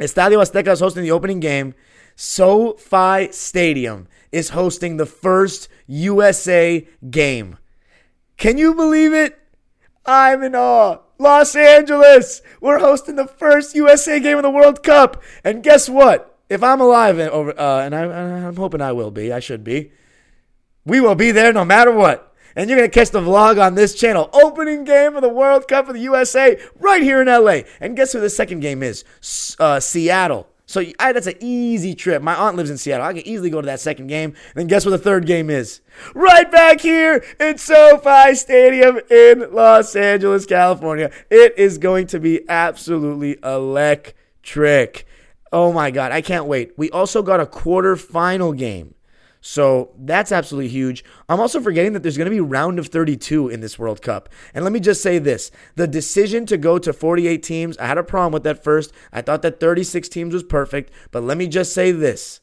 Estadio 0.00 0.40
Azteca 0.40 0.72
is 0.72 0.80
hosting 0.80 1.02
the 1.02 1.10
opening 1.10 1.40
game. 1.40 1.74
SoFi 2.16 3.30
Stadium 3.30 4.08
is 4.32 4.50
hosting 4.50 4.96
the 4.96 5.06
first 5.06 5.68
USA 5.86 6.86
game. 7.10 7.58
Can 8.36 8.58
you 8.58 8.74
believe 8.74 9.12
it? 9.12 9.38
I'm 10.06 10.42
in 10.42 10.54
awe. 10.54 10.98
Los 11.18 11.56
Angeles, 11.56 12.42
we're 12.60 12.78
hosting 12.78 13.16
the 13.16 13.26
first 13.26 13.74
USA 13.74 14.20
game 14.20 14.36
of 14.36 14.44
the 14.44 14.50
World 14.50 14.82
Cup. 14.84 15.22
And 15.42 15.62
guess 15.62 15.88
what? 15.88 16.38
If 16.48 16.62
I'm 16.62 16.80
alive 16.80 17.18
and 17.18 17.30
over, 17.30 17.58
uh, 17.58 17.80
and 17.80 17.94
I, 17.94 18.04
I'm 18.46 18.56
hoping 18.56 18.80
I 18.80 18.92
will 18.92 19.10
be, 19.10 19.32
I 19.32 19.40
should 19.40 19.64
be. 19.64 19.92
We 20.84 21.00
will 21.00 21.16
be 21.16 21.32
there 21.32 21.52
no 21.52 21.64
matter 21.64 21.92
what. 21.92 22.34
And 22.54 22.70
you're 22.70 22.78
going 22.78 22.90
to 22.90 22.94
catch 22.94 23.10
the 23.10 23.20
vlog 23.20 23.62
on 23.64 23.74
this 23.74 23.94
channel. 23.94 24.30
Opening 24.32 24.84
game 24.84 25.16
of 25.16 25.22
the 25.22 25.28
World 25.28 25.68
Cup 25.68 25.86
for 25.86 25.92
the 25.92 26.00
USA 26.00 26.58
right 26.76 27.02
here 27.02 27.20
in 27.20 27.26
LA. 27.26 27.60
And 27.80 27.96
guess 27.96 28.12
who 28.12 28.20
the 28.20 28.30
second 28.30 28.60
game 28.60 28.82
is? 28.82 29.04
Uh, 29.58 29.80
Seattle. 29.80 30.48
So 30.68 30.84
I, 30.98 31.12
that's 31.14 31.26
an 31.26 31.38
easy 31.40 31.94
trip. 31.94 32.20
My 32.22 32.34
aunt 32.34 32.56
lives 32.56 32.68
in 32.68 32.76
Seattle. 32.76 33.06
I 33.06 33.14
can 33.14 33.26
easily 33.26 33.48
go 33.48 33.62
to 33.62 33.66
that 33.66 33.80
second 33.80 34.08
game. 34.08 34.34
And 34.50 34.54
then 34.54 34.66
guess 34.66 34.84
what 34.84 34.90
the 34.90 34.98
third 34.98 35.24
game 35.24 35.48
is? 35.48 35.80
Right 36.14 36.50
back 36.52 36.82
here 36.82 37.24
in 37.40 37.56
SoFi 37.56 38.34
Stadium 38.34 39.00
in 39.10 39.50
Los 39.50 39.96
Angeles, 39.96 40.44
California. 40.44 41.10
It 41.30 41.58
is 41.58 41.78
going 41.78 42.06
to 42.08 42.20
be 42.20 42.46
absolutely 42.50 43.38
electric. 43.42 45.06
Oh 45.50 45.72
my 45.72 45.90
God, 45.90 46.12
I 46.12 46.20
can't 46.20 46.44
wait. 46.44 46.72
We 46.76 46.90
also 46.90 47.22
got 47.22 47.40
a 47.40 47.46
quarterfinal 47.46 48.56
game 48.56 48.94
so 49.48 49.92
that's 49.96 50.30
absolutely 50.30 50.68
huge. 50.68 51.02
I'm 51.26 51.40
also 51.40 51.58
forgetting 51.62 51.94
that 51.94 52.02
there's 52.02 52.18
going 52.18 52.26
to 52.26 52.30
be 52.30 52.38
round 52.38 52.78
of 52.78 52.88
32 52.88 53.48
in 53.48 53.60
this 53.60 53.78
World 53.78 54.02
Cup. 54.02 54.28
And 54.52 54.62
let 54.62 54.74
me 54.74 54.78
just 54.78 55.02
say 55.02 55.18
this 55.18 55.50
the 55.74 55.86
decision 55.86 56.44
to 56.44 56.58
go 56.58 56.78
to 56.78 56.92
48 56.92 57.42
teams, 57.42 57.78
I 57.78 57.86
had 57.86 57.96
a 57.96 58.02
problem 58.02 58.34
with 58.34 58.42
that 58.42 58.62
first. 58.62 58.92
I 59.10 59.22
thought 59.22 59.40
that 59.40 59.58
36 59.58 60.06
teams 60.10 60.34
was 60.34 60.42
perfect. 60.42 60.92
But 61.12 61.22
let 61.22 61.38
me 61.38 61.46
just 61.46 61.72
say 61.72 61.92
this 61.92 62.42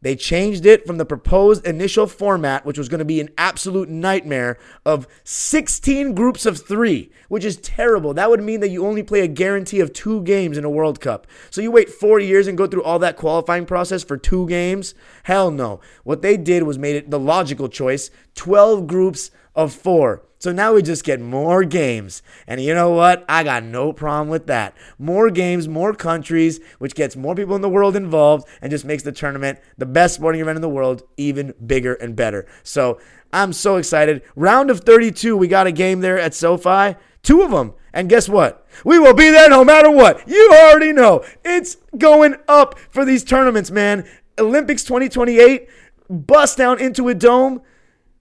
they 0.00 0.14
changed 0.14 0.64
it 0.64 0.86
from 0.86 0.98
the 0.98 1.04
proposed 1.04 1.66
initial 1.66 2.06
format, 2.06 2.64
which 2.64 2.78
was 2.78 2.88
going 2.88 3.00
to 3.00 3.04
be 3.04 3.20
an 3.20 3.30
absolute 3.36 3.88
nightmare, 3.88 4.56
of 4.86 5.08
16 5.24 6.14
groups 6.14 6.46
of 6.46 6.64
three, 6.64 7.10
which 7.28 7.44
is 7.44 7.56
terrible. 7.56 8.14
That 8.14 8.30
would 8.30 8.42
mean 8.42 8.60
that 8.60 8.70
you 8.70 8.86
only 8.86 9.02
play 9.02 9.20
a 9.20 9.28
guarantee 9.28 9.80
of 9.80 9.92
two 9.92 10.22
games 10.22 10.56
in 10.56 10.64
a 10.64 10.70
World 10.70 11.00
Cup. 11.00 11.26
So 11.50 11.60
you 11.60 11.72
wait 11.72 11.88
four 11.88 12.20
years 12.20 12.46
and 12.46 12.56
go 12.56 12.66
through 12.66 12.84
all 12.84 13.00
that 13.00 13.16
qualifying 13.16 13.66
process 13.66 14.04
for 14.04 14.16
two 14.16 14.46
games? 14.48 14.94
Hell 15.24 15.50
no. 15.50 15.80
What 16.04 16.22
they 16.22 16.36
did 16.36 16.62
was 16.62 16.78
made 16.78 16.96
it 16.96 17.10
the 17.10 17.18
logical 17.18 17.68
choice 17.68 18.10
12 18.36 18.86
groups 18.86 19.32
of 19.56 19.72
four. 19.72 20.22
So 20.38 20.52
now 20.52 20.74
we 20.74 20.82
just 20.82 21.04
get 21.04 21.20
more 21.20 21.64
games. 21.64 22.22
And 22.46 22.60
you 22.60 22.74
know 22.74 22.90
what? 22.90 23.24
I 23.28 23.42
got 23.42 23.64
no 23.64 23.92
problem 23.92 24.28
with 24.28 24.46
that. 24.46 24.76
More 24.98 25.30
games, 25.30 25.66
more 25.66 25.92
countries, 25.92 26.60
which 26.78 26.94
gets 26.94 27.16
more 27.16 27.34
people 27.34 27.56
in 27.56 27.62
the 27.62 27.68
world 27.68 27.96
involved 27.96 28.46
and 28.62 28.70
just 28.70 28.84
makes 28.84 29.02
the 29.02 29.12
tournament, 29.12 29.58
the 29.76 29.86
best 29.86 30.14
sporting 30.14 30.40
event 30.40 30.56
in 30.56 30.62
the 30.62 30.68
world, 30.68 31.02
even 31.16 31.54
bigger 31.66 31.94
and 31.94 32.14
better. 32.14 32.46
So 32.62 33.00
I'm 33.32 33.52
so 33.52 33.76
excited. 33.76 34.22
Round 34.36 34.70
of 34.70 34.80
32, 34.80 35.36
we 35.36 35.48
got 35.48 35.66
a 35.66 35.72
game 35.72 36.00
there 36.00 36.18
at 36.18 36.34
SoFi. 36.34 36.96
Two 37.22 37.42
of 37.42 37.50
them. 37.50 37.74
And 37.92 38.08
guess 38.08 38.28
what? 38.28 38.66
We 38.84 38.98
will 38.98 39.14
be 39.14 39.30
there 39.30 39.48
no 39.48 39.64
matter 39.64 39.90
what. 39.90 40.28
You 40.28 40.50
already 40.52 40.92
know. 40.92 41.24
It's 41.44 41.76
going 41.96 42.36
up 42.46 42.78
for 42.90 43.04
these 43.04 43.24
tournaments, 43.24 43.70
man. 43.70 44.08
Olympics 44.38 44.84
2028, 44.84 45.68
bust 46.08 46.58
down 46.58 46.80
into 46.80 47.08
a 47.08 47.14
dome. 47.14 47.60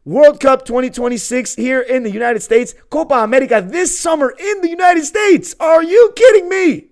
World 0.07 0.39
Cup 0.39 0.63
2026 0.63 1.55
here 1.55 1.81
in 1.81 2.03
the 2.03 2.09
United 2.09 2.41
States, 2.41 2.73
Copa 2.89 3.15
America 3.15 3.61
this 3.61 3.99
summer 3.99 4.33
in 4.39 4.61
the 4.61 4.69
United 4.69 5.03
States. 5.03 5.53
Are 5.59 5.83
you 5.83 6.13
kidding 6.15 6.47
me? 6.47 6.91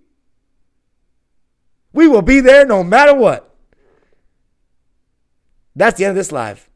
We 1.93 2.09
will 2.09 2.21
be 2.21 2.41
there 2.41 2.65
no 2.65 2.83
matter 2.83 3.15
what. 3.15 3.55
That's 5.77 5.97
the 5.97 6.03
end 6.03 6.09
of 6.09 6.17
this 6.17 6.33
live. 6.33 6.69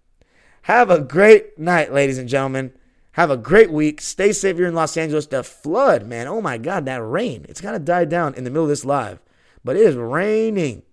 Have 0.62 0.90
a 0.90 1.02
great 1.02 1.60
night, 1.60 1.92
ladies 1.92 2.18
and 2.18 2.30
gentlemen. 2.30 2.72
Have 3.14 3.30
a 3.30 3.36
great 3.36 3.70
week. 3.70 4.00
Stay 4.00 4.32
safe 4.32 4.56
here 4.56 4.68
in 4.68 4.74
Los 4.74 4.96
Angeles. 4.96 5.28
The 5.28 5.44
flood, 5.44 6.06
man. 6.06 6.30
Oh 6.30 6.42
my 6.42 6.58
God, 6.58 6.86
that 6.86 7.04
rain. 7.04 7.46
It's 7.50 7.62
of 7.62 7.84
died 7.84 8.08
down 8.08 8.34
in 8.36 8.46
the 8.46 8.50
middle 8.50 8.64
of 8.64 8.70
this 8.70 8.86
live, 8.86 9.20
but 9.66 9.76
it 9.76 9.82
is 9.82 9.98
raining. 9.98 10.84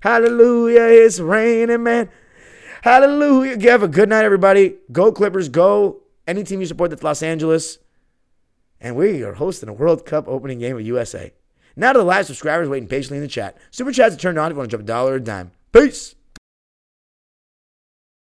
Hallelujah, 0.00 1.04
it's 1.04 1.20
raining, 1.20 1.82
man. 1.82 2.08
Hallelujah. 2.82 3.70
Have 3.70 3.82
a 3.82 3.88
good 3.88 4.08
night, 4.08 4.24
everybody. 4.24 4.76
Go 4.90 5.12
Clippers. 5.12 5.48
Go 5.48 6.00
any 6.26 6.44
team 6.44 6.60
you 6.60 6.66
support 6.66 6.90
that's 6.90 7.02
Los 7.02 7.22
Angeles. 7.22 7.78
And 8.80 8.96
we 8.96 9.22
are 9.22 9.34
hosting 9.34 9.68
a 9.68 9.72
World 9.74 10.06
Cup 10.06 10.26
opening 10.26 10.58
game 10.58 10.76
of 10.76 10.82
USA. 10.82 11.32
Now 11.76 11.92
to 11.92 11.98
the 11.98 12.04
live 12.04 12.26
subscribers 12.26 12.68
waiting 12.68 12.88
patiently 12.88 13.18
in 13.18 13.22
the 13.22 13.28
chat. 13.28 13.58
Super 13.70 13.92
chats 13.92 14.14
are 14.14 14.18
turned 14.18 14.38
on 14.38 14.50
if 14.50 14.54
you 14.54 14.58
want 14.58 14.70
to 14.70 14.76
drop 14.76 14.84
a 14.84 14.86
dollar 14.86 15.12
or 15.12 15.16
a 15.16 15.20
dime. 15.20 15.52
Peace. 15.72 16.14